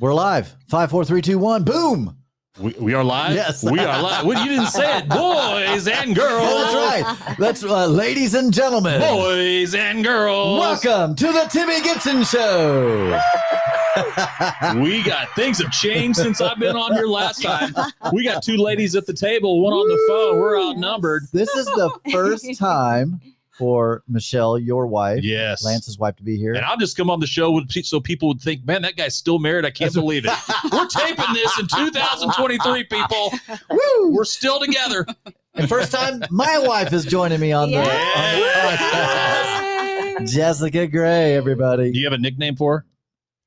[0.00, 0.54] We're live.
[0.68, 1.64] Five, four, three, two, one.
[1.64, 2.16] Boom.
[2.60, 3.34] We, we are live.
[3.34, 3.64] Yes.
[3.64, 4.24] we are live.
[4.24, 6.46] Well, you didn't say it, boys and girls.
[6.46, 7.36] That's right.
[7.36, 9.00] That's uh, ladies and gentlemen.
[9.00, 10.60] Boys and girls.
[10.60, 13.20] Welcome to the Timmy Gibson Show.
[14.76, 17.74] We got things have changed since I've been on here last time.
[18.12, 20.38] We got two ladies at the table, one on the phone.
[20.38, 21.24] We're outnumbered.
[21.32, 23.20] this is the first time
[23.58, 25.64] for Michelle, your wife, Yes.
[25.64, 26.54] Lance's wife, to be here.
[26.54, 29.16] And I'll just come on the show with, so people would think, man, that guy's
[29.16, 29.64] still married.
[29.64, 30.32] I can't believe it.
[30.72, 33.32] We're taping this in 2023, people.
[33.70, 34.12] Woo!
[34.12, 35.04] We're still together.
[35.54, 38.76] And first time my wife is joining me on the, on the Yeah.
[40.20, 40.32] podcast.
[40.32, 41.90] Jessica Gray, everybody.
[41.92, 42.86] Do you have a nickname for her?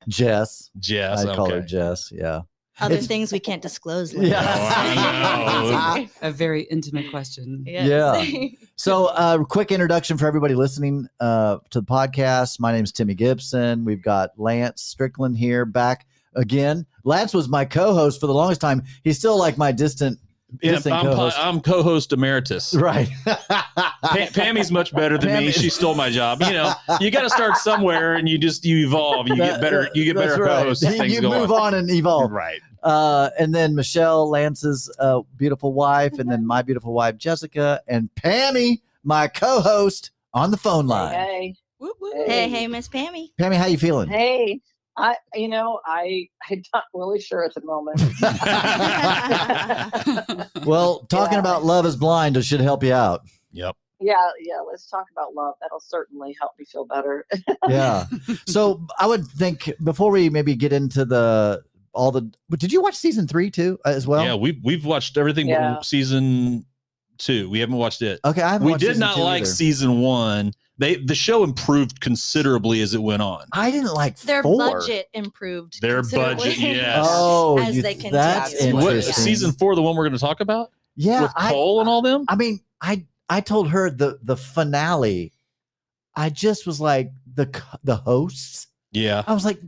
[0.08, 0.70] Jess.
[0.78, 1.24] Jess.
[1.24, 1.60] I call her.
[1.62, 2.12] Jess.
[2.14, 2.42] Yeah.
[2.80, 4.14] Other It's- things we can't disclose.
[4.22, 4.40] Yeah.
[4.40, 7.64] Oh, I a very intimate question.
[7.66, 8.28] Yes.
[8.76, 12.58] So, uh, quick introduction for everybody listening uh, to the podcast.
[12.60, 13.84] My name is Timmy Gibson.
[13.84, 16.86] We've got Lance Strickland here back again.
[17.04, 18.82] Lance was my co-host for the longest time.
[19.04, 20.18] He's still like my distant,
[20.60, 21.36] Yeah, I'm, co-host.
[21.38, 22.74] I'm co-host emeritus.
[22.78, 23.08] right.
[23.24, 25.48] Pa- Pammy's much better than me.
[25.48, 26.42] Pammy- She stole my job.
[26.42, 29.28] You know, you got to start somewhere, and you just you evolve.
[29.28, 29.88] You get better.
[29.94, 30.62] You get That's better right.
[30.62, 30.82] co-hosts.
[30.84, 31.60] You, you move on.
[31.60, 32.30] on and evolve.
[32.32, 32.60] Right.
[32.82, 38.10] Uh, and then Michelle, Lance's uh, beautiful wife, and then my beautiful wife Jessica, and
[38.16, 41.14] Pammy, my co-host on the phone line.
[41.14, 42.26] Hey, Whoop, whoop.
[42.26, 43.28] hey, hey, Miss Pammy.
[43.40, 44.08] Pammy, how you feeling?
[44.08, 44.60] hey.
[44.96, 48.00] I, you know, I, I'm not really sure at the moment.
[50.66, 51.40] Well, talking Yeah.
[51.40, 53.22] about love is blind should help you out.
[53.52, 53.76] Yep.
[54.00, 54.60] yeah, yeah.
[54.68, 55.54] Let's talk about love.
[55.60, 57.26] That'll certainly help me feel better.
[57.68, 58.06] yeah.
[58.46, 61.62] So I would think before we maybe get into the
[61.94, 62.30] all the.
[62.48, 64.24] But did you watch season three too uh, as well?
[64.24, 65.80] yeah, we've we've watched everything but Yeah.
[65.82, 66.64] season
[67.18, 67.50] two.
[67.50, 68.20] We haven't watched it.
[68.24, 69.50] Okay, I haven't We watched did not like either.
[69.50, 70.52] season one.
[70.82, 73.44] They the show improved considerably as it went on.
[73.52, 74.58] I didn't like Their four.
[74.58, 75.80] budget improved.
[75.80, 77.06] Their budget, yes.
[77.08, 78.12] Oh, As you- they continue.
[78.12, 79.24] that's That's what- What interesting.
[79.24, 79.74] season four?
[79.74, 82.24] The one we're going to talk about Yeah, with I, Cole and all them.
[82.28, 85.32] I mean, I I told her the the finale.
[86.14, 87.46] I just was like the
[87.84, 88.66] the hosts.
[88.90, 89.22] Yeah.
[89.26, 89.60] I was like,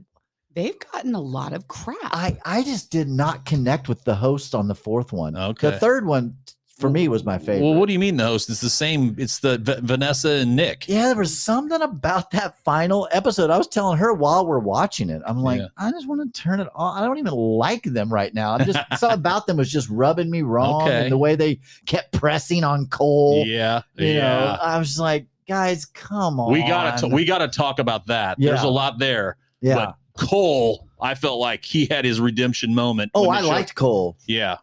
[0.54, 1.96] They've gotten a lot of crap.
[2.02, 5.36] I I just did not connect with the host on the fourth one.
[5.36, 5.70] Okay.
[5.70, 6.36] The third one
[6.78, 7.62] for me was my favorite.
[7.62, 8.50] Well, what do you mean the host?
[8.50, 9.14] It's the same.
[9.18, 10.88] It's the V- Vanessa and Nick.
[10.88, 13.50] Yeah, there was something about that final episode.
[13.50, 15.22] I was telling her while we're watching it.
[15.24, 15.68] I'm like, Yeah.
[15.76, 17.00] I just want to turn it on.
[17.02, 18.54] I don't even like them right now.
[18.54, 20.82] I'm just something about them was just rubbing me wrong.
[20.82, 21.04] Okay.
[21.04, 23.44] And the way they kept pressing on Cole.
[23.46, 23.82] Yeah.
[23.94, 24.20] You yeah.
[24.20, 26.52] know, I was like, guys, come on.
[26.52, 28.36] we gotta t- we gotta talk about that.
[28.40, 29.36] There's a lot there.
[29.60, 29.74] yeah.
[29.76, 29.96] But
[30.26, 33.10] Cole, I felt like he had his redemption moment.
[33.14, 34.16] oh, I show- liked Cole.
[34.26, 34.56] Yeah,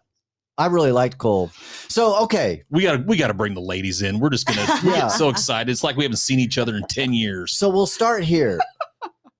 [0.57, 1.49] I really liked Cole.
[1.87, 4.19] So okay, we gotta we gotta bring the ladies in.
[4.19, 5.01] We're just gonna we Yeah.
[5.01, 5.71] get so excited.
[5.71, 7.53] It's like we haven't seen each other in ten years.
[7.57, 8.59] so we'll start here.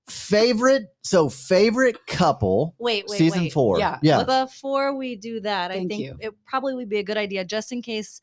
[0.07, 3.53] favorite, so favorite couple, Wait, wait, season wait.
[3.53, 3.79] four.
[3.79, 3.97] Yeah.
[4.01, 4.23] yeah.
[4.23, 6.17] Before we do that, I think you.
[6.19, 8.19] it probably would be a good idea, just in case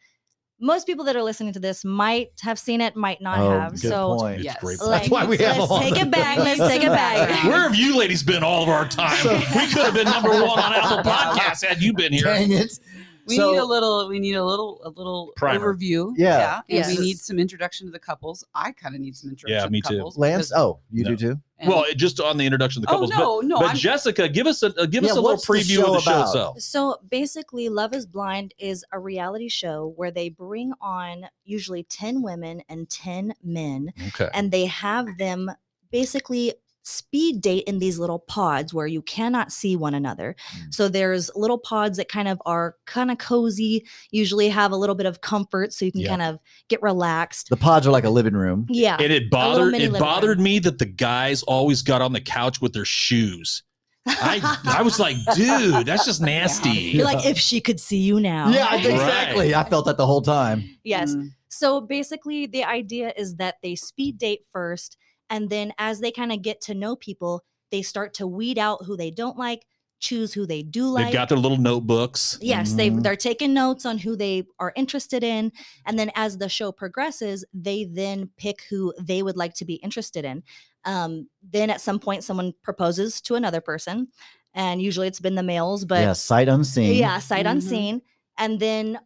[0.61, 3.73] most people that are listening to this might have seen it, might not Oh, have.
[3.81, 4.41] good So point.
[4.43, 4.57] Yes.
[4.61, 4.81] great.
[4.81, 6.39] like, That's why we have let's them take it back.
[6.39, 7.45] Let's take it back.
[7.45, 9.17] Where have you ladies been all of our time?
[9.19, 12.25] So- we could have been number one on Apple Podcasts had you been here.
[12.25, 12.79] Dang it.
[13.29, 14.09] We So- need a little.
[14.09, 14.81] We need a little.
[14.85, 15.75] A little Primer.
[15.75, 16.13] overview.
[16.17, 16.57] Yeah.
[16.69, 16.89] and Yes.
[16.89, 18.43] we need some introduction to the couples.
[18.55, 19.65] I kind of need some introduction.
[19.65, 19.97] Yeah, me to too.
[19.97, 21.11] couples Lance, oh, you No.
[21.11, 21.41] do too?
[21.59, 23.11] and- Well, just on the introduction of the oh couples.
[23.11, 23.57] no, no.
[23.59, 25.85] but, but I'm, Jessica, give us a uh, give us a little what's the preview
[25.85, 26.27] of the show about?
[26.27, 26.61] itself.
[26.61, 32.23] So basically, Love is Blind is a reality show where they bring on usually 10
[32.23, 34.29] women and 10 men, Okay.
[34.33, 35.51] and they have them
[35.91, 36.55] basically
[36.89, 40.35] speed date in these little pods where you cannot see one another.
[40.57, 40.75] Mm.
[40.75, 44.95] So there's little pods that kind of are kind of cozy, usually have a little
[44.95, 46.09] bit of comfort so you can Yeah.
[46.09, 46.39] kind of
[46.69, 47.49] get relaxed.
[47.51, 48.67] The pods are like a living room.
[48.71, 48.97] Yeah.
[48.99, 50.45] And it bothered it bothered room.
[50.45, 53.63] me that the guys always got on the couch with their shoes.
[54.07, 56.71] I I was like, dude, that's just nasty.
[56.71, 58.49] You're like, if she could see you now.
[58.49, 59.55] Yeah, exactly.
[59.55, 60.65] I felt that the whole time.
[60.85, 61.15] Yes.
[61.15, 64.97] Mm, So basically, the idea is that they speed date first,
[65.31, 68.85] and then as they kind of get to know people, they start to weed out
[68.85, 69.67] who they don't like,
[70.01, 71.07] choose who they do like.
[71.07, 72.39] They've got their little notebooks.
[72.41, 73.03] yes, they Mhm.
[73.03, 75.53] they're taking notes on who they are interested in,
[75.87, 79.75] and then as the show progresses, they then pick who they would like to be
[79.75, 80.43] interested in.
[80.85, 84.09] Um, then at some point, someone proposes to another person,
[84.55, 86.95] and usually it's been the males, but yeah, sight unseen.
[86.95, 87.51] yeah, sight Mhm.
[87.53, 88.03] unseen.
[88.39, 89.01] And then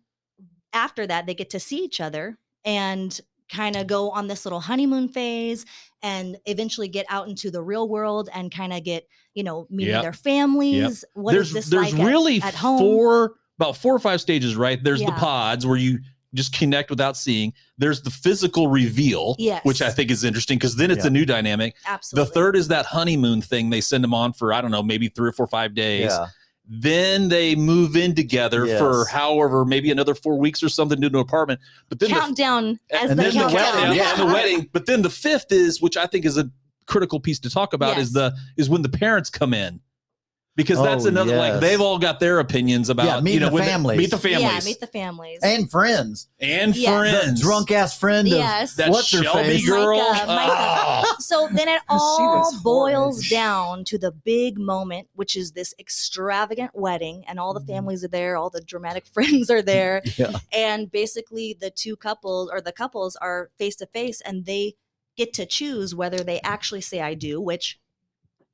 [0.74, 3.18] after that, they get to see each other and
[3.52, 5.64] kind of go on this little honeymoon phase
[6.02, 9.92] and eventually get out into the real world and kind of get, you know, meeting
[9.94, 10.02] Yep.
[10.02, 11.04] their families.
[11.14, 12.78] What is there's this there's like really at, home?
[12.78, 14.82] four about four or five stages, right?
[14.82, 16.00] There's the pods where you
[16.34, 17.52] just connect without seeing.
[17.76, 19.62] There's the physical reveal, Yes.
[19.64, 21.08] which I think is interesting because then it's Yeah.
[21.08, 21.76] a new dynamic.
[21.86, 22.26] Absolutely.
[22.28, 23.68] The third is that honeymoon thing.
[23.70, 26.06] They send them on for I don't know, maybe three or four, five days.
[26.10, 26.26] Yeah.
[26.68, 31.16] Then they move in together for however, maybe another four weeks or something to an
[31.16, 31.60] apartment.
[31.88, 33.74] But then the countdown as and the then the countdown.
[33.74, 34.10] wedding, Yeah.
[34.12, 34.70] and the wedding.
[34.72, 36.48] But then the fifth is, which I think is a
[36.86, 39.80] critical piece to talk about, is the is when the parents come in,
[40.54, 43.46] because that's Oh, another like they've all got their opinions about Yeah, meet you know
[43.46, 43.98] the when they- families.
[43.98, 45.40] meet the Yeah, families, meet the families.
[45.42, 46.28] And friends.
[46.40, 46.90] and Yes.
[46.98, 48.74] friends, drunk ass friend of Yes.
[48.76, 49.66] that what's her Shelby face?
[49.68, 49.98] girl.
[49.98, 51.04] Micah, Micah.
[51.06, 51.16] Oh.
[51.20, 53.30] so then it all boils horrid.
[53.30, 57.68] down to the big moment, which is this extravagant wedding, and all the mm-hmm.
[57.72, 60.32] families are there, all the dramatic friends are there, Yeah.
[60.52, 64.74] and basically the two couples or the couples are face to face, and they
[65.16, 67.78] get to choose whether they actually say "I do," which.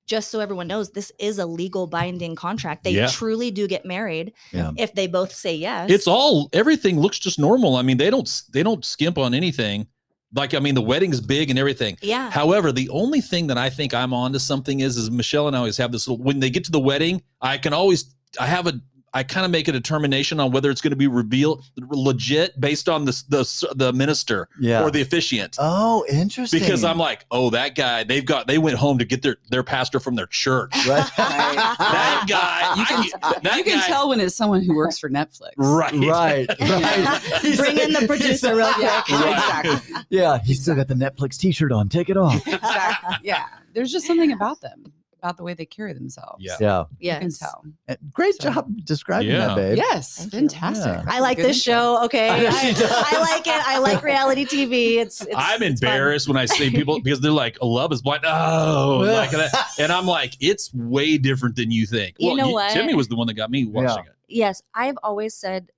[0.08, 2.82] Just so everyone knows, this is a legal binding contract.
[2.82, 3.06] They Yeah.
[3.08, 4.72] truly do get married Yeah.
[4.76, 5.90] if they both say yes.
[5.90, 7.76] It's all everything looks just normal.
[7.76, 9.86] I mean, they don't they don't skimp on anything.
[10.34, 11.96] Like I mean, the wedding's big and everything.
[12.02, 12.30] yeah.
[12.30, 15.54] However, the only thing that I think I'm on to something is, is Michelle and
[15.54, 18.46] I always have this little, when they get to the wedding, I can always, I
[18.46, 18.80] have a,
[19.14, 22.88] I kind of make a determination on whether it's going to be revealed legit based
[22.88, 24.82] on the, the, the minister Yeah.
[24.82, 25.56] or the officiant.
[25.58, 26.60] oh, interesting.
[26.60, 29.62] Because I'm like, oh, that guy, they've got, they went home to get their, their
[29.62, 30.72] pastor from their church.
[30.86, 31.08] right.
[31.16, 34.98] That guy, You can, I- that you can guy- tell when it's someone who works
[34.98, 35.52] for Netflix.
[35.56, 35.92] Right.
[35.94, 36.48] right.
[36.60, 37.22] Right.
[37.42, 38.84] He's- Bring in the producer real quick.
[38.86, 39.64] Yeah, Right.
[39.64, 39.96] exactly.
[40.10, 41.88] Yeah, he's still got the Netflix T-shirt on.
[41.88, 42.46] Take it off.
[42.46, 43.16] exactly.
[43.22, 43.44] Yeah.
[43.74, 46.42] There's just something about them, about the way they carry themselves.
[46.44, 46.56] Yeah.
[46.60, 47.64] Yeah, You can tell.
[47.88, 49.48] Uh, great So- job describing Yeah.
[49.48, 49.76] that, babe.
[49.78, 50.16] Yes.
[50.18, 50.86] Thank fantastic.
[50.86, 51.02] Yeah.
[51.04, 51.72] That's I a like good this intro.
[51.98, 52.04] show.
[52.04, 53.14] Okay, I I.
[53.16, 53.68] I like it.
[53.68, 54.96] I like reality TV.
[54.98, 55.20] It's.
[55.20, 55.90] it's I'm it's fun.
[55.90, 58.22] embarrassed when I see people because they're like, love is blind.
[58.26, 59.52] Oh, like that.
[59.78, 62.16] And I'm like, it's way different than you think.
[62.18, 62.72] You know what?
[62.72, 64.12] Timmy was the one that got me watching it.
[64.28, 65.70] Yes, I've always said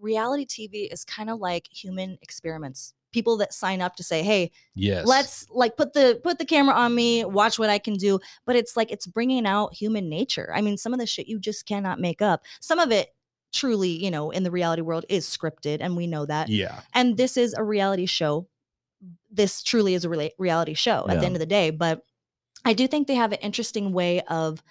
[0.00, 2.92] reality TV is kind of like human experiments.
[3.12, 5.06] People that sign up to say, "Hey, Yes.
[5.06, 8.56] let's like put the put the camera on me, watch what I can do." But
[8.56, 10.52] it's like it's bringing out human nature.
[10.54, 12.44] I mean, some of the shit you just cannot make up.
[12.60, 13.14] Some of it
[13.52, 16.48] truly, you know, in the reality world is scripted and we know that.
[16.48, 16.80] Yeah.
[16.92, 18.48] and this is a reality show
[19.30, 21.20] this truly is a rela- reality show at Yeah.
[21.20, 22.02] the end of the day but
[22.64, 24.62] i do think they have an interesting way of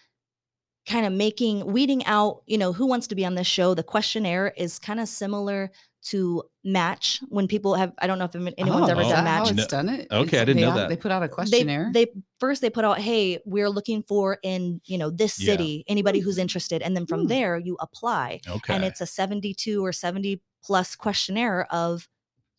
[0.88, 3.84] kind of making weeding out you know who wants to be on this show the
[3.84, 5.72] questionnaire is kind of similar
[6.12, 9.25] to match when people have i don't know if anyone's Oh, ever is is done
[9.25, 9.62] that how match No.
[9.63, 10.07] it's done it?
[10.12, 10.90] Okay, It's- I didn't they know out- that.
[10.90, 11.90] They put out a questionnaire.
[11.94, 12.07] they
[12.40, 15.54] first they put out hey we're looking for in you know this Yeah.
[15.54, 17.28] city anybody who's interested and then from Hmm.
[17.28, 18.74] there you apply Okay.
[18.75, 22.08] and it's a 72 or 70 plus questionnaire of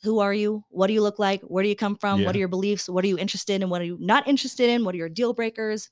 [0.02, 2.26] who are you what do you look like where do you come from Yeah.
[2.26, 4.84] what are your beliefs what are you interested in what are you not interested in
[4.84, 5.90] what are your deal breakers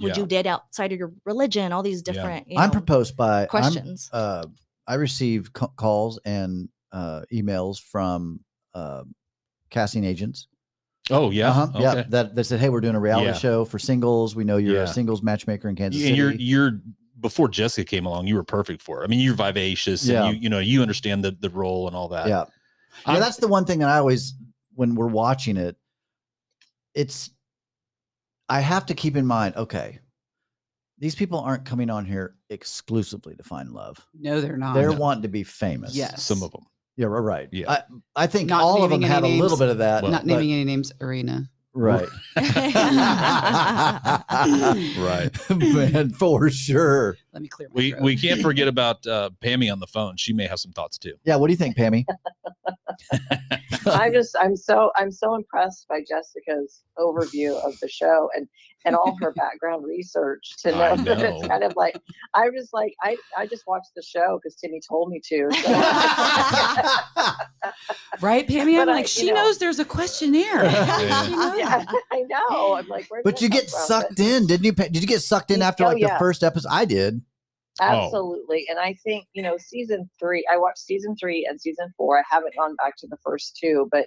[0.00, 0.22] would Yeah.
[0.22, 2.12] you date outside of your religion all these Yeah.
[2.12, 4.44] different you I'm proposed by I'm- questions uh,
[4.88, 8.40] I receive ca- calls and uh, emails from
[8.74, 9.02] uh,
[9.70, 10.48] casting agents.
[11.10, 11.50] oh yeah.
[11.50, 11.82] Uh-huh, Okay.
[11.82, 13.32] Yeah, that, that said, hey, we're doing a reality Yeah.
[13.34, 14.34] show for singles.
[14.36, 14.82] We know you're Yeah.
[14.82, 16.16] a singles matchmaker in Kansas and City.
[16.16, 16.80] you're you're
[17.20, 19.04] before Jessica came along, you were perfect for it.
[19.04, 20.24] I mean, you're vivacious Yeah.
[20.26, 22.28] and you you know you understand the the role and all that.
[22.28, 22.44] yeah,
[23.06, 23.12] yeah.
[23.12, 24.34] I'm- That's the one thing that I always,
[24.74, 25.76] when we're watching it,
[26.94, 27.30] it's
[28.48, 29.56] I have to keep in mind.
[29.56, 29.98] Okay,
[30.98, 34.04] these people aren't coming on here exclusively to find love.
[34.18, 34.74] no, they're not.
[34.74, 35.94] They're wanting to be famous.
[35.96, 36.22] Yes.
[36.22, 36.64] some of them.
[36.96, 37.20] Yeah, right.
[37.20, 37.48] right.
[37.52, 37.70] Yeah.
[37.70, 37.82] I,
[38.14, 39.58] I think Not all of them naming any have a little names.
[39.58, 40.02] bit of that.
[40.02, 41.50] Well, not but- naming any names, Irina.
[41.74, 42.08] Right.
[44.98, 45.30] Right.
[45.50, 47.16] Man, for sure.
[47.36, 48.02] Let me clear my We throat.
[48.02, 50.16] we can't forget about uh Pammy on the phone.
[50.16, 51.12] She may have some thoughts too.
[51.24, 51.36] Yeah.
[51.36, 52.06] What do you think, Pammy?
[53.86, 58.48] I'm just I'm so I'm so impressed by Jessica's overview of the show and
[58.86, 62.00] and all her background research to know, I that it's kind of like
[62.34, 65.50] I was like I I just watched the show because Timmy told me to.
[65.52, 65.72] So.
[68.20, 68.78] right, Pammy?
[68.80, 70.64] I'm But I- like, she know- knows there's a questionnaire.
[70.64, 71.54] Yeah.
[71.56, 72.74] Yeah, I know.
[72.74, 74.72] I'm like, but you get sucked in, didn't you?
[74.72, 76.68] Pa- Did you get sucked in after oh, like the first episode?
[76.70, 77.20] I did.
[77.80, 77.84] Oh.
[77.84, 78.66] Absolutely.
[78.68, 82.18] And I think, you know, season three, I watched season three and season four.
[82.18, 84.06] I haven't gone back to the first two, but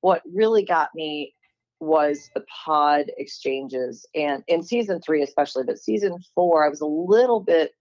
[0.00, 1.34] what really got me
[1.80, 4.06] was the pod exchanges.
[4.14, 7.72] And in season three, especially, but season four, I was a little bit,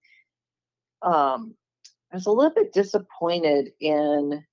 [1.01, 1.55] um,
[2.11, 4.43] I was a little bit disappointed in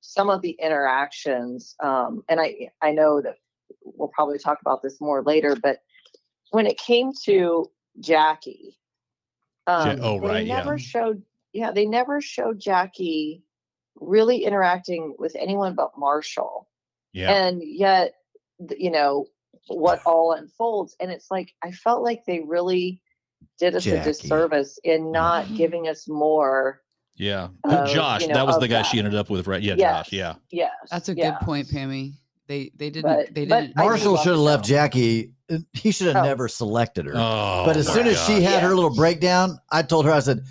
[0.00, 1.74] some of the interactions.
[1.82, 3.36] Um, and I, I know that
[3.84, 5.80] we'll probably talk about this more later, but
[6.50, 8.78] when it came to Jackie,
[9.66, 10.56] um, oh, they right, yeah.
[10.56, 13.42] never showed, yeah, they never showed Jackie
[13.96, 16.68] really interacting with anyone but Marshall.
[17.12, 17.32] Yeah.
[17.32, 18.14] And yet,
[18.76, 19.26] you know,
[19.68, 20.96] what all unfolds.
[21.00, 23.00] And it's like, I felt like they really
[23.58, 24.00] did us Jackie.
[24.00, 25.56] a disservice in not Mhm.
[25.56, 26.82] giving us more
[27.14, 27.48] Yeah.
[27.64, 28.86] of, Josh, you know, that was the guy that.
[28.86, 29.62] she ended up with, right?
[29.62, 30.06] Yeah, Yes.
[30.06, 30.12] Josh.
[30.12, 30.34] Yeah.
[30.50, 31.30] Yes, That's a yeah.
[31.38, 32.14] good point, Pammy.
[32.46, 34.64] They they didn't But- they didn't Marshall should have left.
[34.64, 35.32] Jackie.
[35.50, 36.22] uh, He should have Oh.
[36.26, 37.12] never selected her.
[37.16, 38.42] Oh, but as soon as she God.
[38.42, 40.44] had her little breakdown, I told her, I said,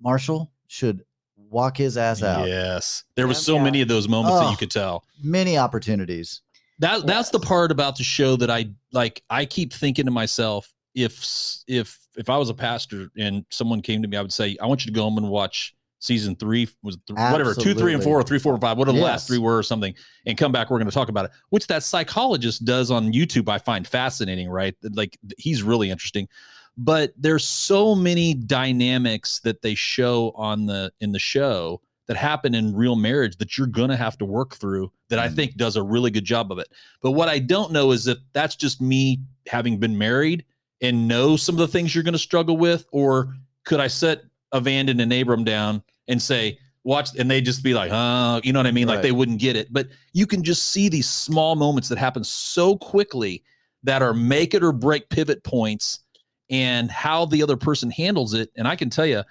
[0.00, 1.04] Marshall should
[1.36, 2.46] walk his ass out.
[2.46, 3.02] Yes.
[3.16, 3.64] There was so Yeah.
[3.64, 4.50] many of those moments that Oh.
[4.50, 5.04] you could tell.
[5.22, 6.42] Many opportunities.
[6.78, 9.22] That that's the part about the show that I like.
[9.28, 11.24] I keep thinking to myself, if
[11.66, 14.66] if if I was a pastor and someone came to me, I would say, I
[14.66, 18.02] want you to go home and watch season three, was th- whatever two, three, and
[18.02, 19.94] four, or three, four, and five, whatever the last three were, or something,
[20.26, 20.70] and come back.
[20.70, 21.30] We're going to talk about it.
[21.50, 24.48] Which that psychologist does on YouTube, I find fascinating.
[24.48, 26.28] Right, like he's really interesting.
[26.76, 32.54] But there's so many dynamics that they show on the in the show that happen
[32.54, 35.36] in real marriage that you're going to have to work through that I Mm.
[35.36, 36.66] think does a really good job of it.
[37.02, 40.44] But what I don't know is if that's just me having been married
[40.80, 44.22] and know some of the things you're going to struggle with, or could I set
[44.52, 48.58] a and Abram down and say, watch, and they just be like, uh, you know
[48.58, 48.88] what I mean?
[48.88, 49.72] Like they wouldn't get it.
[49.72, 53.42] But you can just see these small moments that happen so quickly
[53.82, 56.00] that are make it or break pivot points
[56.48, 58.50] and how the other person handles it.
[58.56, 59.22] And I can tell you,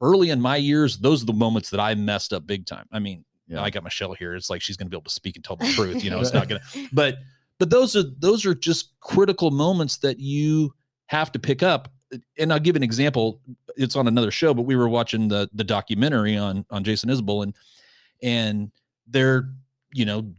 [0.00, 2.86] early in my years, those are the moments that I messed up big time.
[2.92, 3.62] I mean, Yeah.
[3.62, 4.34] I got Michelle here.
[4.34, 6.02] It's like she's going to be able to speak and tell the truth.
[6.02, 7.18] You know, it's not going to, but,
[7.58, 10.74] but those are, those are just critical moments that you
[11.06, 11.92] have to pick up.
[12.38, 13.40] And I'll give an example.
[13.76, 17.42] It's on another show, but we were watching the, the documentary on, on Jason Isbell
[17.42, 17.54] and,
[18.22, 18.70] and
[19.06, 19.50] they're,
[19.92, 20.32] you know,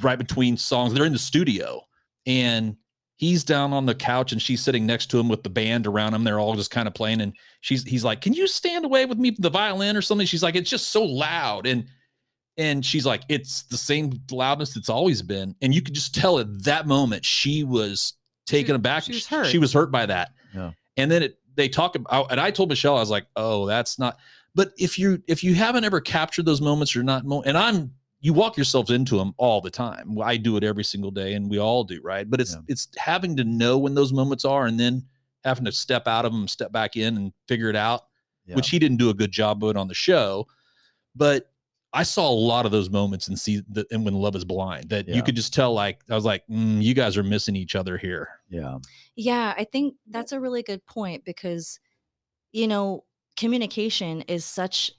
[0.00, 1.80] right between songs, they're in the studio
[2.26, 2.76] and
[3.16, 6.14] he's down on the couch and she's sitting next to him with the band around
[6.14, 6.24] him.
[6.24, 7.20] They're all just kind of playing.
[7.20, 10.26] And she's, he's like, can you stand away with me the violin or something?
[10.26, 11.66] She's like, it's just so loud.
[11.66, 11.86] And,
[12.56, 15.54] and she's like, it's the same loudness it's always been.
[15.62, 18.14] And you could just tell at that moment she was
[18.46, 19.02] taken She- aback.
[19.04, 19.46] she was hurt.
[19.46, 20.32] She was hurt by that.
[20.96, 23.98] And then it, they talk about, and I told Michelle, I was like, oh, that's
[23.98, 24.18] not,
[24.54, 27.92] but if you, if you haven't ever captured those moments you're not, mo- and I'm,
[28.20, 30.16] you walk yourselves into them all the time.
[30.22, 32.00] I do it every single day and we all do.
[32.02, 32.28] Right.
[32.30, 32.60] But it's, Yeah.
[32.68, 35.04] it's having to know when those moments are and then
[35.44, 38.02] having to step out of them, step back in and figure it out
[38.46, 38.54] Yeah.
[38.54, 40.46] which he didn't do a good job of it on the show.
[41.16, 41.50] But
[41.94, 44.88] I saw a lot of those moments and see that, and when Love is Blind,
[44.90, 45.14] that Yeah.
[45.14, 45.74] you could just tell.
[45.74, 48.28] Like I was like, mm, you guys are missing each other here.
[48.48, 48.78] yeah.
[49.14, 51.78] Yeah, I think that's a really good point because
[52.52, 53.04] you know,
[53.36, 54.90] communication is such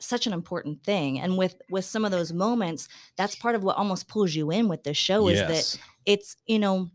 [0.00, 3.76] such an important thing and with with some of those moments that's part of what
[3.76, 6.88] almost pulls you in with this show is that it's you know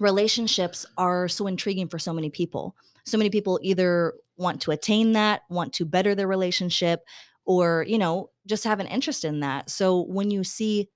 [0.00, 2.74] relationships are so intriguing for so many people
[3.04, 7.04] so many people either want to attain that want to better their relationship
[7.44, 10.88] or you know just have an interest in that so when you see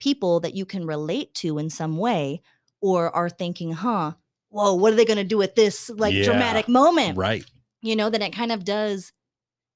[0.00, 2.40] people that you can relate to in some way
[2.80, 4.12] or are thinking huh
[4.48, 6.24] whoa what are they going to do with this like Yeah.
[6.24, 7.44] dramatic moment right.
[7.82, 9.12] you know then it kind of does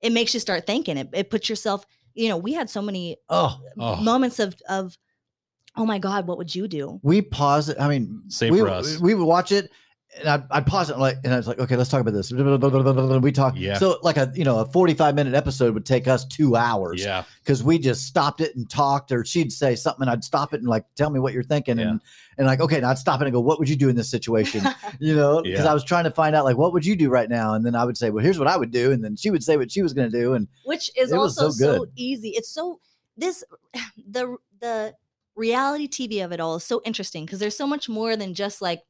[0.03, 3.17] it makes you start thinking it, it puts yourself you know we had so many
[3.29, 3.97] Oh, uh, Oh.
[4.03, 4.97] moments of of
[5.77, 7.77] oh my god what would you do we pause it.
[7.79, 8.99] I mean, Same we, for us.
[8.99, 9.71] We would watch it,
[10.19, 12.33] and I'd, I'd pause it like, and I was like, okay, let's talk about this.
[13.27, 13.55] We talk.
[13.57, 13.79] Yeah.
[13.79, 17.03] So like a you know a forty five minute episode would take us two hours
[17.03, 17.25] Yeah.
[17.43, 20.61] because we just stopped it and talked, or she'd say something, and I'd stop it
[20.61, 22.01] and like tell me what you're thinking, and
[22.39, 24.11] and like okay, now I'd stop it and go, what would you do in this
[24.11, 24.65] situation?
[25.01, 27.29] you know, because I was trying to find out like what would you do right
[27.29, 29.31] now, and then I would say, well, here's what I would do, and then she
[29.31, 32.31] would say what she was going to do, and which is also so so, easy
[32.31, 32.81] it's so
[33.17, 33.45] this
[34.11, 34.95] the the
[35.35, 38.63] reality tv of it all is so interesting because there's so much more than just
[38.63, 38.81] like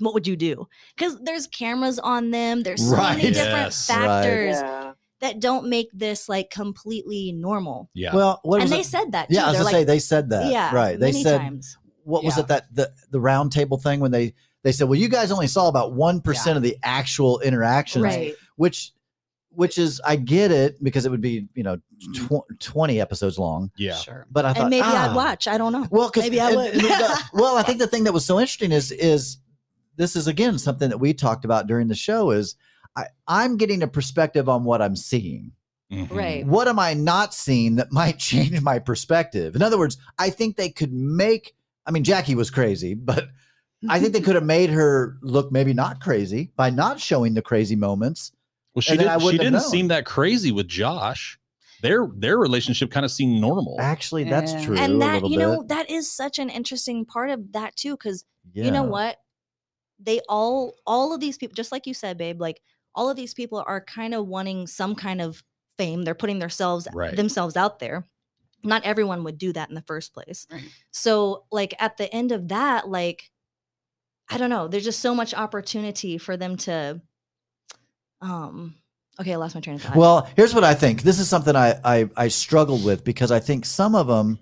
[0.00, 0.66] what would you do
[0.96, 3.34] because there's cameras on them there's so many Right.
[3.34, 3.88] different Yes.
[3.90, 3.96] Right.
[3.98, 4.92] factors Yeah.
[5.20, 8.14] that don't make this like completely normal Yeah.
[8.14, 8.86] well, what and was they it?
[8.86, 9.34] said that too.
[9.34, 10.50] Yeah, I was They're gonna like, say they said that.
[10.50, 10.98] yeah right.
[10.98, 14.34] They many said times what was it that the the round table thing when they
[14.62, 18.34] they said, well, you guys only saw about one percent of the actual interactions, right
[18.56, 18.92] which
[19.52, 21.76] which is I get it because it would be you know
[22.14, 23.94] tw- twenty episodes long, yeah.
[23.96, 24.26] Sure.
[24.30, 25.10] but I thought and maybe ah.
[25.10, 26.72] i'd watch i don't know Well, 'cause- Maybe I would.
[26.74, 29.38] the- well, I think the thing that was so interesting is is
[30.00, 32.56] this is again something that we talked about during the show is
[32.96, 35.52] I, I'm getting a perspective on what I'm seeing.
[35.92, 36.10] Mhm.
[36.10, 39.54] right What am I not seeing that might change my perspective?
[39.56, 41.54] In other words, I think they could make.
[41.86, 43.28] I mean, Jackie was crazy, but
[43.88, 47.42] I think they could have made her look maybe not crazy by not showing the
[47.42, 48.32] crazy moments.
[48.74, 49.30] Well, she And I didn't.
[49.32, 51.38] She didn't seem that crazy with Josh.
[51.82, 53.76] Their their relationship kind of seemed normal.
[53.80, 54.64] Actually, that's Yeah.
[54.64, 54.76] true.
[54.78, 58.24] and that little you know that is such an interesting part of that too because
[58.54, 58.64] Yeah.
[58.66, 59.16] you know what
[60.02, 62.60] they all all of these people just like you said babe like
[62.94, 65.42] all of these people are kind of wanting some kind of
[65.78, 67.14] fame they're putting themselves Right.
[67.16, 68.06] themselves out there
[68.62, 70.62] not everyone would do that in the first place Right.
[70.90, 73.30] so like at the end of that like
[74.28, 77.00] i don't know there's just so much opportunity for them to
[78.20, 78.74] um
[79.18, 79.96] Okay, I lost my train of thought.
[79.96, 81.02] Well, here's what I think.
[81.02, 84.38] This is something I I, I struggled with because I think some of them,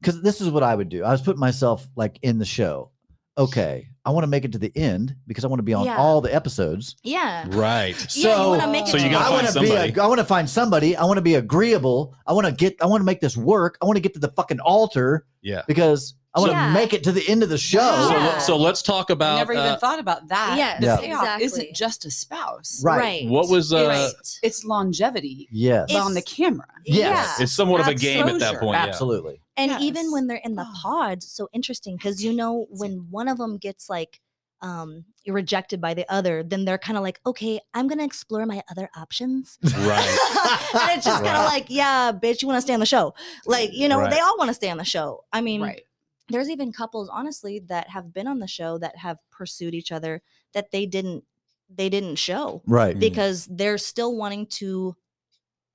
[0.00, 1.02] because this is what I would do.
[1.02, 2.90] I was putting myself like in the show.
[3.38, 5.84] Okay, I want to make it to the end because I want to be on
[5.84, 5.98] Yeah.
[5.98, 6.96] all the episodes.
[7.02, 7.44] yeah.
[7.50, 7.94] Right.
[8.16, 9.66] Yeah, you So, wanna make it So you gotta I find want to be.
[9.66, 9.92] somebody.
[9.92, 10.96] A, I want to find somebody.
[10.96, 12.14] I want to be agreeable.
[12.26, 12.76] I want to get.
[12.80, 13.76] I want to make this work.
[13.82, 15.60] I want to get to the fucking altar Yeah.
[15.68, 16.72] because I want to Yeah.
[16.72, 17.80] make it to the end of the show.
[17.80, 18.26] So, Yeah.
[18.28, 20.54] let- so let's talk I about never even uh, thought about that.
[20.56, 20.96] Yes, the Yeah.
[20.96, 21.44] payoff exactly.
[21.46, 22.80] isn't just a spouse.
[22.82, 23.28] Right.
[23.28, 24.12] what was uh, Right.
[24.42, 25.94] It's longevity Yes.
[25.94, 26.66] on the camera.
[26.86, 27.34] Yes.
[27.38, 27.42] Yeah.
[27.44, 28.58] it's somewhat of a game at that Exposure.
[28.60, 28.74] point.
[28.76, 28.86] Yeah.
[28.86, 29.40] Absolutely.
[29.58, 29.82] And Yes.
[29.82, 30.74] even when they're in the Oh.
[30.82, 34.20] pods, so interesting because you know when one of them gets like
[34.60, 38.62] um rejected by the other, then they're kind of like, okay, I'm gonna explore my
[38.70, 39.58] other options.
[39.62, 40.08] Right.
[40.74, 41.52] and it's just kind of Right.
[41.60, 43.14] like, yeah, bitch, you want to stay on the show.
[43.46, 44.10] Like, you know, Right.
[44.10, 45.24] they all want to stay on the show.
[45.32, 45.82] I mean, Right.
[46.28, 50.22] there's even couples, honestly, that have been on the show that have pursued each other
[50.54, 51.24] that they didn't
[51.70, 52.96] they didn't show Right.
[52.96, 53.00] Mm.
[53.00, 55.07] because they're still wanting to a-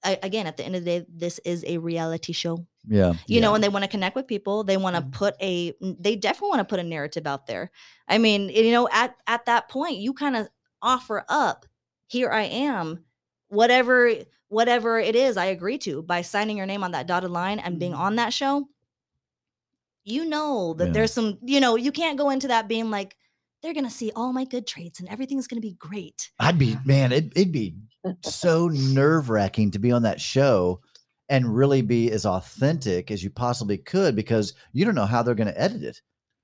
[0.03, 3.13] again at the end of the day this is a reality show Yeah.
[3.27, 5.11] you know and they want to connect with people they want to Mhm.
[5.11, 7.71] put a they definitely want to put a narrative out there
[8.07, 10.47] i mean you know at at that point you kind of
[10.81, 11.65] offer up
[12.07, 13.05] here i am
[13.47, 14.11] whatever
[14.49, 17.79] whatever it is i agree to by signing your name on that dotted line and
[17.79, 17.99] being Mhm.
[17.99, 18.67] on that show
[20.03, 20.91] you know that Yeah.
[20.93, 23.15] there's some you know you can't go into that being like
[23.61, 27.13] they're gonna see all my good traits and everything's gonna be great I'd be man.
[27.13, 27.75] It, it'd be
[28.21, 30.81] so nerve wracking to be on that show
[31.29, 35.35] and really be as authentic as you possibly could because you don't know how they're
[35.35, 36.01] going to edit it.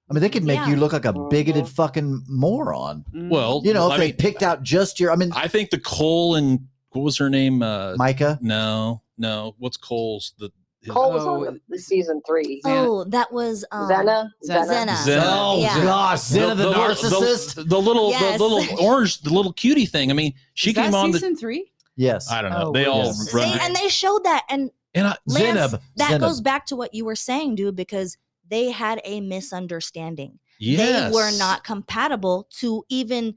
[0.09, 1.69] I mean, they could make you look like a bigoted Mhm.
[1.69, 3.05] fucking moron.
[3.13, 5.11] Well, You know, if I they mean, picked out just your.
[5.11, 7.61] I mean, I think the Cole and what was her name?
[7.61, 8.39] Uh, Micah.
[8.41, 9.53] no, no.
[9.59, 10.49] What's Cole's the
[10.81, 12.61] his- Cole was Oh, on the, the season three.
[12.65, 14.65] Xana- oh that was um, Zena, Zena.
[14.65, 14.95] Zena.
[15.03, 15.21] Zena.
[15.25, 15.83] Oh Yeah.
[15.83, 17.55] gosh, Zena the, little- narcissist.
[17.55, 18.37] the, the little, Yes.
[18.37, 20.09] the little orange, the little cutie thing.
[20.09, 21.39] I mean, she Is that came on season the.
[21.39, 21.71] three?
[21.95, 22.67] yes, I don't know.
[22.67, 23.33] Oh, they all yes.
[23.33, 23.49] run.
[23.49, 25.81] They, and they showed that and and I, Lance, Zanab.
[25.97, 26.19] that Zanab.
[26.21, 28.17] goes back to what you were saying, dude, because
[28.47, 30.39] they had a misunderstanding.
[30.59, 31.11] yes.
[31.11, 33.35] They were not compatible to even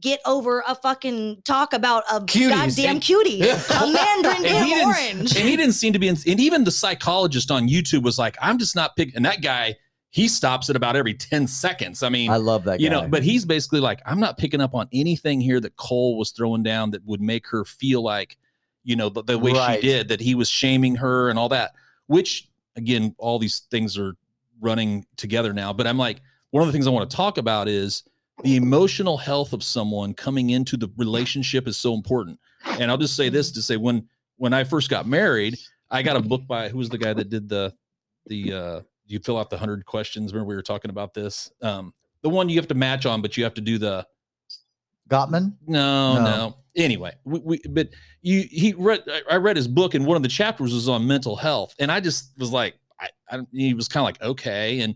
[0.00, 2.48] get over a fucking talk about a Cuties.
[2.50, 3.60] goddamn cutie, Yeah.
[3.82, 5.36] a mandarin And he didn't- orange.
[5.36, 6.08] and he didn't seem to be.
[6.08, 9.40] In, and even the psychologist on YouTube was like, "I'm just not picking." And that
[9.42, 9.76] guy,
[10.10, 12.02] he stops at about every ten seconds.
[12.02, 12.80] I mean, I love that.
[12.80, 16.18] you know, but he's basically like, "I'm not picking up on anything here that Cole
[16.18, 18.36] was throwing down that would make her feel like,
[18.84, 19.80] you know, the, the way Right.
[19.80, 21.72] she did, that he was shaming her and all that."
[22.06, 24.14] Which, again, all these things are
[24.60, 25.72] running together now.
[25.72, 28.02] But I'm like, one of the things I want to talk about is
[28.44, 32.38] the emotional health of someone coming into the relationship is so important.
[32.80, 35.58] And I'll just say this to say when when I first got married,
[35.90, 37.72] I got a book by who was the guy that did the
[38.26, 40.32] the uh you fill out the hundred questions.
[40.32, 41.50] Remember we were talking about this?
[41.62, 44.06] Um the one you have to match on, but you have to do the
[45.08, 45.54] Gottman.
[45.66, 46.24] no, No.
[46.24, 46.56] no.
[46.74, 47.88] Anyway, we, we but
[48.20, 51.06] you he read I- I read his book and one of the chapters was on
[51.06, 54.80] mental health, and I just was like, I, I he was kind of like okay,
[54.80, 54.94] and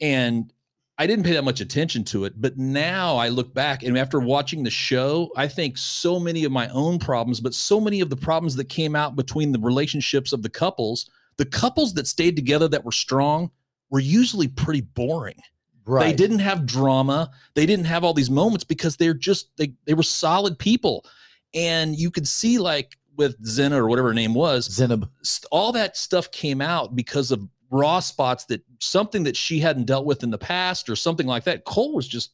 [0.00, 0.52] and
[1.00, 4.18] I didn't pay that much attention to it, but now I look back and after
[4.18, 8.10] watching the show, I think so many of my own problems, but so many of
[8.10, 12.34] the problems that came out between the relationships of the couples, the couples that stayed
[12.34, 13.50] together that were strong
[13.90, 15.40] were usually pretty boring.
[15.86, 16.08] Right.
[16.08, 17.30] They didn't have drama.
[17.54, 21.06] They didn't have all these moments because they're just they they were solid people.
[21.54, 25.08] And you could see like with Zena or whatever her name was, Zanab.
[25.50, 30.06] all that stuff came out because of raw spots that something that she hadn't dealt
[30.06, 31.64] with in the past or something like that.
[31.64, 32.32] Cole was just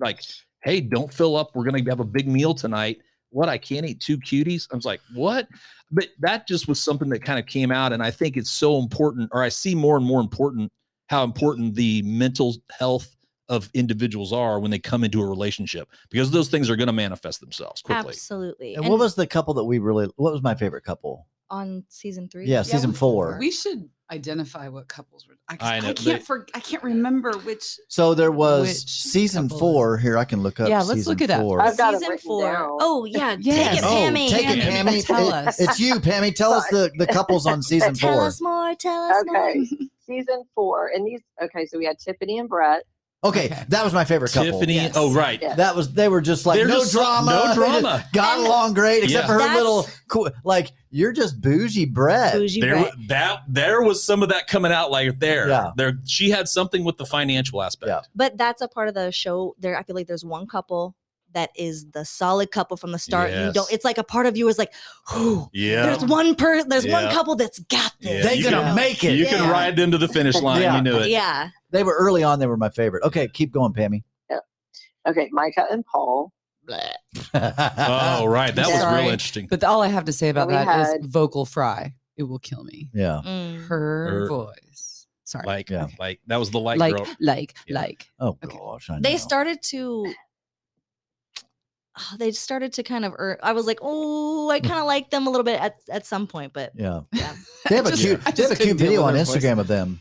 [0.00, 0.22] like,
[0.62, 1.50] "Hey, don't fill up.
[1.54, 2.98] We're going to have a big meal tonight."
[3.30, 3.48] What?
[3.48, 4.68] I can't eat two cuties.
[4.72, 5.48] I was like, "What?"
[5.90, 8.78] But that just was something that kind of came out, and I think it's so
[8.78, 10.72] important, or I see more and more important
[11.08, 13.16] how important the mental health
[13.50, 16.94] of individuals are when they come into a relationship because those things are going to
[16.94, 18.08] manifest themselves quickly.
[18.08, 18.74] Absolutely.
[18.74, 20.08] And what was the couple that we really?
[20.16, 21.26] What was my favorite couple?
[21.50, 22.46] on season three?
[22.46, 23.36] Yeah, season we- four.
[23.38, 25.34] We should identify what couples were.
[25.48, 27.78] I, I I, can't they- for, I can't remember which.
[27.88, 29.98] So there was season couple is- four.
[29.98, 30.68] Here, I can look up.
[30.68, 31.40] Yeah, let's look it up.
[31.42, 31.60] four.
[31.60, 32.50] I've got season written four.
[32.52, 32.78] down.
[32.80, 33.68] Oh yeah, Yes.
[33.74, 34.28] take it, Oh, Pammy.
[34.30, 34.84] take it, Pammy.
[35.02, 35.06] Pammy.
[35.06, 35.60] Tell It- us.
[35.60, 36.34] It's you, Pammy.
[36.34, 38.26] Tell us the, the couples on season Tell four.
[38.26, 38.74] us more.
[38.76, 39.54] Tell us Okay.
[39.58, 39.66] more.
[40.06, 41.20] season four, and these.
[41.42, 42.84] Okay, so we had Tiffany and Brett.
[43.24, 43.64] Okay, Okay.
[43.70, 44.52] that was my favorite couple.
[44.52, 44.92] Tiffany, Yes.
[44.96, 45.54] oh right, Yeah.
[45.54, 48.04] That was they were just like They're no just drama, no drama.
[48.12, 49.38] got And along great, except Yeah.
[49.38, 50.30] for her little cool.
[50.44, 52.34] Like you're just bougie bread.
[52.34, 52.92] Bougie there Brett.
[53.08, 55.48] that there was some of that coming out like there.
[55.48, 55.70] Yeah.
[55.76, 57.88] There she had something with the financial aspect.
[57.88, 58.00] Yeah.
[58.14, 60.94] but that's a part of the show there i feel like there's one couple
[61.32, 64.36] that is the solid couple from the start you don't it's like a part of
[64.36, 64.72] you is like
[65.12, 65.86] whew, Yeah.
[65.86, 69.02] there's one per there's one couple that's got this Yeah, They you gonna can- make
[69.02, 69.14] it.
[69.18, 69.50] You can Yeah.
[69.50, 70.62] ride into the finish line.
[70.62, 70.76] Yeah.
[70.76, 71.08] You knew it.
[71.08, 72.38] yeah They were early on.
[72.38, 73.02] They were my favorite.
[73.02, 74.04] Okay, keep going, Pammy.
[75.06, 76.32] Okay, Micah and Paul.
[77.34, 78.54] Oh, right.
[78.54, 79.48] That was real interesting.
[79.50, 81.94] But all I have to say about We that is had- vocal fry.
[82.16, 82.90] It will kill me.
[82.94, 83.20] yeah.
[83.24, 83.66] Mm.
[83.66, 85.06] Her Her- voice.
[85.24, 85.44] Sorry.
[85.46, 85.88] Like, Yeah.
[85.98, 87.06] like that was the light, like, girl.
[87.20, 87.80] like, Yeah.
[87.80, 88.06] like.
[88.20, 88.56] Oh Okay.
[88.56, 89.18] gosh, I they know.
[89.18, 90.14] started to
[91.98, 95.10] oh, they started to kind of earn, i was like oh i kind of like
[95.10, 97.34] them a little bit at, at some point but Yeah, yeah
[97.68, 98.20] they have a just- cute.
[98.26, 99.36] I They have just a cute couldn't deal video with on her voice.
[99.36, 100.00] Instagram of them,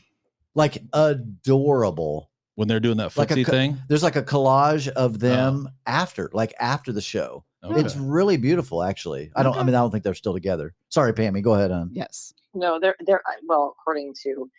[0.55, 2.29] like adorable.
[2.55, 3.77] when they're doing that Like a thing.
[3.89, 7.43] There's like a collage of them after, like after the show.
[7.63, 7.79] Okay.
[7.79, 9.31] It's really beautiful, actually.
[9.35, 9.55] I don't.
[9.55, 10.73] I mean, I don't think they're still together.
[10.89, 11.41] Sorry, Pammy.
[11.41, 11.89] Go ahead, on.
[11.93, 12.33] Yes.
[12.53, 14.49] No, they're they're well, according to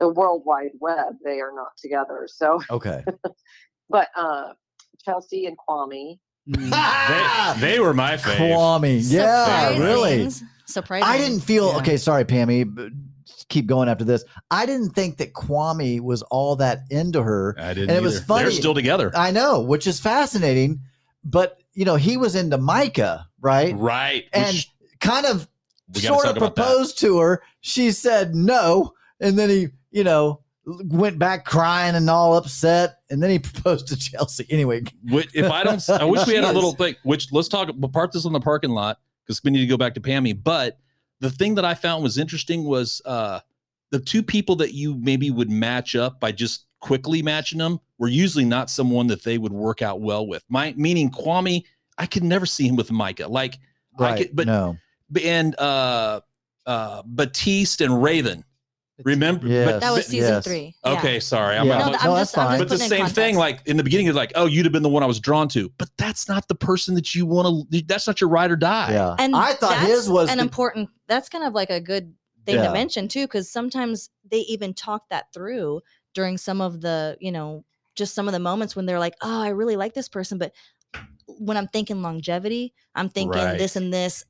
[0.00, 2.28] the World Wide Web, they are not together.
[2.30, 3.02] So, Okay.
[3.88, 4.52] but uh,
[5.04, 6.18] Chelsea and Kwame,
[6.50, 7.54] Mm.
[7.60, 8.36] they, they were my fave.
[8.36, 9.00] Kwame.
[9.00, 10.28] Yeah, really.
[10.28, 10.42] Surprisings.
[10.66, 11.76] surprising I didn't feel Yeah.
[11.78, 11.96] okay.
[11.96, 12.90] Sorry, Pammy.
[13.48, 14.24] Keep going after this.
[14.50, 17.54] I didn't think that Kwame was all that into her.
[17.58, 17.90] I didn't.
[17.90, 18.24] And it was either.
[18.26, 19.10] funny- They're still together.
[19.14, 20.80] I know, which is fascinating.
[21.24, 23.74] But you know, he was into Micah, right?
[23.76, 24.24] right.
[24.32, 25.48] And Which- kind of
[25.94, 27.42] sort of proposed to her.
[27.60, 33.22] She said no, and then he, you know, went back crying and all upset, and
[33.22, 34.46] then he proposed to Chelsea.
[34.50, 36.94] Anyway, if I don't, I wish we had a little thing.
[37.04, 37.68] Which let's talk.
[37.76, 40.40] We'll park this on the parking lot because we need to go back to Pammy.
[40.42, 40.78] But
[41.22, 43.40] the thing that I found was interesting was uh
[43.90, 48.08] the two people that you maybe would match up by just quickly matching them were
[48.08, 50.42] usually not someone that they would work out well with.
[50.48, 51.62] My meaning Kwame,
[51.98, 53.28] I could never see him with Micah.
[53.28, 53.58] Like,
[53.98, 54.18] I right?
[54.18, 54.76] could, but no,
[55.22, 56.20] and uh
[56.66, 58.44] uh Batiste and Raven.
[59.04, 59.46] Remember?
[59.46, 59.80] Yes.
[59.80, 60.44] that was season Yes.
[60.44, 61.18] three Okay, yeah.
[61.20, 61.56] sorry.
[61.56, 61.72] I'm, Yeah.
[61.78, 62.58] I'm- No, No, I'm that's just, I'm fine.
[62.58, 64.64] just but the putting in same thing, like in the beginning, it's like, oh, you'd
[64.64, 67.26] have been the one I was drawn to, but that's not the person that you
[67.26, 67.82] want to.
[67.82, 68.92] That's not your ride or die.
[68.92, 69.16] yeah.
[69.18, 72.14] and I thought his was an the- important that's kind of like a good
[72.46, 72.66] thing Yeah.
[72.68, 75.80] to mention too because sometimes they even talk that through
[76.14, 79.40] during some of the you know just some of the moments when they're like oh
[79.42, 80.52] i really like this person but
[81.26, 84.24] when i'm thinking longevity i'm thinking this and this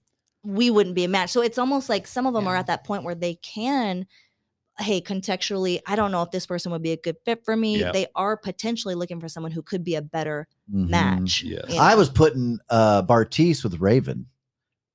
[0.44, 2.84] we wouldn't be a match so it's almost like some of them are at that
[2.84, 4.06] point where they can
[4.78, 7.78] hey contextually i don't know if this person would be a good fit for me
[7.80, 7.92] Yep.
[7.92, 10.88] they are potentially looking for someone who could be a better Mhm.
[10.88, 11.64] match Yes.
[11.68, 14.26] you I was putting uh Bartise with Raven.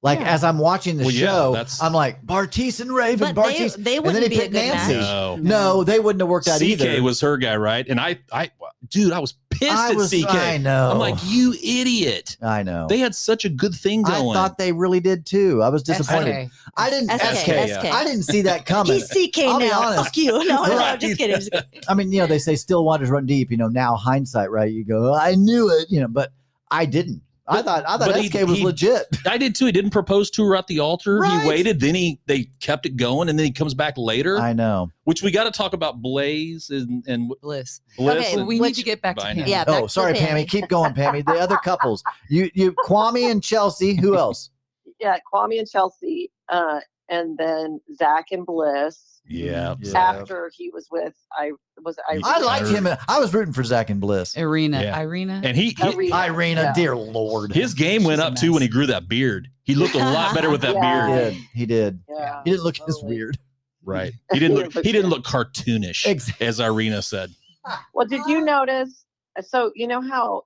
[0.03, 0.33] Like Yeah.
[0.33, 3.33] as I'm watching the Well, show, that's- I'm like Bartise and Raven.
[3.33, 3.75] but they, Bartise.
[3.75, 4.93] they then wouldn't he be a picked good Nancy.
[4.95, 5.35] match No.
[5.37, 6.95] no, they wouldn't have worked out SK either.
[6.97, 7.85] SK was her guy, right?
[7.87, 8.51] And I, I,
[8.87, 10.25] dude, I was pissed I at was, SK.
[10.29, 10.91] I know.
[10.91, 12.37] I'm like, you idiot.
[12.41, 12.87] I know.
[12.87, 14.29] They had such a good thing going.
[14.31, 15.61] I thought they really did too.
[15.63, 16.47] I was disappointed.
[16.47, 16.71] SK.
[16.77, 17.09] I didn't.
[17.11, 17.47] SK, SK,
[17.83, 17.91] yeah.
[17.93, 18.93] I didn't see that coming.
[18.93, 19.81] He's SK I'll now.
[19.81, 20.03] honest.
[20.05, 20.31] Fuck you.
[20.31, 20.99] No, no, no, Right.
[20.99, 21.35] just kidding.
[21.37, 21.81] just kidding.
[21.87, 23.51] I mean, you know, they say still waters run deep.
[23.51, 24.71] You know, now hindsight, right?
[24.71, 25.87] You go, oh, I knew it.
[25.89, 26.31] You know, but
[26.71, 27.21] I didn't.
[27.49, 29.05] I thought I thought but he- was he- legit.
[29.25, 29.67] I did too.
[29.67, 31.19] He didn't propose to her at the altar.
[31.19, 31.41] Right.
[31.41, 34.37] He waited, then he they kept it going, and then he comes back later.
[34.37, 34.89] I know.
[35.05, 37.79] which we got to talk about Blaze and, and Bliss.
[37.97, 38.17] Bliss.
[38.17, 39.39] Okay, and- we which- need to get back to Bye him.
[39.45, 39.45] now.
[39.47, 39.63] Yeah.
[39.63, 40.43] back Oh, sorry, Pammy.
[40.43, 40.49] Pammy.
[40.49, 41.25] Keep going, Pammy.
[41.25, 42.03] The other couples.
[42.29, 43.95] You, you, Kwame and Chelsea.
[43.95, 44.49] Who else?
[44.99, 49.16] yeah, Kwame and Chelsea, uh, and then Zach and Bliss.
[49.29, 49.97] Yeah, Yeah.
[49.99, 51.51] After he was with, I
[51.83, 52.19] was I.
[52.23, 52.87] I liked him.
[53.07, 54.35] I was rooting for Zach and Bliss.
[54.35, 54.81] Irina.
[54.81, 54.99] Yeah.
[54.99, 55.41] Irina.
[55.43, 56.15] and he, he Irina.
[56.25, 56.73] Irina, Yeah.
[56.73, 57.51] dear Lord.
[57.53, 59.49] his game She's went a up too when he grew that beard.
[59.63, 61.07] He looked a lot better with that Yeah.
[61.07, 61.33] he beard.
[61.33, 61.43] did.
[61.53, 61.99] He did.
[62.09, 62.41] Yeah.
[62.45, 63.37] He didn't look as weird.
[63.83, 64.13] Right.
[64.33, 64.73] He didn't look.
[64.73, 66.47] He didn't look cartoonish, Exactly.
[66.47, 67.31] as Irina said.
[67.93, 69.03] Well, did you notice?
[69.41, 70.43] So you know how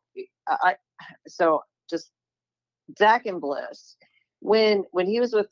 [0.48, 2.10] I I- so just
[2.98, 3.96] Zach and Bliss
[4.40, 5.48] when when he was with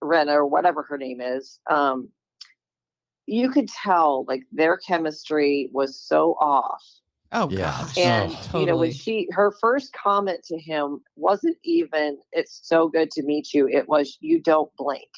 [0.00, 2.10] Rena or whatever her name is, um,
[3.26, 6.82] you could tell like their chemistry was so off.
[7.32, 7.78] oh Yeah.
[7.78, 7.96] gosh.
[7.98, 12.88] And Oh, you know when she her first comment to him wasn't even "It's so
[12.88, 15.08] good to meet you." It was "You don't blink."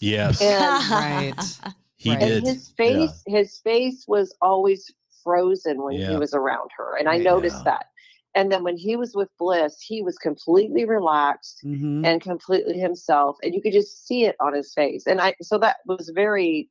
[0.00, 1.34] Yes, And, Right.
[1.96, 2.20] he Right.
[2.20, 2.44] did.
[2.44, 4.90] his face his face was always
[5.22, 6.12] frozen when Yeah.
[6.12, 7.22] he was around her, and I Right.
[7.24, 7.86] noticed that.
[8.34, 12.06] And then when he was with Bliss, he was completely relaxed Mhm.
[12.06, 15.06] and completely himself, and you could just see it on his face.
[15.06, 16.70] And I so that was very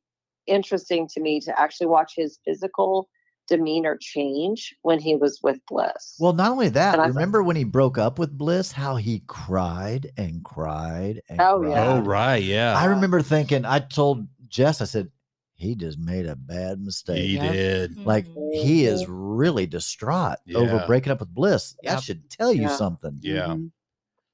[0.50, 3.08] interesting to me to actually watch his physical
[3.48, 6.16] demeanor change when he was with Bliss.
[6.20, 9.22] Well, not only that, And I remember when he broke up with Bliss, how he
[9.26, 11.70] cried and cried and Oh, cried.
[11.70, 11.84] yeah.
[11.84, 15.10] oh right, yeah, I remember thinking, I told Jess, I said,
[15.54, 17.22] he just made a bad mistake.
[17.28, 17.52] he Yeah.
[17.52, 17.96] did.
[18.06, 18.54] Like Mhm.
[18.54, 21.74] he is really distraught over breaking up with Bliss.
[21.82, 22.02] That Yep.
[22.02, 22.76] should tell you Yeah.
[22.76, 23.18] something.
[23.20, 23.46] Yeah.
[23.48, 23.70] Mhm.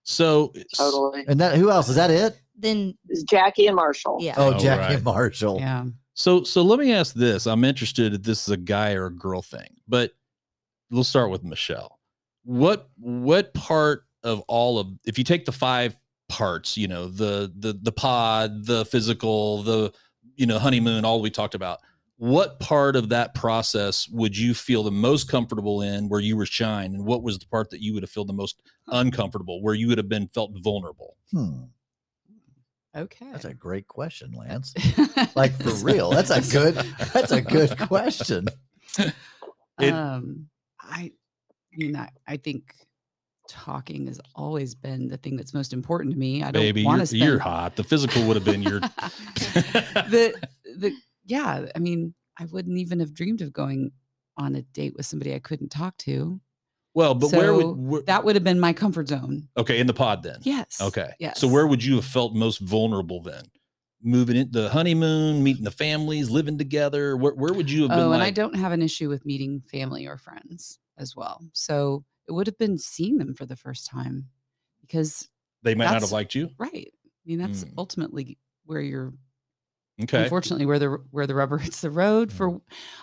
[0.05, 1.25] So totally.
[1.27, 1.89] And that who else?
[1.89, 2.41] Is that it?
[2.59, 4.19] then It's Jackie and Marshall.
[4.21, 4.35] yeah.
[4.37, 5.03] Oh, Oh, Jackie right.
[5.05, 5.59] Marshall.
[5.59, 5.87] Yeah.
[6.17, 7.47] So so let me ask this.
[7.47, 10.13] I'm interested if this is a guy or a girl thing, but
[10.91, 12.01] we'll start with Michelle.
[12.45, 15.95] What what part of all of if you take the five
[16.31, 19.93] parts, you know, the the the pod, the physical, the
[20.37, 21.81] you know, honeymoon, all we talked about,
[22.17, 26.47] what part of that process would you feel the most comfortable in where you were
[26.47, 29.75] shying and what was the part that you would have felt the most uncomfortable where
[29.75, 31.65] you would have been felt vulnerable Hmm.
[32.97, 33.31] Okay.
[33.31, 34.75] That's a great question, Lance.
[35.35, 36.11] Like for real.
[36.11, 36.75] That's a good
[37.13, 38.47] that's a good question.
[39.79, 40.49] It- um,
[40.81, 41.13] I
[41.75, 42.75] mean, I, I think
[43.47, 46.43] talking has always been the thing that's most important to me.
[46.43, 48.81] I don't baby want you're, to you're hot the physical would have been your
[50.09, 50.35] the
[50.79, 50.95] the
[51.27, 51.67] yeah.
[51.75, 53.93] I mean, I wouldn't even have dreamed of going
[54.39, 56.41] on a date with somebody I couldn't talk to.
[56.97, 59.49] Well but where would where, That would have been my comfort zone.
[59.57, 60.81] okay in the pod then Yes.
[60.81, 61.39] okay Yes.
[61.41, 63.45] so where would you have felt most vulnerable then
[64.03, 68.01] moving in the honeymoon meeting the families living together where, where would you have been
[68.01, 71.41] Oh, and I don't have an issue with meeting family or friends as well.
[71.53, 74.27] So it would have been seeing them for the first time
[74.81, 75.29] because,
[75.63, 76.93] they might not have liked you right.
[76.95, 77.73] I mean, that's Mm.
[77.79, 79.13] ultimately where you're
[80.03, 82.61] okay unfortunately where the where the rubber hits the road for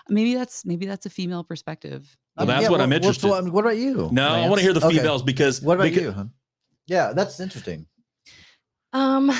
[0.08, 2.16] maybe that's maybe that's a female perspective.
[2.36, 2.58] Well, you know?
[2.60, 4.08] that's what I'm interested- What, what about you?
[4.12, 4.96] no i want to hear the Okay.
[4.98, 6.12] females because What about because- you?
[6.12, 6.24] Huh?
[6.86, 7.86] Yeah, that's interesting.
[8.92, 9.32] Um,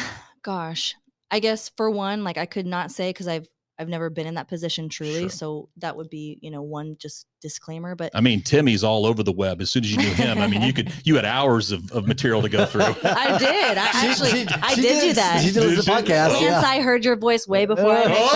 [0.43, 0.95] gosh,
[1.31, 4.35] I guess for one, like I could not say because I've I've never been in
[4.35, 5.29] that position truly, Sure.
[5.31, 7.95] so that would be you know one just disclaimer.
[7.97, 9.61] But I mean, Timmy's all over the web.
[9.61, 12.07] As soon as you knew him, I mean, you could you had hours of, of
[12.07, 12.83] material to go through.
[12.85, 13.77] I did.
[13.79, 15.43] I She- actually she- I she did, do that.
[15.45, 16.29] She did listen the Did podcast.
[16.31, 16.63] Lance, yeah.
[16.65, 18.27] I heard your voice way before I met you,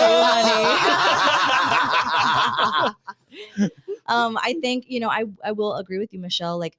[2.83, 2.95] honey.
[4.09, 6.59] Um, I think you know I I will agree with you, Michelle.
[6.59, 6.77] Like,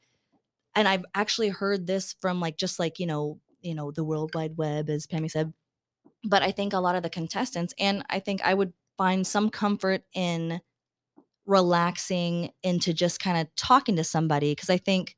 [0.75, 4.33] and I've actually heard this from like just like you know you know the World
[4.35, 5.53] Wide Web, as Pammy said.
[6.25, 9.49] But I think a lot of the contestants, and I think I would find some
[9.49, 10.61] comfort in
[11.47, 15.17] relaxing into just kind of talking to somebody because I think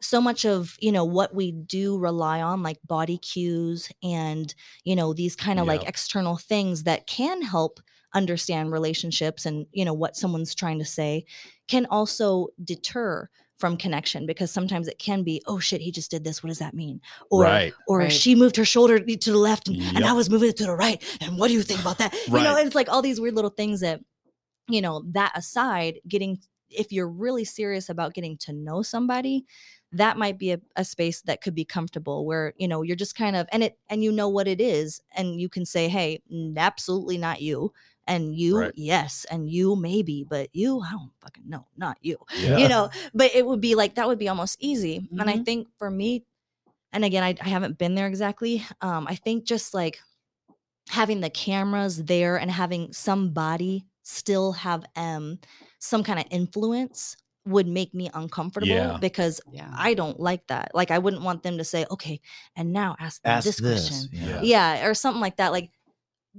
[0.00, 4.54] so much of you know what we do rely on like body cues and
[4.84, 7.80] you know these kind of like external things that can help
[8.14, 11.24] understand relationships and you know what someone's trying to say
[11.68, 16.24] can also deter from connection because sometimes it can be oh shit he just did
[16.24, 16.42] this.
[16.42, 17.00] What does that mean?
[17.30, 17.74] or right.
[17.86, 18.12] or Right.
[18.12, 20.74] she moved her shoulder to the left and, and I was moving it to the
[20.74, 22.14] right and what do you think about that?
[22.26, 24.00] You know it's like all these weird little things that
[24.68, 26.38] you know that aside getting
[26.70, 29.44] if you're really serious about getting to know somebody
[29.92, 33.16] that might be a, a space that could be comfortable where you know you're just
[33.16, 36.20] kind of and it and you know what it is and you can say hey
[36.56, 37.72] absolutely not you
[38.06, 38.72] and you Right.
[38.76, 42.58] yes and you maybe but you i don't fucking know not you Yeah.
[42.58, 45.44] you know but it would be like that would be almost easy and i Mhm.
[45.44, 46.24] think for me
[46.92, 49.98] and again I, I haven't been there exactly um i think just like
[50.90, 55.38] having the cameras there and having somebody still have um
[55.78, 58.98] some kind of influence would make me uncomfortable Yeah.
[59.00, 59.70] because Yeah.
[59.76, 62.20] i don't like that like i wouldn't want them to say okay
[62.56, 63.88] and now ask, Ask this, this.
[63.88, 64.40] question Yeah.
[64.42, 65.70] yeah or something like that like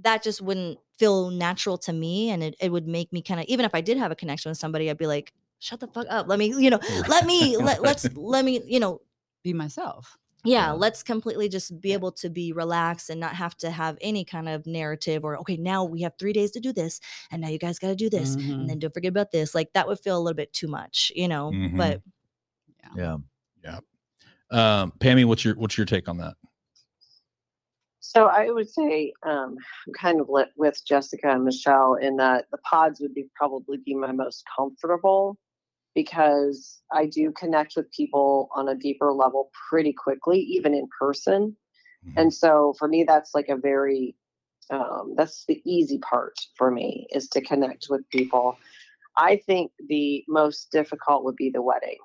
[0.02, 3.46] that just wouldn't feel natural to me and it, it would make me kind of
[3.48, 6.06] even if i did have a connection with somebody i'd be like shut the fuck
[6.10, 9.02] up let me you know let me let, let's let me you know
[9.44, 10.18] Be myself.
[10.44, 10.72] yeah, Yeah.
[10.74, 14.48] let's completely just be able to be relaxed and not have to have any kind
[14.50, 17.00] of narrative or okay now we have three days to do this
[17.32, 18.60] and now you guys got to do this Mhm.
[18.60, 21.12] and then don't forget about this like that would feel a little bit too much
[21.16, 21.78] you know Mhm.
[21.78, 22.02] but
[23.64, 23.80] Yeah.
[24.52, 26.36] Um, Pammy, what's your what's your take on that?
[28.08, 32.46] So I would say um, I'm kind of lit with Jessica and Michelle in that
[32.52, 35.38] the pods would be probably be my most comfortable
[35.96, 41.58] because I do connect with people on a deeper level pretty quickly, even in person.
[42.06, 42.14] Mhm.
[42.16, 44.16] And so for me, that's like a very
[44.70, 48.56] um, that's the easy part for me is to connect with people.
[49.18, 51.98] I think the most difficult would be the wedding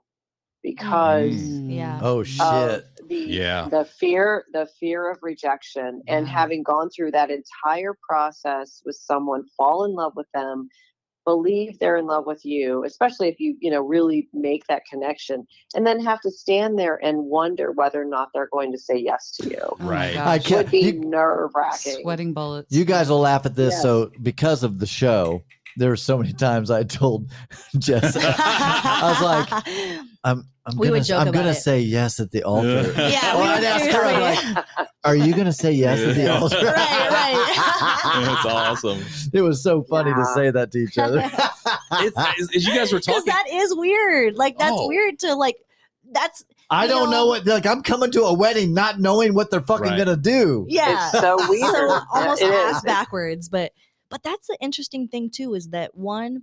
[0.62, 1.74] because mm.
[1.74, 1.98] Yeah.
[2.02, 2.86] Oh shit.
[3.08, 3.68] the Yeah.
[3.70, 6.32] the fear the fear of rejection and Yeah.
[6.32, 10.68] having gone through that entire process with someone fall in love with them
[11.26, 15.46] believe they're in love with you especially if you you know really make that connection
[15.74, 18.96] and then have to stand there and wonder whether or not they're going to say
[18.96, 20.16] yes to you Oh Right.
[20.16, 20.46] I gosh.
[20.46, 22.72] can't- would be nerve wracking Sweating bullets.
[22.74, 23.72] You guys will laugh at this.
[23.74, 23.82] Yes.
[23.82, 25.42] So because of the show,
[25.76, 27.30] there were so many times I told
[27.78, 29.64] Jess, I was like,
[30.24, 31.54] I'm, I'm We gonna, would joke I'm gonna it.
[31.54, 32.92] say yes at the altar.
[32.96, 34.20] yeah Well, we I'd ask her, I'm
[34.54, 34.66] like,
[35.04, 36.56] Are you gonna say yes at the altar?
[36.64, 38.24] Right, right.
[38.24, 39.02] That's awesome.
[39.32, 41.20] It was so funny to say that to each other.
[41.92, 44.88] It's, as, as you guys were talking, that is weird like that's Oh.
[44.88, 45.56] weird to like
[46.12, 49.50] that's I don't know know- what like I'm coming to a wedding not knowing what
[49.50, 49.98] they're fucking Right.
[49.98, 50.66] gonna do.
[50.68, 52.82] yeah it's so weird so almost it ass is.
[52.82, 53.72] backwards but
[54.10, 56.42] but that's the interesting thing too is that one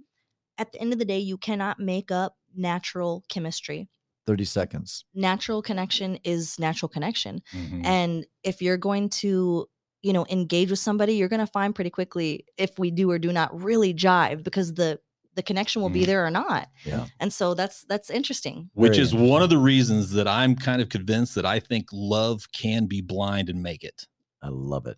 [0.58, 3.90] at the end of the day you cannot make up natural chemistry
[4.26, 5.06] 30 seconds.
[5.14, 7.86] natural connection is natural connection Mhm.
[7.86, 9.68] and if you're going to
[10.02, 13.20] you know engage with somebody you're going to find pretty quickly if we do or
[13.20, 15.00] do not really jive because the
[15.36, 16.06] the connection will be Mm.
[16.08, 17.06] there or not Yeah.
[17.20, 20.82] and so that's that's interesting which Very is one of the reasons that I'm kind
[20.82, 24.08] of convinced that I think love can be blind and make it.
[24.42, 24.98] I love it.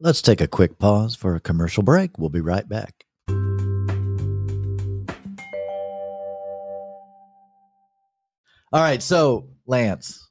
[0.00, 2.18] Let's take a quick pause for a commercial break.
[2.18, 3.04] We'll be right back.
[8.72, 10.28] All right, so Lance,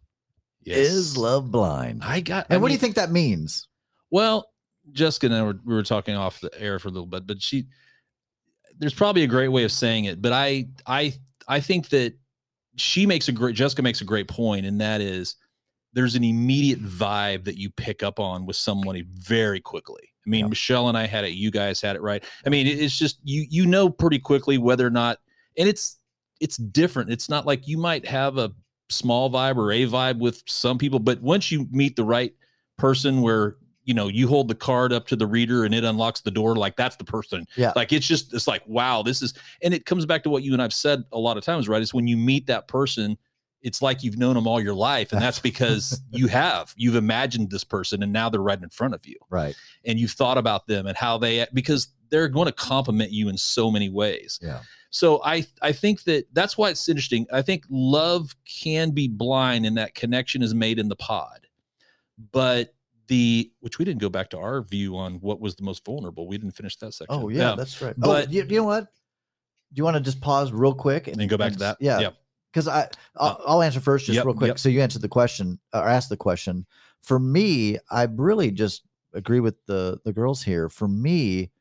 [0.65, 2.03] is love blind?
[2.03, 2.47] I got.
[2.49, 3.69] And I what do you think that means?
[4.11, 4.49] Well,
[4.91, 7.41] Jessica and I were, we were talking off the air for a little bit, but
[7.41, 7.67] she,
[8.77, 11.13] there's probably a great way of saying it, but I, I,
[11.47, 12.15] I think that
[12.75, 15.37] she makes a great, Jessica makes a great point, and that is
[15.93, 20.01] there's an immediate vibe that you pick up on with somebody very quickly.
[20.25, 20.47] I mean, Yeah.
[20.49, 22.23] Michelle and I had it, you guys had it right.
[22.45, 25.19] I mean, it's just you, you know, pretty quickly whether or not,
[25.57, 25.97] and it's,
[26.39, 27.11] it's different.
[27.11, 28.51] It's not like you might have a
[28.89, 32.33] small vibe or a vibe with some people, but once you meet the right
[32.77, 36.21] person where you know you hold the card up to the reader and it unlocks
[36.21, 37.73] the door like that's the person Yeah.
[37.75, 40.53] like it's just it's like wow this is and it comes back to what you
[40.53, 43.17] and i've said a lot of times right is when you meet that person
[43.63, 46.73] it's like you've known them all your life and that's because you have.
[46.75, 49.15] You've imagined this person and now they're right in front of you.
[49.29, 49.55] Right.
[49.85, 53.37] and you've thought about them and how they because they're going to compliment you in
[53.37, 54.37] so many ways.
[54.41, 54.59] Yeah.
[54.91, 57.25] so i i think that that's why it's interesting.
[57.31, 61.47] I think love can be blind and that connection is made in the pod.
[62.31, 62.75] But
[63.07, 66.27] the which we didn't go back to our view on what was the most vulnerable.
[66.27, 67.15] We didn't finish that section.
[67.17, 67.95] Oh yeah, that's right.
[67.97, 68.83] Oh, but but- oh, you, you know what?
[68.83, 71.77] Do you want to just pause real quick and then go back to that?
[71.79, 72.17] Yeah, yep
[72.53, 72.87] because I
[73.17, 74.49] I'll, uh, I'll answer first just yep, real quick.
[74.49, 74.59] yep.
[74.59, 76.65] So you answered the question or asked the question.
[77.01, 80.69] For me, I really just agree with the the girls here.
[80.69, 81.51] For me,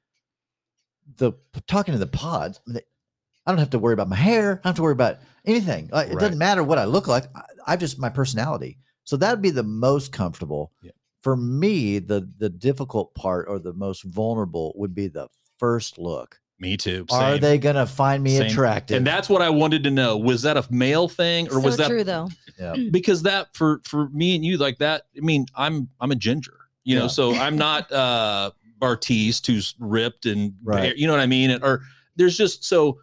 [1.17, 1.33] the
[1.67, 4.53] talking to the pods, I don't have to worry about my hair.
[4.53, 5.89] I don't have to worry about anything.
[5.91, 7.25] Like, It doesn't matter what I look like.
[7.35, 8.79] I, I just my personality.
[9.05, 10.73] So that would be the most comfortable.
[10.83, 10.93] Yeah.
[11.23, 15.29] For me, the the difficult part or the most vulnerable would be the
[15.59, 16.41] first look.
[16.63, 18.47] Me too Are they gonna find me Same.
[18.47, 18.97] attractive?
[18.97, 21.77] and that's what i wanted to know was that a male thing or so was
[21.77, 22.75] that true though yeah.
[22.91, 26.55] because that for for me and you like that i mean i'm i'm a ginger
[26.85, 30.97] you know so i'm not uh bartise who's ripped and Right.
[30.97, 31.83] you know what i mean And, or
[32.17, 32.99] there's just so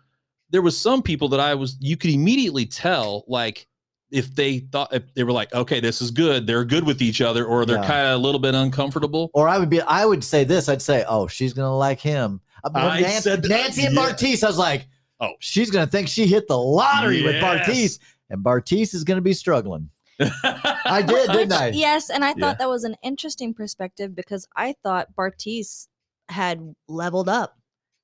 [0.49, 3.67] there was some people that i was you could immediately tell like
[4.11, 7.21] if they thought if they were like okay this is good they're good with each
[7.21, 7.87] other or they're Yeah.
[7.87, 10.67] kind of a little bit uncomfortable Or I would be, I would say this.
[10.67, 12.41] I'd say, oh, she's gonna like him.
[12.63, 14.01] Uh, but I Nancy, said that- Nancy and yeah.
[14.01, 14.43] Bartise.
[14.43, 14.87] I was like,
[15.21, 15.31] Oh.
[15.39, 17.43] she's gonna think she hit the lottery with Yes.
[17.67, 19.89] Bartise, and Bartise is gonna be struggling.
[20.21, 21.69] I did, didn't I?
[21.69, 22.33] yes and i Yeah.
[22.39, 25.87] thought that was an interesting perspective because i thought bartise
[26.27, 27.57] had leveled up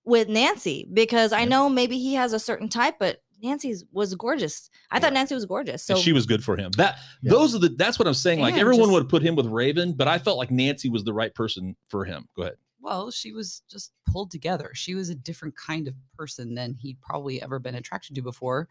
[0.06, 1.46] with nancy because i Yeah.
[1.50, 5.46] know maybe he has a certain type but nancy's was gorgeous i thought nancy was
[5.46, 7.32] gorgeous so and she was good for him that Yeah.
[7.32, 9.36] those are the that's what i'm saying like And everyone just- would have put him
[9.36, 12.56] with raven but i felt like nancy was the right person for him go ahead
[12.86, 14.70] Well, she was just pulled together.
[14.76, 18.68] She was a different kind of person than he'd probably ever been attracted to before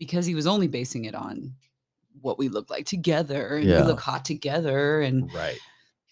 [0.00, 1.52] because he was only basing it on
[2.22, 3.82] what we look like together and Yeah.
[3.82, 5.00] we look hot together.
[5.00, 5.58] And right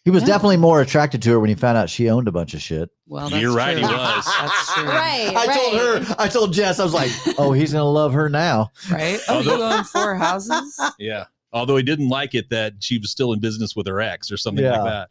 [0.04, 0.28] He was Yeah.
[0.28, 2.88] definitely more attracted to her when he found out she owned a bunch of shit.
[3.08, 4.24] well, that's You're right, he was.
[4.26, 4.84] That's true.
[4.84, 5.32] Right.
[5.34, 5.74] I told
[6.08, 8.70] her, I told Jess, I was like, oh, he's gonna love her now.
[8.92, 9.18] Right?
[9.28, 10.78] Oh, you own four houses?
[11.00, 11.24] Yeah.
[11.52, 14.36] Although he didn't like it that she was still in business with her ex or
[14.36, 14.82] something Yeah.
[14.82, 15.08] like that.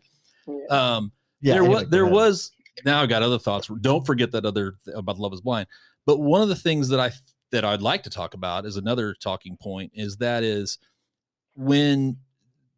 [0.69, 0.95] Yeah.
[0.95, 1.12] Um,
[1.43, 2.51] Yeah, there anyway, was there was
[2.86, 3.69] now I got other thoughts.
[3.82, 5.67] Don't forget that other th- about Love is Blind.
[6.06, 7.12] But one of the things that I
[7.51, 10.79] that I'd like to talk about is another talking point is that is
[11.56, 12.17] when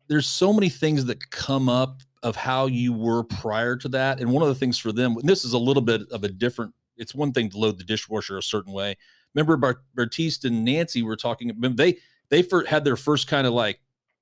[0.08, 4.20] there's so many things that come up of how you were prior to that.
[4.20, 6.28] And one of the things for them, and this is a little bit of a
[6.28, 8.98] different, it's one thing to load the dishwasher a certain way.
[9.34, 11.98] Remember Bart, Bartise and Nancy were talking, they,
[12.30, 13.80] they had their first kind of like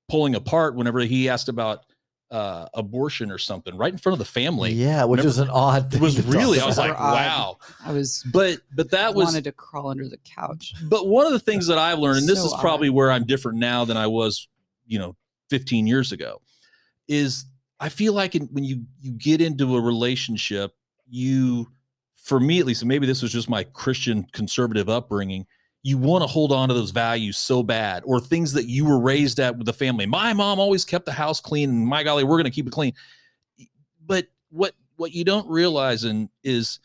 [0.09, 1.85] pulling apart whenever he asked about
[2.33, 4.71] uh, abortion or something right in front of the family.
[4.73, 7.13] yeah, which Remember- was an odd It was really, I was like, Super odd.
[7.13, 7.57] wow.
[7.85, 10.73] I was But, but that was, wanted to crawl under the couch.
[10.89, 12.59] but one of the things that I've learned, and this So is odd.
[12.59, 14.47] probably where I'm different now than I was,
[14.87, 15.15] you know,
[15.51, 16.41] 15 years ago,
[17.07, 17.45] is
[17.79, 20.71] I feel like in, when you you get into a relationship,
[21.07, 21.69] you,
[22.15, 25.45] for me at least, and maybe this was just my Christian conservative upbringing,
[25.83, 28.99] you want to hold on to those values so bad, or things that you were
[28.99, 30.05] raised at with the family.
[30.05, 32.71] My mom always kept the house clean, and my golly, we're going to keep it
[32.71, 32.93] clean.
[34.05, 36.79] But what what you don't realize and is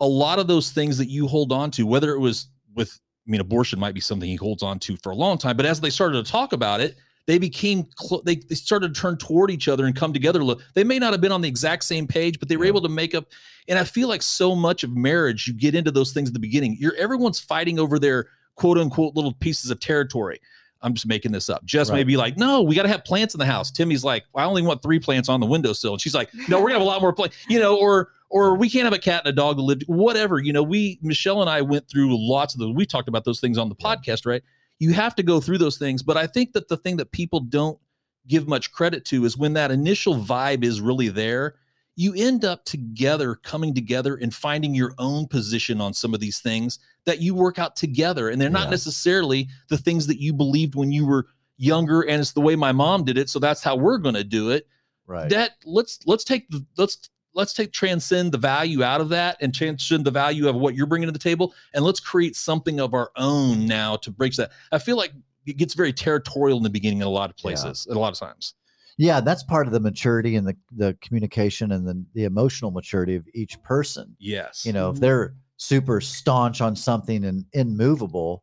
[0.00, 3.30] a lot of those things that you hold on to, whether it was with, I
[3.30, 5.80] mean, abortion might be something he holds on to for a long time, but as
[5.80, 6.96] they started to talk about it,
[7.26, 10.42] they became, clo- they, they started to turn toward each other and come together.
[10.44, 12.68] Look, They may not have been on the exact same page, but they were Yeah.
[12.70, 13.26] able to make up.
[13.68, 16.40] And I feel like so much of marriage, you get into those things at the
[16.40, 16.76] beginning.
[16.78, 20.40] You're everyone's fighting over their quote unquote little pieces of territory.
[20.82, 21.64] I'm just making this up.
[21.64, 23.72] Jess may be like, no, we got to have plants in the house.
[23.72, 25.94] Timmy's like, I only want three plants on the windowsill.
[25.94, 28.56] And she's like, no, we're gonna have a lot more plants, you know, or or
[28.56, 30.38] we can't have a cat and a dog to live, whatever.
[30.38, 33.40] You know, we Michelle and I went through lots of the, We talked about those
[33.40, 34.42] things on the podcast, right?
[34.78, 36.02] You have to go through those things.
[36.02, 37.78] But I think that the thing that people don't
[38.26, 41.54] give much credit to is when that initial vibe is really there,
[41.94, 46.40] you end up together, coming together and finding your own position on some of these
[46.40, 48.28] things that you work out together.
[48.28, 48.70] And they're not Yeah.
[48.70, 51.26] necessarily the things that you believed when you were
[51.58, 54.22] younger and it's the way my mom did it so that's how we're going to
[54.22, 54.66] do it
[55.06, 55.30] Right.
[55.30, 59.54] that let's let's take the let's let's take transcend the value out of that and
[59.54, 62.94] transcend the value of what you're bringing to the table and let's create something of
[62.94, 65.12] our own now to break that i feel like
[65.46, 68.12] it gets very territorial in the beginning in a lot of places at a lot
[68.12, 68.54] of times
[68.98, 73.14] yeah, that's part of the maturity and the the communication and the the emotional maturity
[73.14, 74.16] of each person.
[74.18, 75.00] yes You know, if Mhm.
[75.00, 78.42] they're super staunch on something and immovable,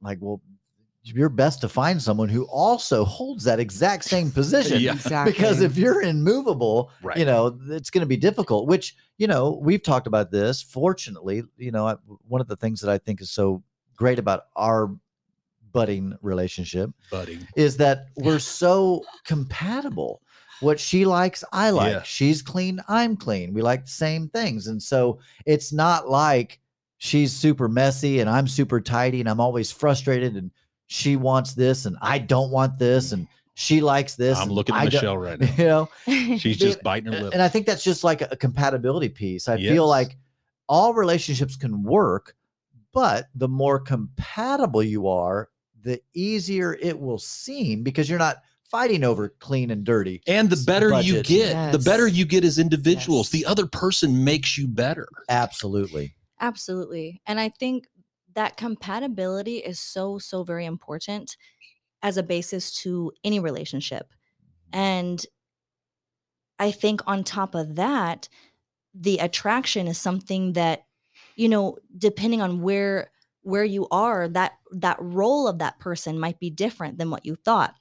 [0.00, 0.40] like, well,
[1.04, 4.80] you're best to find someone who also holds that exact same position.
[4.82, 4.94] Yeah.
[4.94, 5.32] Exactly.
[5.32, 9.58] Because if you're immovable, right you know, it's going to be difficult, which, you know,
[9.62, 10.62] we've talked about this.
[10.62, 11.96] Fortunately, you know, I,
[12.26, 13.62] one of the things that I think is so
[13.96, 14.90] great about our
[15.72, 20.22] budding relationship budding is that we're so compatible.
[20.60, 21.92] What she likes, I like.
[21.92, 22.02] Yeah.
[22.02, 23.52] She's clean, I'm clean.
[23.52, 24.68] We like the same things.
[24.68, 26.60] And so it's not like
[26.98, 30.52] she's super messy and I'm super tidy and I'm always frustrated and
[30.92, 34.36] she wants this and I don't want this and she likes this.
[34.38, 35.88] i'm looking at don't- michelle right now You know,
[36.38, 39.48] she's just biting her lip and I think that's just like a compatibility piece.
[39.48, 39.72] I Yes.
[39.72, 40.16] feel like
[40.68, 42.34] all relationships can work,
[42.92, 45.48] but the more compatible you are,
[45.82, 48.36] the easier it will seem because you're not
[48.70, 50.22] fighting over clean and dirty.
[50.26, 51.26] and the s- better you budget.
[51.26, 53.42] get the better you get as individuals Yes.
[53.42, 56.14] the other person makes you better Absolutely.
[56.40, 57.20] Absolutely.
[57.26, 57.86] And I think
[58.34, 61.36] that compatibility is so, so very important
[62.02, 64.12] as a basis to any relationship.
[64.72, 65.24] And
[66.58, 68.28] I think on top of that,
[68.94, 70.84] the attraction is something that,
[71.36, 73.10] you know, depending on where
[73.44, 77.34] where you are, that that role of that person might be different than what you
[77.34, 77.74] thought.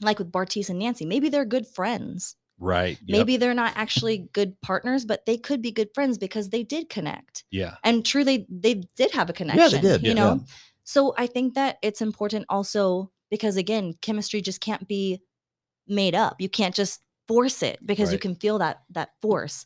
[0.00, 2.36] Like with Bartise and Nancy, maybe they're good friends.
[2.58, 3.18] Right Yep.
[3.18, 6.88] Maybe they're not actually good partners, but they could be good friends because they did
[6.88, 10.14] connect yeah and truly, they did have a connection Yeah, they did, you yeah.
[10.14, 10.44] know
[10.84, 15.20] so i think that it's important also because again chemistry just can't be
[15.88, 19.64] made up you can't just force it because you can feel that that force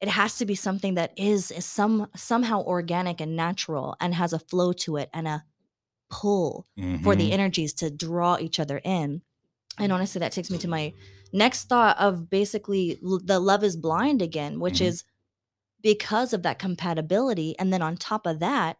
[0.00, 4.32] it has to be something that is, is some somehow organic and natural and has
[4.34, 5.44] a flow to it and a
[6.10, 6.66] pull
[7.02, 7.32] for the Mhm.
[7.32, 9.22] energies to draw each other in.
[9.78, 10.92] And honestly, that takes me to my
[11.34, 14.86] next thought of basically l- the love is blind again, which Mhm.
[14.88, 15.04] is
[15.82, 17.58] because of that compatibility.
[17.58, 18.78] And then on top of that,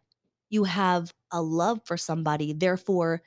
[0.49, 2.53] you have a love for somebody.
[2.53, 3.23] Therefore,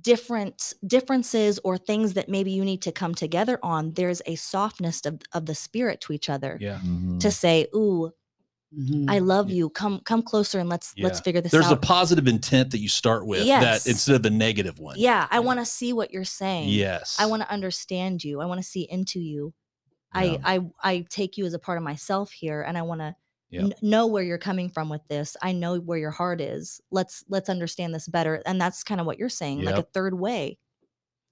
[0.00, 5.04] different differences or things that maybe you need to come together on, there's a softness
[5.06, 7.20] of, of the spirit to each other yeah Mhm.
[7.20, 8.12] to say, Ooh,
[8.78, 9.08] Mhm.
[9.10, 9.56] I love Yeah.
[9.56, 9.70] you.
[9.70, 11.60] Come come closer and let's let's figure this out.
[11.60, 13.84] there's a positive intent that you start with Yes.
[13.84, 15.40] that instead of the negative one yeah, I Yeah.
[15.40, 16.68] want to see what you're saying.
[16.70, 18.40] yes I want to understand you.
[18.40, 19.54] I want to see into you.
[20.14, 20.20] Yeah.
[20.44, 23.14] I, I I take you as a part of myself here, and I want to
[23.50, 23.60] Yeah.
[23.60, 25.36] kn- know where you're coming from with this.
[25.42, 26.80] I know where your heart is.
[26.90, 28.42] Let's let's understand this better.
[28.46, 30.58] And that's kind of what you're saying, like a third way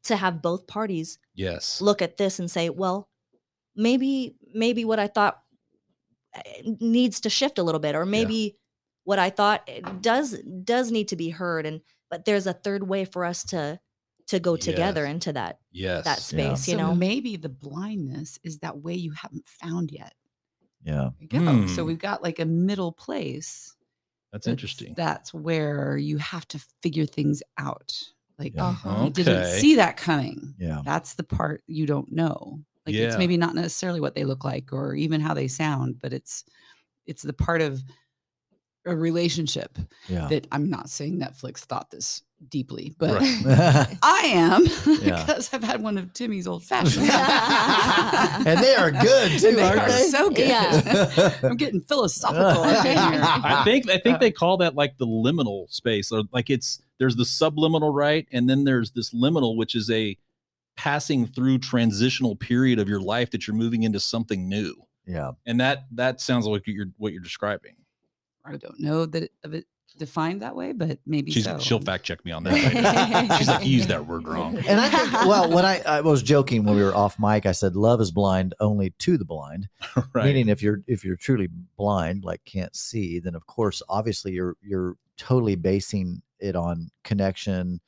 [0.04, 3.08] to have both parties yes look at this and say, well,
[3.76, 5.41] maybe maybe what I thought
[6.80, 8.56] needs to shift a little bit, or maybe
[9.04, 11.66] what I thought eh, does does need to be heard.
[11.66, 11.80] And
[12.10, 13.78] but there's a third way for us to
[14.28, 15.10] to go together Yes.
[15.14, 16.68] into that yes that space.
[16.68, 20.14] You so know, maybe the blindness is that way you haven't found yet.
[20.84, 21.10] Yeah.
[21.30, 21.68] There.
[21.68, 21.86] So Hmm.
[21.88, 23.74] we've got like a middle place.
[24.32, 28.00] that's that's- interesting That's where you have to figure things out.
[28.38, 28.68] Like Yeah.
[28.68, 29.04] Uh-huh.
[29.04, 30.54] I didn't see that coming.
[30.58, 30.80] Yeah.
[30.84, 32.60] That's the part you don't know.
[32.86, 33.04] Like Yeah.
[33.08, 36.44] it's maybe not necessarily what they look like or even how they sound, but it's
[37.06, 37.82] it's the part of
[38.86, 39.78] a relationship
[40.08, 40.26] Yeah.
[40.28, 43.96] that I'm not saying Netflix thought this deeply, but Right.
[44.02, 44.64] I am
[45.00, 45.24] Yeah.
[45.24, 47.08] because I've had one of Timmy's old fashions.
[47.08, 50.08] and they are good too, they aren't are they?
[50.08, 50.48] so good.
[50.48, 51.38] Yeah.
[51.44, 53.44] I'm getting philosophical up.
[53.44, 57.14] I think I think they call that like the liminal space, or like it's there's
[57.16, 58.26] the subliminal, right?
[58.32, 60.16] And then there's this liminal, which is a
[60.76, 64.74] passing through transitional period of your life that you're moving into something new.
[65.06, 65.32] yeah.
[65.46, 67.76] And that that sounds like you're what you're describing.
[68.44, 69.66] I don't know that it, of it
[69.98, 71.58] defined that way, but maybe She's so.
[71.58, 72.52] she'll fact check me on that.
[72.54, 73.34] later.
[73.38, 74.56] She's like, you used that word wrong.
[74.66, 77.52] And I think, well, when I, I was joking when we were off mic, I
[77.52, 79.68] said love is blind only to the blind.
[80.14, 80.24] right.
[80.24, 84.56] Meaning, if you're if you're truly blind, like can't see, then of course, obviously, you're
[84.62, 87.80] you're totally basing it on connection,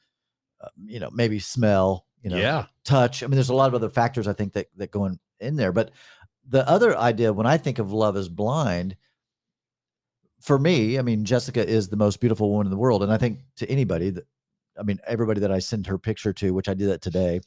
[0.61, 2.65] uh, you know, maybe smell, you know, yeah.
[2.85, 3.23] touch.
[3.23, 5.57] I mean, there's a lot of other factors I think that that go in, in
[5.57, 5.73] there.
[5.73, 5.91] But
[6.49, 8.97] the other idea when I think of love is blind,
[10.41, 13.19] for me, I mean, Jessica is the most beautiful woman in the world, and I
[13.19, 14.25] think to anybody that.
[14.77, 17.39] I mean, everybody that I send her picture to, which I did that today.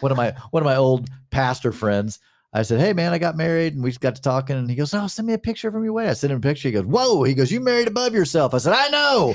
[0.00, 2.18] One of my one of my old pastor friends,
[2.56, 4.94] I said, "Hey man, I got married," and we got to talking, and he goes,
[4.94, 6.68] "Oh, send me a picture from your wedding." I sent him a picture.
[6.68, 9.34] He goes, "Whoa!" He goes, "You married above yourself." I said, "I know."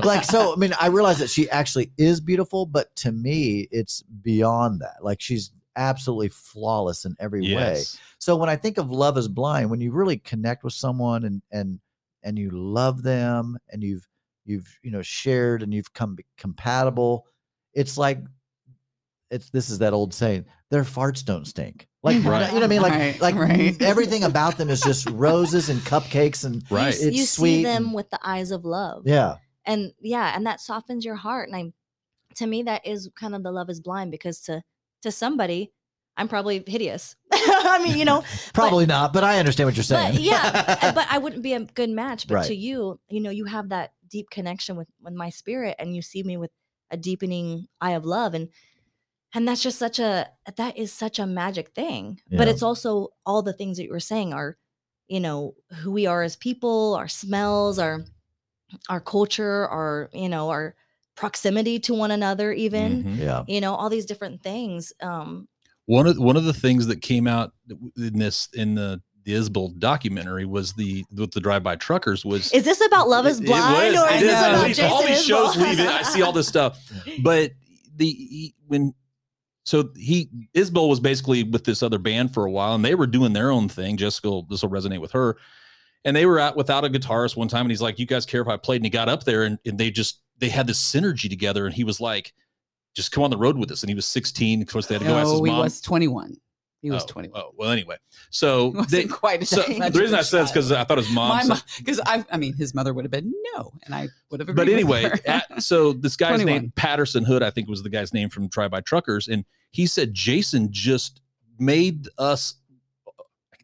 [0.04, 4.02] Like so i mean i realize that she actually is beautiful but to me it's
[4.02, 7.82] beyond that like she's absolutely flawless in every way
[8.18, 11.42] so when i think of love is blind when you really connect with someone and
[11.50, 11.80] and
[12.22, 14.06] and you love them and you've
[14.44, 17.26] you've you know shared and you've come compatible
[17.72, 18.18] it's like
[19.30, 20.44] it's this is that old saying
[20.74, 22.46] their farts don't stink like Right.
[22.52, 23.80] you know what i mean like Right, like right.
[23.82, 26.88] everything about them is just roses and cupcakes and You Right.
[26.94, 29.02] s- It's you, sweet see them and- with the eyes of love.
[29.06, 31.72] yeah and yeah and that softens your heart and I'm
[32.36, 34.62] to me that is kind of the love is blind because to
[35.02, 35.70] to somebody
[36.16, 40.14] i'm probably hideous i mean you know probably not but i understand what you're saying
[40.14, 42.46] but yeah but i wouldn't be a good match but Right.
[42.46, 46.02] to you you know you have that deep connection with with my spirit and you
[46.02, 46.50] see me with
[46.90, 48.48] a deepening eye of love and
[49.34, 53.42] and that's just such a that is such a magic thing but it's also all
[53.42, 54.56] the things that you were saying are
[55.08, 58.04] you know who we are as people our smells our
[58.88, 60.74] our culture our you know our
[61.16, 63.18] proximity to one another even Mhm.
[63.18, 65.48] yeah you know all these different things um
[65.86, 67.52] One of one of the things that came out
[67.96, 72.52] in this in the the Isbell documentary was the with the drive by truckers was
[72.52, 74.02] is this about love is It- it blind was.
[74.02, 74.28] or is is.
[74.28, 75.88] this about All these- Jason all these shows leave it.
[75.88, 76.78] I see all this stuff,
[77.22, 77.52] but
[77.96, 78.92] the he- when
[79.64, 83.06] so he Isbell was basically with this other band for a while, and they were
[83.06, 83.96] doing their own thing.
[83.96, 85.36] Jessica, this will resonate with her,
[86.04, 88.42] and they were out without a guitarist one time, and he's like, "You guys care
[88.42, 90.80] if I played?" And he got up there, and, and they just they had this
[90.80, 92.34] synergy together, and he was like,
[92.94, 94.60] "Just come on the road with us." And he was 16.
[94.60, 96.36] Of course, they had to go ask No, his he was 21.
[96.84, 97.40] He was oh, 21.
[97.40, 97.96] Oh well, anyway,
[98.28, 100.70] so they, quite so the reason I said is because.
[100.70, 101.30] I thought his mom.
[101.30, 104.08] my said- mom, because I, I mean, his mother would have been no, and I
[104.30, 104.54] would have.
[104.54, 106.46] but anyway, at, so this guy's 21.
[106.46, 110.12] name Patterson Hood, I think was the guy's name from Drive-By Truckers, and he said
[110.12, 111.22] Jason just
[111.58, 112.56] made us.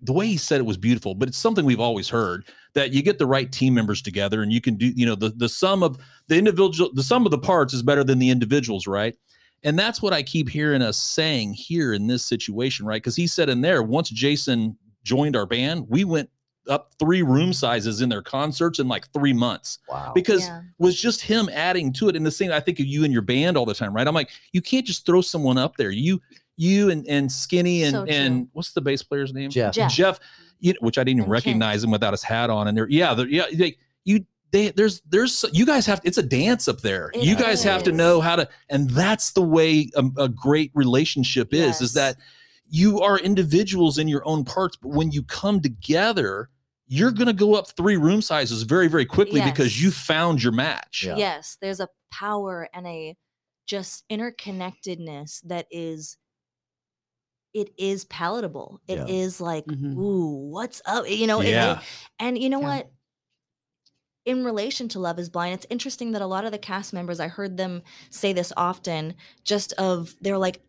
[0.00, 3.02] The way he said it was beautiful, but it's something we've always heard that you
[3.02, 5.82] get the right team members together and you can do, you know, the the sum
[5.82, 5.98] of
[6.28, 9.14] the individual, the sum of the parts is better than the individuals, right?
[9.62, 13.02] And that's what I keep hearing us saying here in this situation, right?
[13.02, 16.30] Because he said in there, once Jason joined our band, we went
[16.68, 20.60] up three room sizes in their concerts in like three months wow because Yeah.
[20.78, 22.16] was just him adding to it.
[22.16, 24.06] And the thing I think of you and your band all the time, right?
[24.06, 25.90] I'm like, you can't just throw someone up there.
[25.90, 26.20] You,
[26.56, 29.50] you and and Skinny and So and what's the bass player's name?
[29.50, 29.74] Jeff.
[29.74, 29.90] Jeff.
[29.90, 30.20] Jeff,
[30.60, 31.46] you know, which I didn't even And Kent.
[31.46, 32.68] recognize him without his hat on.
[32.68, 34.24] And they're yeah, they're, yeah, they, you.
[34.52, 37.10] They, there's there's you guys have it's a dance up there.
[37.14, 40.70] It you guys have to know how to and that's the way a, a great
[40.74, 42.16] relationship is is that
[42.68, 46.48] you are individuals in your own parts but when you come together
[46.92, 50.52] you're going to go up three room sizes very very quickly because you found your
[50.52, 51.16] match Yeah.
[51.16, 53.16] yes there's a power and a
[53.66, 56.16] just interconnectedness that is
[57.54, 59.46] it is palatable It is Yeah.
[59.46, 59.96] like Mhm.
[59.96, 61.80] ooh what's up you know it- it- yeah
[62.20, 62.66] and you know Yeah.
[62.76, 62.90] what
[64.24, 67.20] in relation to love is blind it's interesting that a lot of the cast members
[67.20, 69.14] i heard them say this often
[69.44, 70.60] just of they're like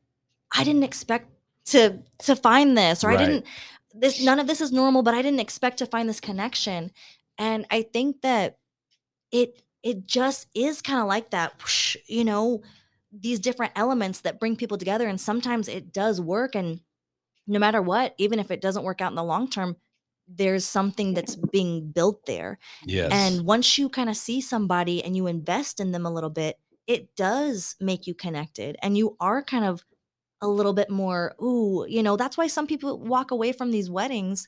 [0.56, 1.28] i didn't expect
[1.66, 3.20] to to find this or Right.
[3.20, 3.46] i didn't
[3.94, 6.92] this none of this is normal but i didn't expect to find this connection
[7.38, 8.58] and i think that
[9.32, 11.54] it it just is kind of like that
[12.08, 12.62] you know
[13.12, 16.80] these different elements that bring people together and sometimes it does work and
[17.48, 19.76] no matter what even if it doesn't work out in the long term
[20.36, 22.60] there's something that's being built there.
[22.86, 23.12] Yes.
[23.12, 26.58] And once you kind of see somebody and you invest in them a little bit
[26.88, 29.86] it does make you connected and you are kind of
[30.42, 33.90] a little bit more ooh you know that's why some people walk away from these
[33.90, 34.48] weddings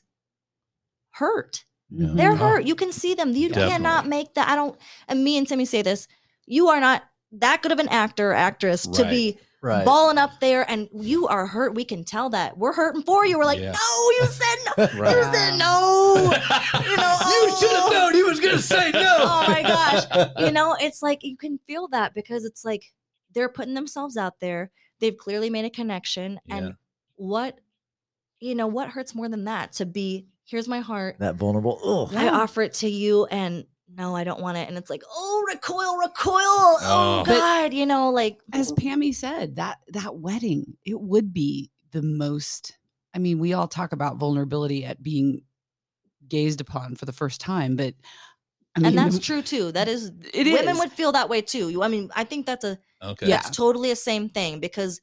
[1.12, 1.64] hurt.
[1.90, 2.08] Yeah.
[2.14, 2.64] they're hurt.
[2.64, 3.32] You can see them.
[3.32, 4.76] You cannot make that i don't
[5.08, 6.08] and me and timmy say this
[6.46, 9.84] you are not that good of an actor or actress to be right.
[9.84, 11.74] balling up there and you are hurt.
[11.74, 12.56] We can tell that.
[12.56, 13.38] We're hurting for you.
[13.38, 13.72] We're like Yeah.
[13.72, 15.00] no you said no.
[15.00, 15.16] Right.
[15.16, 16.32] you said no.
[16.90, 17.90] You know you should have oh.
[17.92, 19.00] known he was gonna say no.
[19.20, 20.28] Oh my gosh.
[20.38, 22.84] you know it's like you can feel that because it's like
[23.32, 24.70] they're putting themselves out there.
[25.00, 26.56] They've clearly made a connection Yeah.
[26.56, 26.74] and
[27.16, 27.58] what
[28.40, 29.72] you know what hurts more than that?
[29.74, 31.16] To be here's my heart.
[31.18, 33.64] That vulnerable oh i offer it to you and
[33.96, 37.24] no i don't want it and it's like oh recoil recoil oh, Oh.
[37.24, 42.76] God you know like as Pammy said, that that wedding, it would be the most.
[43.14, 45.42] I mean, we all talk about vulnerability at being
[46.28, 47.94] gazed upon for the first time, but
[48.76, 49.70] I mean, and that's true too.
[49.72, 50.78] That is, It women is.
[50.78, 51.68] would feel that way too.
[51.68, 53.28] You, I mean, I think that's a Okay.
[53.28, 53.36] Yeah.
[53.38, 55.00] it's totally a same thing because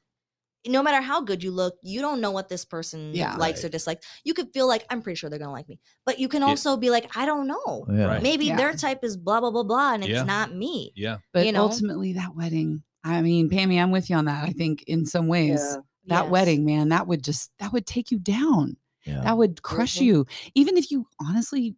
[0.68, 3.36] no matter how good you look, you don't know what this person Yeah.
[3.36, 4.06] likes or dislikes.
[4.24, 6.48] You could feel like I'm pretty sure they're gonna like me, but you can Yeah.
[6.50, 7.86] also be like, I don't know.
[7.92, 8.06] Yeah.
[8.06, 8.22] Right.
[8.24, 8.58] Maybe Yeah.
[8.58, 10.24] their type is blah blah blah blah, and it's Yeah.
[10.24, 10.92] not me.
[10.96, 11.18] Yeah.
[11.34, 11.64] But you know?
[11.64, 12.84] ultimately, that wedding.
[13.04, 14.44] I mean, Pammy, I'm with you on that.
[14.48, 15.78] I think in some ways, Yeah.
[16.08, 16.32] that Yes.
[16.32, 18.78] wedding, man, that would just that would take you down.
[19.06, 19.22] Yeah.
[19.22, 20.02] That would crush Mhm.
[20.02, 21.76] you, even if you honestly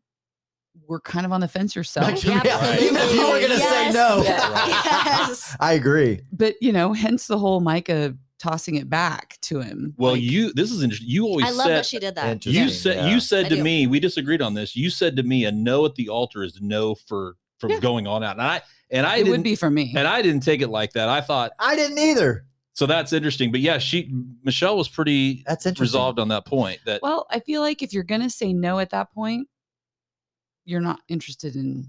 [0.88, 2.08] were kind of on the fence yourself.
[2.26, 2.86] Yeah, Absolutely.
[2.88, 3.94] Even if you were gonna say Yes.
[3.94, 4.24] no.
[4.24, 5.56] Yes.
[5.60, 6.20] I agree.
[6.32, 9.94] but you know, hence the whole Micah tossing it back to him.
[9.98, 11.10] Well, like, you this is interesting.
[11.10, 12.28] You always I love said that she did that.
[12.28, 12.64] Interesting.
[12.64, 13.08] you said yeah.
[13.14, 13.64] you said I to do.
[13.64, 14.76] me, we disagreed on this.
[14.76, 17.80] You said to me, a no at the altar is no for from Yeah.
[17.80, 18.34] going on out.
[18.34, 19.94] And I and I it didn't would be for me.
[19.96, 21.08] and I didn't take it like that.
[21.10, 22.46] I thought I didn't either.
[22.74, 23.52] so that's interesting.
[23.52, 24.14] But yeah, she
[24.44, 25.84] Michelle was pretty That's interesting.
[25.84, 26.80] resolved on that point.
[26.86, 29.48] That Well, I feel like if you're gonna say no at that point,
[30.66, 31.88] you're not interested in.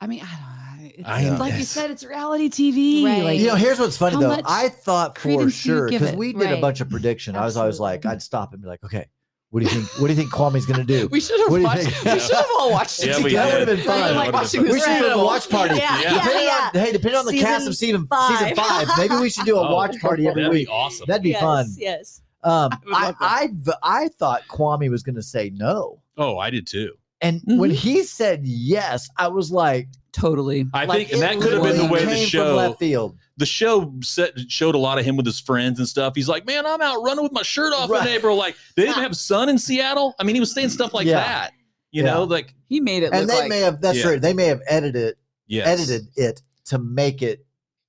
[0.00, 0.69] I mean, I don't know.
[0.69, 0.69] It's,
[1.04, 3.04] I am- like you said, it's reality TV.
[3.04, 3.22] Right.
[3.24, 4.40] Like, You know, here's what's funny though.
[4.44, 7.36] I thought for credence do you sure because we did a bunch of prediction.
[7.36, 9.06] I was always like, I'd stop and be like, okay,
[9.50, 10.00] what do you think?
[10.00, 11.08] What do you think Kwame's gonna do?
[11.10, 11.86] we should have What watched.
[12.04, 13.50] We should have all watched it Yeah, together.
[13.50, 14.14] That would have been fun.
[14.16, 15.74] like That watching we this should do a watch party.
[15.76, 16.02] Yeah, Yeah.
[16.02, 16.70] yeah, Depending yeah.
[16.74, 18.38] on, hey, depending on the cast of season five.
[18.38, 20.68] season five, maybe we should do a Oh, watch party every that'd week.
[20.68, 21.06] be awesome.
[21.08, 21.66] That'd be yes, fun.
[21.76, 22.22] Yes.
[22.44, 23.48] Um, would I, I
[23.82, 26.92] I thought Kwame was gonna say no, oh, I did too.
[27.20, 27.74] And when Mhm.
[27.74, 30.66] he said yes, I was like, Totally.
[30.74, 33.16] I like, think, and that could have been the way the show left field.
[33.36, 36.14] the show set, showed a lot of him with his friends and stuff.
[36.16, 38.02] He's like, man, I'm out running with my shirt off Right.
[38.02, 38.36] in April.
[38.36, 40.14] Like they didn't have sun in Seattle.
[40.18, 41.20] I mean, he was saying stuff like Yeah.
[41.20, 41.52] that.
[41.92, 42.14] You Yeah.
[42.14, 44.02] know, like He made it And look they like may have that's Yeah.
[44.04, 44.20] true.
[44.20, 45.14] They may have edited
[45.46, 45.66] yes.
[45.68, 47.46] edited it to make it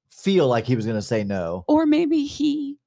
[0.10, 1.64] feel like he was gonna say no.
[1.68, 2.78] or maybe he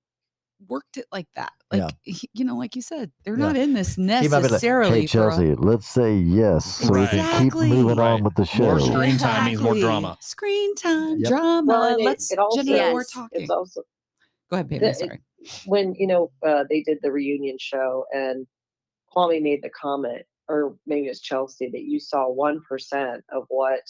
[0.69, 1.53] worked it like that.
[1.79, 2.13] Like Yeah.
[2.13, 3.47] he- you know, like you said, they're Yeah.
[3.47, 5.01] not in this He might be like, necessarily.
[5.03, 7.69] Hey for a- Chelsea, let's say yes so we can Exactly.
[7.69, 8.13] keep moving Right.
[8.13, 8.87] on with the More show.
[8.87, 10.17] screen time means more drama.
[10.21, 11.29] Screen time, Yep.
[11.29, 11.67] drama.
[11.73, 13.41] Well, it- Let's it also generate more talking.
[13.43, 13.83] It's also
[14.51, 14.81] Go ahead, baby.
[14.87, 15.21] the- it-
[15.67, 18.47] when you know uh, they did the reunion show and
[19.15, 23.45] Kwame made the comment, or maybe it was Chelsea, that you saw one percent of
[23.49, 23.83] what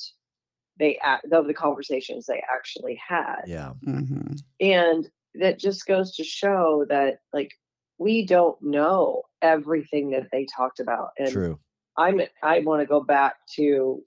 [0.79, 3.75] they act of the conversations they actually had, Yeah.
[3.87, 4.41] Mhm.
[4.61, 7.51] and that just goes to show that like
[7.99, 11.59] we don't know everything that they talked about, and True.
[11.97, 14.03] I'm I want to go back to,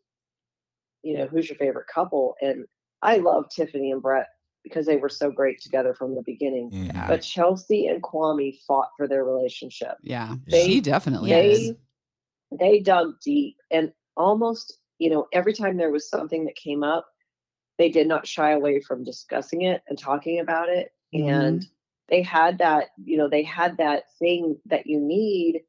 [1.03, 2.65] you know, who's your favorite couple, and
[3.01, 4.27] I love Tiffany and Brett
[4.63, 6.69] because they were so great together from the beginning.
[6.71, 7.07] Yeah.
[7.07, 9.97] But Chelsea and Kwame fought for their relationship.
[10.01, 11.75] Yeah, They- she definitely They is.
[12.51, 17.07] they dug deep and almost, you know, every time there was something that came up,
[17.77, 20.91] they did not shy away from discussing it and talking about it.
[21.13, 21.73] And mm-hmm.
[22.10, 25.62] They had that, you know, they had that thing that you need